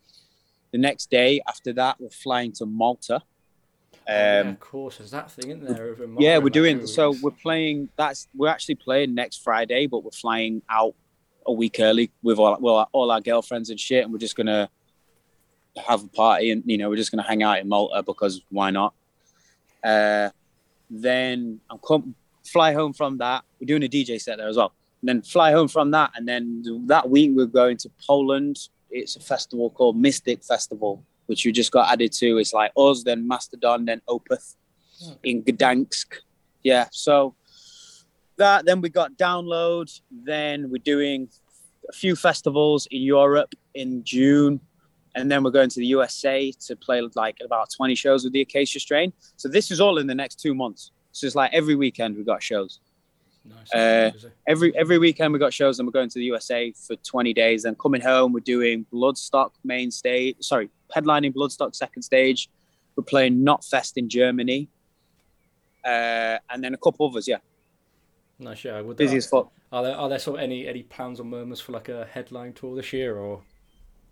The 0.73 0.79
next 0.79 1.11
day 1.11 1.41
after 1.47 1.73
that, 1.75 2.01
we're 2.01 2.09
flying 2.11 2.53
to 2.53 2.67
Malta. 2.67 3.23
Oh, 3.23 4.01
yeah, 4.09 4.41
Um, 4.41 4.49
of 4.49 4.61
course, 4.61 4.99
there's 4.99 5.11
that 5.13 5.31
thing 5.31 5.51
in 5.51 5.65
there. 5.65 5.95
In 5.95 6.17
yeah, 6.19 6.39
we're 6.39 6.49
doing 6.51 6.87
so. 6.87 7.15
We're 7.23 7.31
playing. 7.31 7.91
That's 7.97 8.27
we're 8.35 8.49
actually 8.49 8.75
playing 8.77 9.15
next 9.15 9.43
Friday, 9.43 9.87
but 9.87 10.03
we're 10.03 10.11
flying 10.11 10.63
out 10.69 10.95
a 11.47 11.53
week 11.53 11.77
early 11.79 12.11
with 12.23 12.39
all 12.39 12.57
well 12.61 12.89
all 12.93 13.11
our 13.11 13.21
girlfriends 13.21 13.71
and 13.71 13.79
shit, 13.79 14.03
and 14.05 14.13
we're 14.13 14.19
just 14.19 14.37
gonna 14.37 14.69
have 15.81 16.05
a 16.05 16.09
party, 16.09 16.51
and 16.51 16.63
you 16.67 16.79
know 16.79 16.89
we're 16.89 16.97
just 16.97 17.11
gonna 17.11 17.23
hang 17.23 17.43
out 17.43 17.59
in 17.59 17.69
Malta 17.69 18.03
because 18.03 18.41
why 18.51 18.71
not? 18.71 18.95
Uh, 19.83 20.31
then 20.91 21.61
I'm 21.71 21.79
come 21.79 22.15
fly 22.45 22.73
home 22.73 22.93
from 22.93 23.19
that. 23.19 23.45
We're 23.61 23.67
doing 23.67 23.85
a 23.85 23.89
DJ 23.89 24.21
set 24.21 24.39
there 24.39 24.49
as 24.49 24.57
well. 24.57 24.73
And 25.03 25.09
then 25.09 25.23
fly 25.23 25.53
home 25.53 25.69
from 25.69 25.91
that, 25.93 26.13
and 26.15 26.27
then 26.27 26.63
that 26.87 27.09
week 27.09 27.33
we're 27.35 27.47
going 27.47 27.77
to 27.79 27.91
Poland. 28.07 28.69
It's 28.91 29.17
a 29.17 29.21
festival 29.21 29.71
called 29.71 29.97
Mystic 29.97 30.45
Festival, 30.45 31.05
which 31.27 31.45
we 31.45 31.53
just 31.53 31.73
got 31.73 31.93
added 31.93 32.13
to. 32.13 32.39
It's 32.39 32.53
like 32.53 32.73
us, 32.77 33.03
then 33.03 33.27
Mastodon, 33.27 33.85
then 33.85 34.01
Opeth 34.09 34.55
in 35.23 35.43
Gdansk. 35.43 36.15
Yeah, 36.63 36.87
so 36.93 37.35
that 38.37 38.65
then 38.65 38.81
we 38.81 38.89
got 38.89 39.17
download. 39.17 40.01
Then 40.11 40.71
we're 40.71 40.83
doing 40.83 41.29
a 41.89 41.93
few 41.93 42.17
festivals 42.17 42.87
in 42.91 43.03
Europe 43.03 43.55
in 43.75 44.03
June, 44.05 44.61
and 45.15 45.31
then 45.31 45.43
we're 45.45 45.51
going 45.51 45.69
to 45.71 45.81
the 45.81 45.87
USA 45.87 46.51
to 46.67 46.77
play 46.77 47.01
like 47.15 47.39
about 47.45 47.71
20 47.77 47.95
shows 47.95 48.25
with 48.25 48.33
the 48.33 48.41
Acacia 48.41 48.81
Strain. 48.81 49.13
So 49.37 49.49
this 49.49 49.71
is 49.71 49.81
all 49.81 49.99
in 49.99 50.07
the 50.07 50.15
next 50.15 50.41
two 50.41 50.55
months. 50.55 50.91
So 51.13 51.27
it's 51.27 51.37
like 51.37 51.53
every 51.53 51.77
weekend 51.77 52.17
we 52.17 52.25
got 52.25 52.43
shows. 52.43 52.81
Nice. 53.47 53.75
uh, 53.75 54.11
Every 54.49 54.75
every 54.75 54.97
weekend 54.99 55.33
we 55.35 55.39
got 55.39 55.53
shows, 55.53 55.79
and 55.79 55.87
we're 55.87 55.93
going 55.93 56.09
to 56.09 56.19
the 56.19 56.25
USA 56.25 56.73
for 56.73 56.97
20 56.97 57.35
days. 57.35 57.65
Then 57.65 57.75
coming 57.75 58.01
home, 58.01 58.33
we're 58.33 58.41
doing 58.41 58.87
Bloodstock 58.93 59.51
main 59.63 59.91
stage. 59.91 60.37
Sorry, 60.41 60.71
headlining 60.97 61.35
Bloodstock 61.35 61.77
second 61.77 62.03
stage. 62.03 62.49
We're 62.97 63.05
playing 63.05 63.45
Knotfest 63.45 63.99
in 63.99 64.09
Germany, 64.09 64.69
uh, 65.85 66.39
and 66.51 66.65
then 66.65 66.73
a 66.73 66.79
couple 66.79 67.07
others. 67.07 67.29
Yeah, 67.29 67.39
nice. 68.39 68.65
Yeah. 68.65 68.81
Would 68.81 68.97
busy 68.97 69.19
as 69.19 69.27
fuck. 69.27 69.53
are 69.73 69.83
there 69.83 69.95
are 69.97 70.09
there 70.09 70.19
sort 70.19 70.39
of 70.39 70.43
any 70.45 70.67
any 70.67 70.83
plans 70.83 71.21
or 71.21 71.25
murmurs 71.25 71.61
for 71.61 71.73
like 71.73 71.91
a 71.91 72.07
headline 72.11 72.55
tour 72.55 72.75
this 72.75 72.93
year 72.95 73.17
or? 73.19 73.43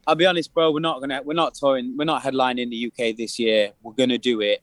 I'll 0.07 0.17
be 0.17 0.27
honest, 0.27 0.53
bro. 0.53 0.73
We're 0.73 0.81
not 0.81 1.01
gonna. 1.01 1.23
We're 1.23 1.35
not 1.35 1.55
touring. 1.55 1.97
We're 1.97 2.05
not 2.05 2.23
headlining 2.23 2.71
the 2.71 2.87
UK 2.87 3.17
this 3.17 3.39
year. 3.39 3.73
We're 3.83 3.93
gonna 3.93 4.19
do 4.19 4.41
it 4.41 4.63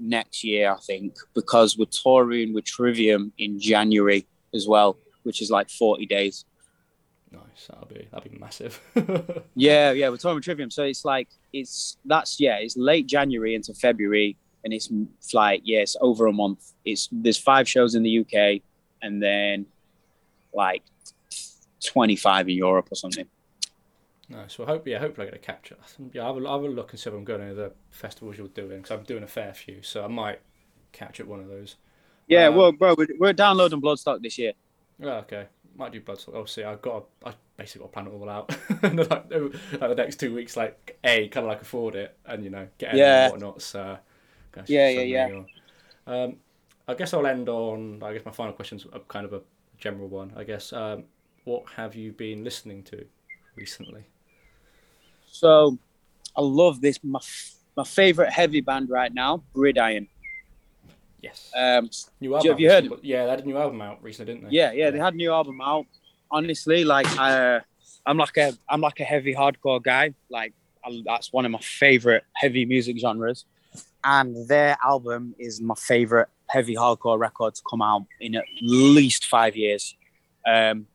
next 0.00 0.42
year, 0.42 0.72
I 0.72 0.76
think, 0.80 1.16
because 1.34 1.76
we're 1.78 1.84
touring 1.84 2.54
with 2.54 2.64
Trivium 2.64 3.32
in 3.38 3.60
January 3.60 4.26
as 4.54 4.66
well, 4.66 4.96
which 5.22 5.42
is 5.42 5.50
like 5.50 5.70
40 5.70 6.06
days. 6.06 6.44
Nice. 7.30 7.68
That'll 7.68 7.86
be 7.86 8.08
that'll 8.10 8.28
be 8.28 8.38
massive. 8.38 8.80
Yeah, 9.54 9.92
yeah, 9.92 10.08
we're 10.08 10.16
touring 10.16 10.36
with 10.36 10.44
Trivium. 10.44 10.70
So 10.70 10.84
it's 10.84 11.04
like 11.04 11.28
it's 11.52 11.98
that's 12.04 12.40
yeah, 12.40 12.56
it's 12.56 12.76
late 12.76 13.06
January 13.06 13.54
into 13.54 13.74
February, 13.74 14.36
and 14.64 14.72
it's 14.72 14.90
like 15.32 15.62
yeah, 15.64 15.80
it's 15.80 15.96
over 16.00 16.26
a 16.26 16.32
month. 16.32 16.72
It's 16.84 17.08
there's 17.12 17.38
five 17.38 17.68
shows 17.68 17.94
in 17.94 18.02
the 18.02 18.20
UK, 18.20 18.62
and 19.02 19.22
then 19.22 19.66
like 20.52 20.82
25 21.84 22.48
in 22.48 22.56
Europe 22.56 22.88
or 22.90 22.96
something. 22.96 23.26
Nice. 24.30 24.58
I 24.60 24.64
hope 24.64 24.86
yeah, 24.86 24.98
hopefully 25.00 25.26
I 25.26 25.30
get 25.30 25.40
a 25.40 25.42
capture. 25.42 25.76
Yeah, 26.12 26.22
I'll 26.24 26.34
have, 26.34 26.42
a- 26.42 26.46
I'll 26.46 26.62
have 26.62 26.70
a 26.70 26.72
look 26.74 26.92
and 26.92 27.00
see 27.00 27.10
if 27.10 27.16
I'm 27.16 27.24
going 27.24 27.46
to 27.48 27.54
the 27.54 27.72
festivals 27.90 28.38
you're 28.38 28.46
doing 28.48 28.78
because 28.80 28.92
I'm 28.92 29.02
doing 29.02 29.24
a 29.24 29.26
fair 29.28 29.52
few, 29.52 29.82
so 29.82 30.04
I 30.04 30.08
might 30.08 30.40
catch 30.92 31.18
at 31.20 31.26
one 31.26 31.40
of 31.40 31.48
those. 31.48 31.76
Yeah, 32.28 32.46
Um, 32.46 32.54
well, 32.54 32.72
bro, 32.72 32.94
we're, 32.96 33.08
we're 33.18 33.32
downloading 33.32 33.80
Bloodstock 33.82 34.22
this 34.22 34.38
year. 34.38 34.52
Oh, 35.02 35.08
okay. 35.08 35.46
Might 35.76 35.90
do 35.92 36.00
Bloodstock. 36.00 36.36
I'll 36.36 36.46
see. 36.46 36.62
I've 36.62 36.80
got. 36.80 37.06
I 37.26 37.32
basically 37.56 37.80
got 37.80 37.86
to 37.86 37.92
plan 37.92 38.06
it 38.06 38.10
all 38.12 38.28
out. 38.30 38.50
like, 38.82 39.10
like 39.80 39.90
the 39.90 39.94
next 39.96 40.16
two 40.20 40.32
weeks, 40.34 40.56
like 40.56 40.96
a 41.02 41.26
kind 41.28 41.44
of 41.44 41.48
like 41.50 41.62
afford 41.62 41.96
it 41.96 42.16
and 42.26 42.44
you 42.44 42.50
know 42.50 42.68
get 42.78 42.94
Yeah. 42.94 43.24
and 43.24 43.32
whatnot. 43.32 43.62
So 43.62 43.98
gosh, 44.52 44.68
Yeah, 44.68 44.92
so 44.94 45.00
yeah, 45.00 45.26
many. 45.28 45.46
Um, 46.06 46.36
I 46.86 46.94
guess 46.94 47.12
I'll 47.14 47.26
end 47.26 47.48
on. 47.48 48.00
I 48.02 48.12
guess 48.12 48.24
my 48.24 48.30
final 48.32 48.52
question's 48.52 48.86
a 48.92 49.00
kind 49.00 49.24
of 49.26 49.32
a 49.32 49.40
general 49.78 50.08
one. 50.08 50.32
I 50.36 50.44
guess. 50.44 50.72
Um, 50.72 51.04
what 51.44 51.64
have 51.76 51.94
you 51.96 52.12
been 52.12 52.44
listening 52.44 52.82
to 52.84 53.04
recently? 53.56 54.04
So 55.30 55.78
I 56.36 56.40
love 56.42 56.80
this. 56.80 56.98
My 57.02 57.20
my 57.76 57.84
favorite 57.84 58.30
heavy 58.30 58.60
band 58.60 58.90
right 58.90 59.12
now, 59.12 59.42
Gridiron. 59.54 60.08
Yes. 61.22 61.50
Um, 61.56 61.90
new 62.20 62.32
have 62.32 62.60
you 62.60 62.70
heard 62.70 62.90
Yeah, 63.02 63.24
they 63.24 63.30
had 63.30 63.40
a 63.40 63.44
new 63.44 63.56
album 63.56 63.80
out 63.82 64.02
recently, 64.02 64.34
didn't 64.34 64.48
they? 64.48 64.56
yeah, 64.56 64.72
yeah, 64.72 64.90
they 64.90 64.98
had 64.98 65.14
a 65.14 65.16
new 65.16 65.32
album 65.32 65.60
out. 65.60 65.86
Honestly, 66.30 66.84
like 66.84 67.06
uh, 67.18 67.60
I'm 68.06 68.16
like 68.16 68.36
a 68.36 68.52
I'm 68.68 68.80
like 68.80 69.00
a 69.00 69.04
heavy 69.04 69.34
hardcore 69.34 69.82
guy. 69.82 70.14
Like 70.30 70.54
I, 70.84 71.02
that's 71.04 71.32
one 71.32 71.44
of 71.44 71.50
my 71.50 71.58
favorite 71.60 72.24
heavy 72.34 72.64
music 72.64 72.98
genres, 72.98 73.44
and 74.04 74.48
their 74.48 74.76
album 74.84 75.34
is 75.38 75.60
my 75.60 75.74
favorite 75.74 76.28
heavy 76.48 76.74
hardcore 76.74 77.18
record 77.18 77.54
to 77.54 77.62
come 77.68 77.82
out 77.82 78.06
in 78.20 78.34
at 78.36 78.44
least 78.60 79.26
five 79.26 79.56
years. 79.56 79.94
Um, 80.46 80.86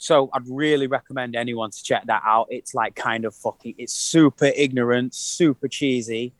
so 0.00 0.30
I'd 0.32 0.48
really 0.48 0.86
recommend 0.86 1.36
anyone 1.36 1.70
to 1.70 1.84
check 1.84 2.06
that 2.06 2.22
out. 2.24 2.46
It's 2.48 2.72
like 2.72 2.96
kind 2.96 3.26
of 3.26 3.34
fucking, 3.34 3.74
it's 3.76 3.92
super 3.92 4.50
ignorant, 4.56 5.14
super 5.14 5.68
cheesy, 5.68 6.32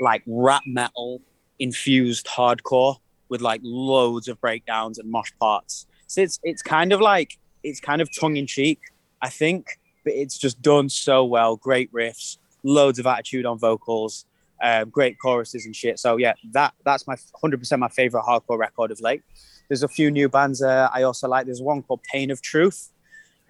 like 0.00 0.22
rap 0.26 0.62
metal 0.66 1.20
infused 1.58 2.26
hardcore 2.26 2.96
with 3.28 3.42
like 3.42 3.60
loads 3.62 4.28
of 4.28 4.40
breakdowns 4.40 4.98
and 4.98 5.10
mosh 5.10 5.30
parts. 5.38 5.86
So 6.06 6.22
it's 6.22 6.40
it's 6.42 6.62
kind 6.62 6.90
of 6.90 7.02
like 7.02 7.38
it's 7.62 7.80
kind 7.80 8.00
of 8.00 8.08
tongue 8.18 8.38
in 8.38 8.46
cheek, 8.46 8.80
I 9.20 9.28
think, 9.28 9.78
but 10.04 10.14
it's 10.14 10.38
just 10.38 10.62
done 10.62 10.88
so 10.88 11.22
well. 11.22 11.56
Great 11.56 11.92
riffs, 11.92 12.38
loads 12.62 12.98
of 12.98 13.06
attitude 13.06 13.44
on 13.44 13.58
vocals, 13.58 14.24
um, 14.62 14.88
great 14.88 15.18
choruses 15.18 15.66
and 15.66 15.76
shit. 15.76 15.98
So 15.98 16.16
yeah, 16.16 16.32
that 16.52 16.72
that's 16.82 17.06
my 17.06 17.16
100% 17.44 17.78
my 17.78 17.88
favorite 17.88 18.22
hardcore 18.22 18.56
record 18.56 18.90
of 18.90 19.02
late. 19.02 19.20
There's 19.68 19.82
a 19.82 19.88
few 19.88 20.10
new 20.10 20.30
bands 20.30 20.62
uh, 20.62 20.88
I 20.94 21.02
also 21.02 21.28
like. 21.28 21.44
There's 21.44 21.60
one 21.60 21.82
called 21.82 22.00
Pain 22.10 22.30
of 22.30 22.40
Truth 22.40 22.88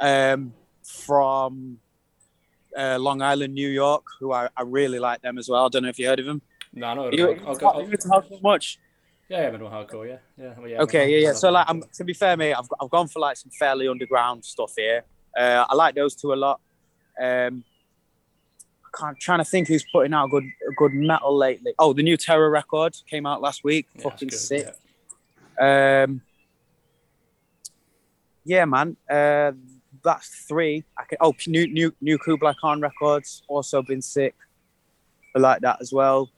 um, 0.02 0.52
from 0.84 1.78
uh, 2.76 2.98
Long 2.98 3.22
Island, 3.22 3.54
New 3.54 3.68
York, 3.68 4.04
who 4.20 4.32
I, 4.32 4.48
I 4.56 4.62
really 4.62 4.98
like 4.98 5.22
them 5.22 5.38
as 5.38 5.48
well. 5.48 5.64
I 5.64 5.68
don't 5.68 5.84
know 5.84 5.88
if 5.88 5.98
you 5.98 6.06
heard 6.06 6.18
of 6.20 6.26
them. 6.26 6.42
No, 6.74 6.92
no. 6.94 7.10
You, 7.10 7.30
I'll, 7.30 7.48
I'll 7.48 7.56
go. 7.56 7.66
I'll, 7.68 7.82
you 7.82 7.90
into 7.90 8.08
hardcore 8.08 8.42
much? 8.42 8.78
yeah, 9.28 9.42
yeah, 9.42 9.50
middle 9.50 9.70
hardcore. 9.70 10.08
Yeah, 10.08 10.16
yeah. 10.36 10.54
well, 10.58 10.68
yeah 10.68 10.82
Okay, 10.82 11.10
yeah, 11.10 11.28
yeah. 11.28 11.32
So 11.34 11.50
like, 11.50 11.66
I'm 11.68 11.82
I'm, 11.82 11.88
to 11.94 12.04
be 12.04 12.12
fair, 12.12 12.36
mate, 12.36 12.54
I've 12.54 12.68
I've 12.80 12.90
gone 12.90 13.08
for 13.08 13.20
like 13.20 13.36
some 13.36 13.50
fairly 13.58 13.88
underground 13.88 14.44
stuff 14.44 14.72
here. 14.76 15.04
Uh, 15.36 15.64
I 15.68 15.74
like 15.74 15.94
those 15.94 16.14
two 16.14 16.32
a 16.32 16.34
lot. 16.34 16.60
Um, 17.20 17.64
I 18.84 18.98
can't 18.98 19.18
trying 19.18 19.38
to 19.38 19.44
think 19.44 19.68
who's 19.68 19.84
putting 19.92 20.12
out 20.12 20.30
good 20.30 20.44
good 20.76 20.92
metal 20.94 21.36
lately. 21.36 21.74
Oh, 21.78 21.92
the 21.92 22.02
new 22.02 22.16
Terror 22.16 22.50
record 22.50 22.96
came 23.08 23.26
out 23.26 23.40
last 23.40 23.64
week. 23.64 23.86
yeah, 23.94 24.02
Fucking 24.02 24.28
it's 24.28 24.48
sick. 24.48 24.74
yeah. 25.60 26.04
Um, 26.08 26.22
yeah, 28.44 28.64
man. 28.64 28.96
Uh, 29.08 29.52
that's 30.04 30.28
three. 30.48 30.84
I 30.98 31.04
can. 31.04 31.18
Oh, 31.20 31.34
new 31.46 31.66
new 31.66 31.94
new 32.00 32.18
Kublai 32.18 32.54
Khan 32.60 32.80
records 32.80 33.42
also 33.48 33.82
been 33.82 34.02
sick. 34.02 34.34
I 35.34 35.38
like 35.38 35.60
that 35.62 35.78
as 35.80 35.92
well. 35.92 36.30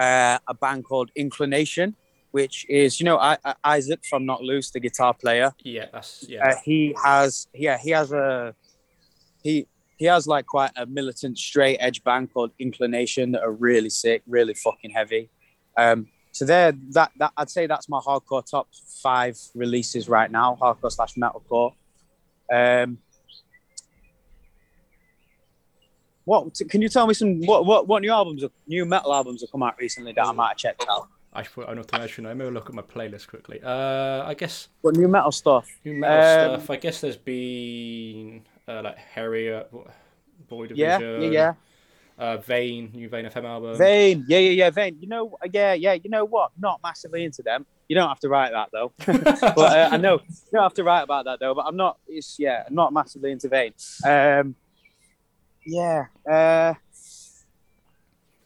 Uh, 0.00 0.38
a 0.48 0.54
band 0.54 0.84
called 0.84 1.10
Inclination, 1.14 1.94
which 2.32 2.66
is 2.68 2.98
you 3.00 3.04
know 3.04 3.18
I, 3.18 3.38
I, 3.44 3.54
Isaac 3.64 4.00
from 4.08 4.26
Knocked 4.26 4.42
Loose, 4.42 4.70
the 4.70 4.80
guitar 4.80 5.14
player. 5.14 5.52
Yeah, 5.62 5.86
that's 5.92 6.24
yeah. 6.28 6.48
Uh, 6.48 6.56
he 6.64 6.94
has 7.02 7.46
yeah 7.54 7.78
he 7.78 7.90
has 7.90 8.12
a 8.12 8.54
he 9.42 9.66
he 9.96 10.06
has 10.06 10.26
like 10.26 10.46
quite 10.46 10.72
a 10.76 10.86
militant 10.86 11.38
straight 11.38 11.76
edge 11.78 12.02
band 12.02 12.32
called 12.32 12.50
Inclination 12.58 13.32
that 13.32 13.42
are 13.42 13.52
really 13.52 13.90
sick, 13.90 14.22
really 14.26 14.54
fucking 14.54 14.90
heavy. 14.90 15.30
Um, 15.76 16.08
So 16.32 16.44
there, 16.44 16.72
that 16.90 17.12
that 17.20 17.30
I'd 17.36 17.48
say 17.48 17.68
that's 17.68 17.88
my 17.88 18.00
hardcore 18.00 18.44
top 18.44 18.66
five 19.02 19.38
releases 19.54 20.08
right 20.08 20.30
now, 20.30 20.58
hardcore 20.60 20.90
slash 20.90 21.14
metalcore. 21.14 21.74
Um, 22.54 22.98
what 26.24 26.58
can 26.70 26.80
you 26.80 26.88
tell 26.88 27.06
me 27.06 27.14
some 27.14 27.40
what 27.46 27.66
what 27.66 27.86
what 27.88 28.00
new 28.02 28.10
albums, 28.12 28.44
new 28.66 28.84
metal 28.86 29.12
albums 29.12 29.42
have 29.42 29.50
come 29.50 29.62
out 29.62 29.76
recently 29.78 30.12
that 30.12 30.24
I 30.26 30.32
might 30.32 30.48
have 30.48 30.56
checked 30.56 30.84
out? 30.88 31.08
I 31.32 31.42
thought 31.42 31.68
I 31.68 31.74
know 31.74 31.82
to 31.82 31.98
mention. 31.98 32.24
Let 32.24 32.36
me 32.36 32.44
look 32.48 32.68
at 32.68 32.74
my 32.74 32.82
playlist 32.82 33.26
quickly. 33.28 33.60
Uh, 33.62 34.22
I 34.24 34.34
guess 34.34 34.68
What 34.82 34.94
new 34.96 35.08
metal 35.08 35.32
stuff? 35.32 35.68
new 35.84 35.94
metal 35.94 36.18
Um, 36.54 36.60
stuff. 36.60 36.70
I 36.70 36.76
guess 36.76 37.00
there's 37.00 37.16
been 37.16 38.42
uh, 38.68 38.82
like 38.84 38.96
Harriet, 38.98 39.68
Boy 40.48 40.68
Yeah, 40.72 40.98
Division, 40.98 41.22
yeah, 41.22 41.30
yeah. 41.30 41.54
Uh, 42.16 42.36
Vein, 42.36 42.90
new 42.94 43.08
Vein.fm 43.08 43.44
album. 43.44 43.76
Vein, 43.76 44.24
yeah, 44.28 44.38
yeah, 44.38 44.50
yeah, 44.50 44.70
Vein. 44.70 44.96
You 45.00 45.08
know, 45.08 45.36
yeah, 45.52 45.72
yeah. 45.74 45.94
You 45.94 46.10
know 46.10 46.24
what? 46.24 46.52
Not 46.58 46.80
massively 46.82 47.24
into 47.24 47.42
them. 47.42 47.66
You 47.88 47.96
don't 47.96 48.08
have 48.08 48.20
to 48.20 48.28
write 48.28 48.52
that 48.52 48.68
though. 48.72 48.92
but 49.06 49.58
uh, 49.58 49.88
I 49.90 49.96
know 49.96 50.14
you 50.14 50.52
don't 50.52 50.62
have 50.62 50.74
to 50.74 50.84
write 50.84 51.02
about 51.02 51.24
that 51.24 51.40
though. 51.40 51.54
But 51.54 51.66
I'm 51.66 51.76
not. 51.76 51.98
It's 52.06 52.38
yeah, 52.38 52.64
I'm 52.66 52.74
not 52.74 52.92
massively 52.92 53.32
into 53.32 53.48
Vein. 53.48 53.72
Um, 54.06 54.54
yeah. 55.66 56.06
Uh, 56.28 56.74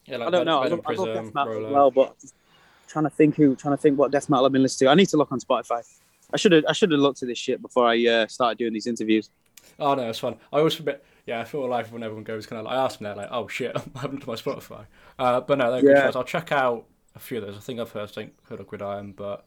yeah, 0.07 0.17
like 0.17 0.29
I 0.29 0.31
don't 0.31 0.47
know. 0.47 0.63
I 0.63 0.69
love, 0.69 0.81
I 0.87 0.93
love 0.93 1.15
death 1.15 1.35
metal 1.35 1.67
as 1.67 1.73
well, 1.73 1.91
but 1.91 2.17
trying 2.87 3.05
to 3.05 3.11
think 3.11 3.37
who, 3.37 3.55
trying 3.55 3.75
to 3.75 3.81
think 3.81 3.99
what 3.99 4.11
death 4.11 4.31
metal 4.31 4.47
I've 4.47 4.53
been 4.53 4.63
listening 4.63 4.89
to. 4.89 4.93
I 4.93 4.95
need 4.95 5.09
to 5.11 5.19
look 5.19 5.31
on 5.31 5.41
Spotify. 5.41 5.83
I 6.33 6.37
should 6.37 6.53
have, 6.53 6.65
I 6.67 6.73
should 6.73 6.91
have 6.91 7.01
looked 7.01 7.23
at 7.23 7.29
this 7.29 7.39
shit 7.39 7.61
before 7.61 7.87
I 7.87 8.07
uh, 8.07 8.27
started 8.27 8.59
doing 8.59 8.73
these 8.73 8.87
interviews. 8.87 9.31
Oh 9.79 9.95
no, 9.95 10.09
it's 10.09 10.19
fun. 10.19 10.37
I 10.53 10.59
always 10.59 10.75
forget. 10.75 11.05
Yeah, 11.27 11.41
I 11.41 11.45
feel 11.45 11.69
like 11.69 11.87
when 11.89 12.03
everyone 12.03 12.25
goes, 12.25 12.47
kind 12.47 12.59
of 12.61 12.67
like 12.67 12.75
I 12.75 12.85
ask 12.85 12.99
them, 12.99 13.05
they're 13.05 13.15
like, 13.15 13.29
"Oh 13.31 13.49
shit, 13.49 13.77
I 13.97 13.99
haven't 14.01 14.21
to 14.21 14.27
my 14.29 14.35
Spotify." 14.35 14.87
Uh, 15.19 15.41
but 15.41 15.59
no, 15.59 15.71
they're 15.71 15.83
good 15.83 15.97
Yeah. 15.97 16.05
shows. 16.05 16.17
I'll 16.17 16.25
check 16.25 16.53
out 16.53 16.87
a 17.15 17.19
few 17.19 17.39
of 17.39 17.47
those. 17.47 17.57
I 17.57 17.61
think 17.61 17.81
I've 17.81 17.91
heard, 17.91 18.09
I 18.09 18.13
think 18.13 18.33
heard 18.49 18.61
of 18.61 18.67
Gridiron, 18.67 19.13
but 19.13 19.45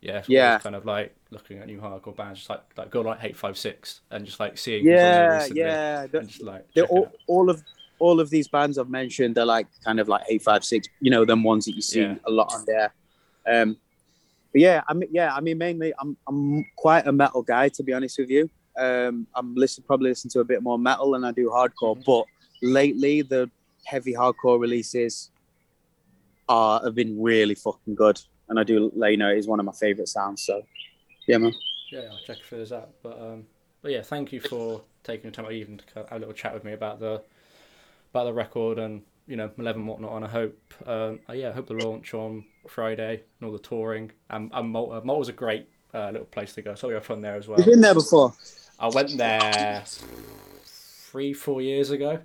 yeah, 0.00 0.18
it's 0.18 0.28
Yeah. 0.28 0.58
kind 0.58 0.76
of 0.76 0.84
like 0.84 1.14
looking 1.30 1.58
at 1.58 1.66
new 1.66 1.78
hardcore 1.80 2.14
bands, 2.16 2.40
just 2.40 2.50
like 2.50 2.62
like 2.76 2.90
go 2.90 3.00
like 3.00 3.18
Hate5six 3.20 4.00
and 4.10 4.24
just 4.24 4.38
like 4.40 4.56
seeing 4.58 4.84
who's 4.84 5.02
on 5.02 5.12
there 5.12 5.48
Yeah, 5.52 6.06
yeah. 6.12 6.18
And 6.20 6.28
just 6.28 6.42
like 6.42 6.64
they're 6.74 6.84
check 6.84 6.90
it 6.92 6.94
all, 6.94 7.12
all 7.26 7.50
of 7.50 7.62
all 7.98 8.20
of 8.20 8.30
these 8.30 8.46
bands 8.46 8.78
I've 8.78 8.90
mentioned, 8.90 9.34
they're 9.34 9.44
like 9.46 9.66
kind 9.84 9.98
of 10.00 10.08
like 10.08 10.26
Hate5six. 10.28 10.84
You 11.00 11.10
know, 11.10 11.24
them 11.24 11.42
ones 11.42 11.64
that 11.64 11.74
you 11.74 11.82
see 11.82 12.02
Yeah. 12.02 12.16
a 12.24 12.30
lot 12.30 12.52
on 12.54 12.64
there. 12.66 12.94
Um, 13.46 13.76
but 14.52 14.60
yeah, 14.60 14.82
I 14.88 14.94
mean, 14.94 15.08
yeah, 15.12 15.34
I 15.34 15.40
mean, 15.40 15.58
mainly 15.58 15.92
I'm 15.98 16.16
I'm 16.28 16.64
quite 16.76 17.06
a 17.06 17.12
metal 17.12 17.42
guy 17.42 17.68
to 17.70 17.82
be 17.82 17.92
honest 17.92 18.18
with 18.18 18.30
you. 18.30 18.48
Um, 18.78 19.26
I'm 19.34 19.54
listen 19.54 19.84
probably 19.86 20.10
listening 20.10 20.30
to 20.32 20.40
a 20.40 20.44
bit 20.44 20.62
more 20.62 20.78
metal 20.78 21.12
than 21.12 21.24
I 21.24 21.32
do 21.32 21.48
hardcore, 21.48 22.02
but 22.04 22.24
lately 22.62 23.22
the 23.22 23.50
heavy 23.84 24.12
hardcore 24.12 24.60
releases 24.60 25.30
are 26.48 26.82
have 26.82 26.94
been 26.94 27.20
really 27.20 27.54
fucking 27.54 27.94
good, 27.94 28.20
and 28.48 28.58
I 28.58 28.64
do 28.64 28.92
you 28.94 29.16
know 29.16 29.30
it 29.30 29.38
is 29.38 29.46
one 29.46 29.60
of 29.60 29.66
my 29.66 29.72
favorite 29.72 30.08
sounds. 30.08 30.42
So 30.42 30.62
yeah, 31.26 31.38
man. 31.38 31.54
Yeah, 31.90 32.08
I'll 32.10 32.18
check 32.26 32.38
if 32.40 32.50
there's 32.50 32.70
that. 32.70 32.90
But 33.02 33.20
um, 33.20 33.44
but 33.82 33.92
yeah, 33.92 34.02
thank 34.02 34.32
you 34.32 34.40
for 34.40 34.82
taking 35.04 35.30
the 35.30 35.36
time 35.36 35.46
out 35.46 35.52
even 35.52 35.78
to 35.78 35.84
have 35.94 36.06
a 36.10 36.18
little 36.18 36.34
chat 36.34 36.52
with 36.52 36.64
me 36.64 36.72
about 36.72 37.00
the 37.00 37.22
about 38.12 38.24
the 38.24 38.32
record 38.32 38.78
and 38.78 39.02
you 39.26 39.36
know 39.36 39.50
Eleven 39.58 39.82
and 39.82 39.88
whatnot. 39.88 40.12
And 40.16 40.24
I 40.24 40.28
hope 40.28 40.74
um, 40.86 41.20
uh, 41.28 41.32
yeah, 41.32 41.50
I 41.50 41.52
hope 41.52 41.68
the 41.68 41.74
launch 41.74 42.14
on 42.14 42.44
Friday 42.68 43.22
and 43.40 43.46
all 43.46 43.52
the 43.52 43.58
touring. 43.58 44.12
And, 44.30 44.50
and 44.52 44.70
Malta, 44.70 45.04
Malta's 45.04 45.28
a 45.28 45.32
great 45.32 45.68
uh, 45.94 46.10
little 46.10 46.26
place 46.26 46.54
to 46.54 46.62
go. 46.62 46.74
So 46.74 46.88
we 46.88 46.94
have 46.94 47.04
fun 47.04 47.20
there 47.20 47.36
as 47.36 47.48
well. 47.48 47.58
You've 47.58 47.66
been 47.66 47.80
there 47.80 47.94
before. 47.94 48.34
I 48.78 48.88
went 48.88 49.16
there 49.16 49.82
three, 50.64 51.32
four 51.32 51.62
years 51.62 51.90
ago. 51.90 52.18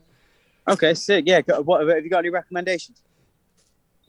Okay, 0.67 0.93
sick. 0.93 1.25
Yeah, 1.27 1.41
what 1.61 1.87
have 1.87 2.03
you 2.03 2.09
got 2.09 2.19
any 2.19 2.29
recommendations? 2.29 3.01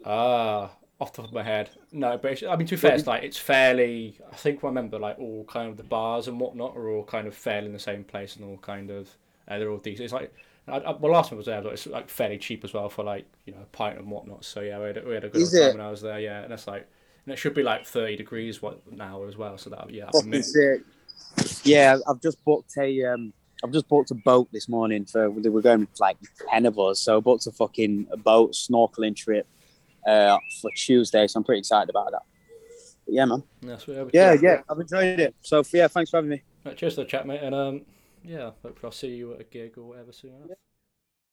Ah, 0.05 0.71
off 1.01 1.13
the 1.13 1.23
top 1.23 1.29
of 1.29 1.33
my 1.33 1.43
head, 1.43 1.71
no. 1.93 2.19
But 2.19 2.33
it's, 2.33 2.43
I 2.43 2.57
mean, 2.57 2.67
to 2.67 2.75
be 2.75 2.81
fair, 2.81 2.95
it's 2.95 3.07
like 3.07 3.23
it's 3.23 3.39
fairly. 3.39 4.19
I 4.31 4.37
think 4.37 4.63
I 4.63 4.67
remember 4.67 4.99
like 4.99 5.19
all 5.19 5.45
kind 5.45 5.71
of 5.71 5.77
the 5.77 5.85
bars 5.85 6.29
and 6.29 6.39
whatnot 6.41 6.77
are 6.77 6.89
all 6.89 7.05
kind 7.05 7.27
of 7.27 7.35
fairly 7.35 7.67
in 7.67 7.73
the 7.73 7.79
same 7.79 8.05
place 8.05 8.37
and 8.37 8.45
all 8.45 8.59
kind 8.59 8.91
of 8.91 9.09
uh, 9.49 9.59
they're 9.59 9.71
all 9.71 9.79
decent. 9.79 10.05
It's 10.05 10.13
like. 10.13 10.33
I, 10.69 10.77
I, 10.77 10.93
well, 10.93 11.13
last 11.13 11.31
time 11.31 11.37
I 11.37 11.39
was 11.39 11.47
there, 11.47 11.61
but 11.61 11.73
it's 11.73 11.89
like 11.89 12.09
fairly 12.09 12.39
cheap 12.39 12.63
as 12.63 12.73
well 12.73 12.89
for 12.89 13.03
like 13.03 13.27
you 13.47 13.53
know 13.53 13.63
a 13.63 13.77
pint 13.77 13.99
and 13.99 14.09
whatnot. 14.09 14.45
So 14.45 14.61
yeah, 14.61 14.79
we 14.79 14.87
had, 14.87 14.97
a- 14.97 15.05
we 15.05 15.15
had 15.15 15.25
a 15.25 15.29
good 15.29 15.51
time 15.51 15.71
it? 15.71 15.73
when 15.73 15.81
I 15.81 15.91
was 15.91 16.01
there. 16.01 16.21
Yeah, 16.21 16.43
and 16.43 16.53
it's 16.53 16.69
like 16.69 16.87
and 17.27 17.33
it 17.33 17.37
should 17.37 17.55
be 17.55 17.65
like 17.65 17.85
thirty 17.85 18.15
degrees 18.15 18.63
what 18.63 18.81
now 18.93 19.25
as 19.25 19.37
well. 19.37 19.59
So 19.59 19.71
that 19.71 19.91
yeah, 19.91 20.09
that'd 20.13 20.31
be 21.37 21.43
Fucking 21.43 21.45
mint. 21.45 21.49
sick. 21.49 21.67
Yeah, 21.67 21.99
I've 22.09 22.21
just 22.21 22.45
booked 22.45 22.77
a 22.79 23.05
um, 23.05 23.33
I've 23.65 23.73
just 23.73 23.89
booked 23.89 24.11
a 24.11 24.15
boat 24.15 24.49
this 24.53 24.69
morning 24.69 25.05
for 25.05 25.31
we're 25.31 25.61
going 25.61 25.87
like 26.01 26.17
ten 26.51 26.67
of 26.67 26.79
us, 26.79 27.01
so 27.01 27.19
I 27.19 27.21
booked 27.21 27.47
a 27.47 27.53
fucking 27.53 28.07
boat 28.25 28.53
snorkeling 28.53 29.15
trip 29.17 29.47
uh, 30.07 30.37
for 30.61 30.71
Tuesday, 30.77 31.27
so 31.27 31.39
I'm 31.39 31.45
pretty 31.45 31.61
excited 31.61 31.91
about 31.91 32.11
that. 32.11 32.23
But 33.05 33.15
yeah, 33.15 33.25
man. 33.25 33.43
Yeah, 33.61 33.79
so, 33.79 33.93
yeah, 34.13 34.33
Yeah, 34.33 34.37
yeah, 34.41 34.61
I've 34.69 34.79
enjoyed 34.79 35.21
it. 35.21 35.35
So 35.43 35.63
yeah, 35.73 35.89
thanks 35.89 36.11
for 36.11 36.17
having 36.19 36.31
me. 36.31 36.43
Right, 36.65 36.77
cheers 36.77 36.95
to 36.97 37.03
the 37.03 37.07
chat, 37.07 37.27
mate, 37.27 37.43
and 37.43 37.55
um, 37.55 37.83
yeah, 38.25 38.51
hopefully 38.63 38.85
I'll 38.85 38.93
see 38.93 39.09
you 39.09 39.35
at 39.35 39.41
a 39.41 39.45
gig 39.45 39.79
or 39.79 39.83
whatever 39.85 40.13
soon. 40.13 40.31
enough. 40.35 40.59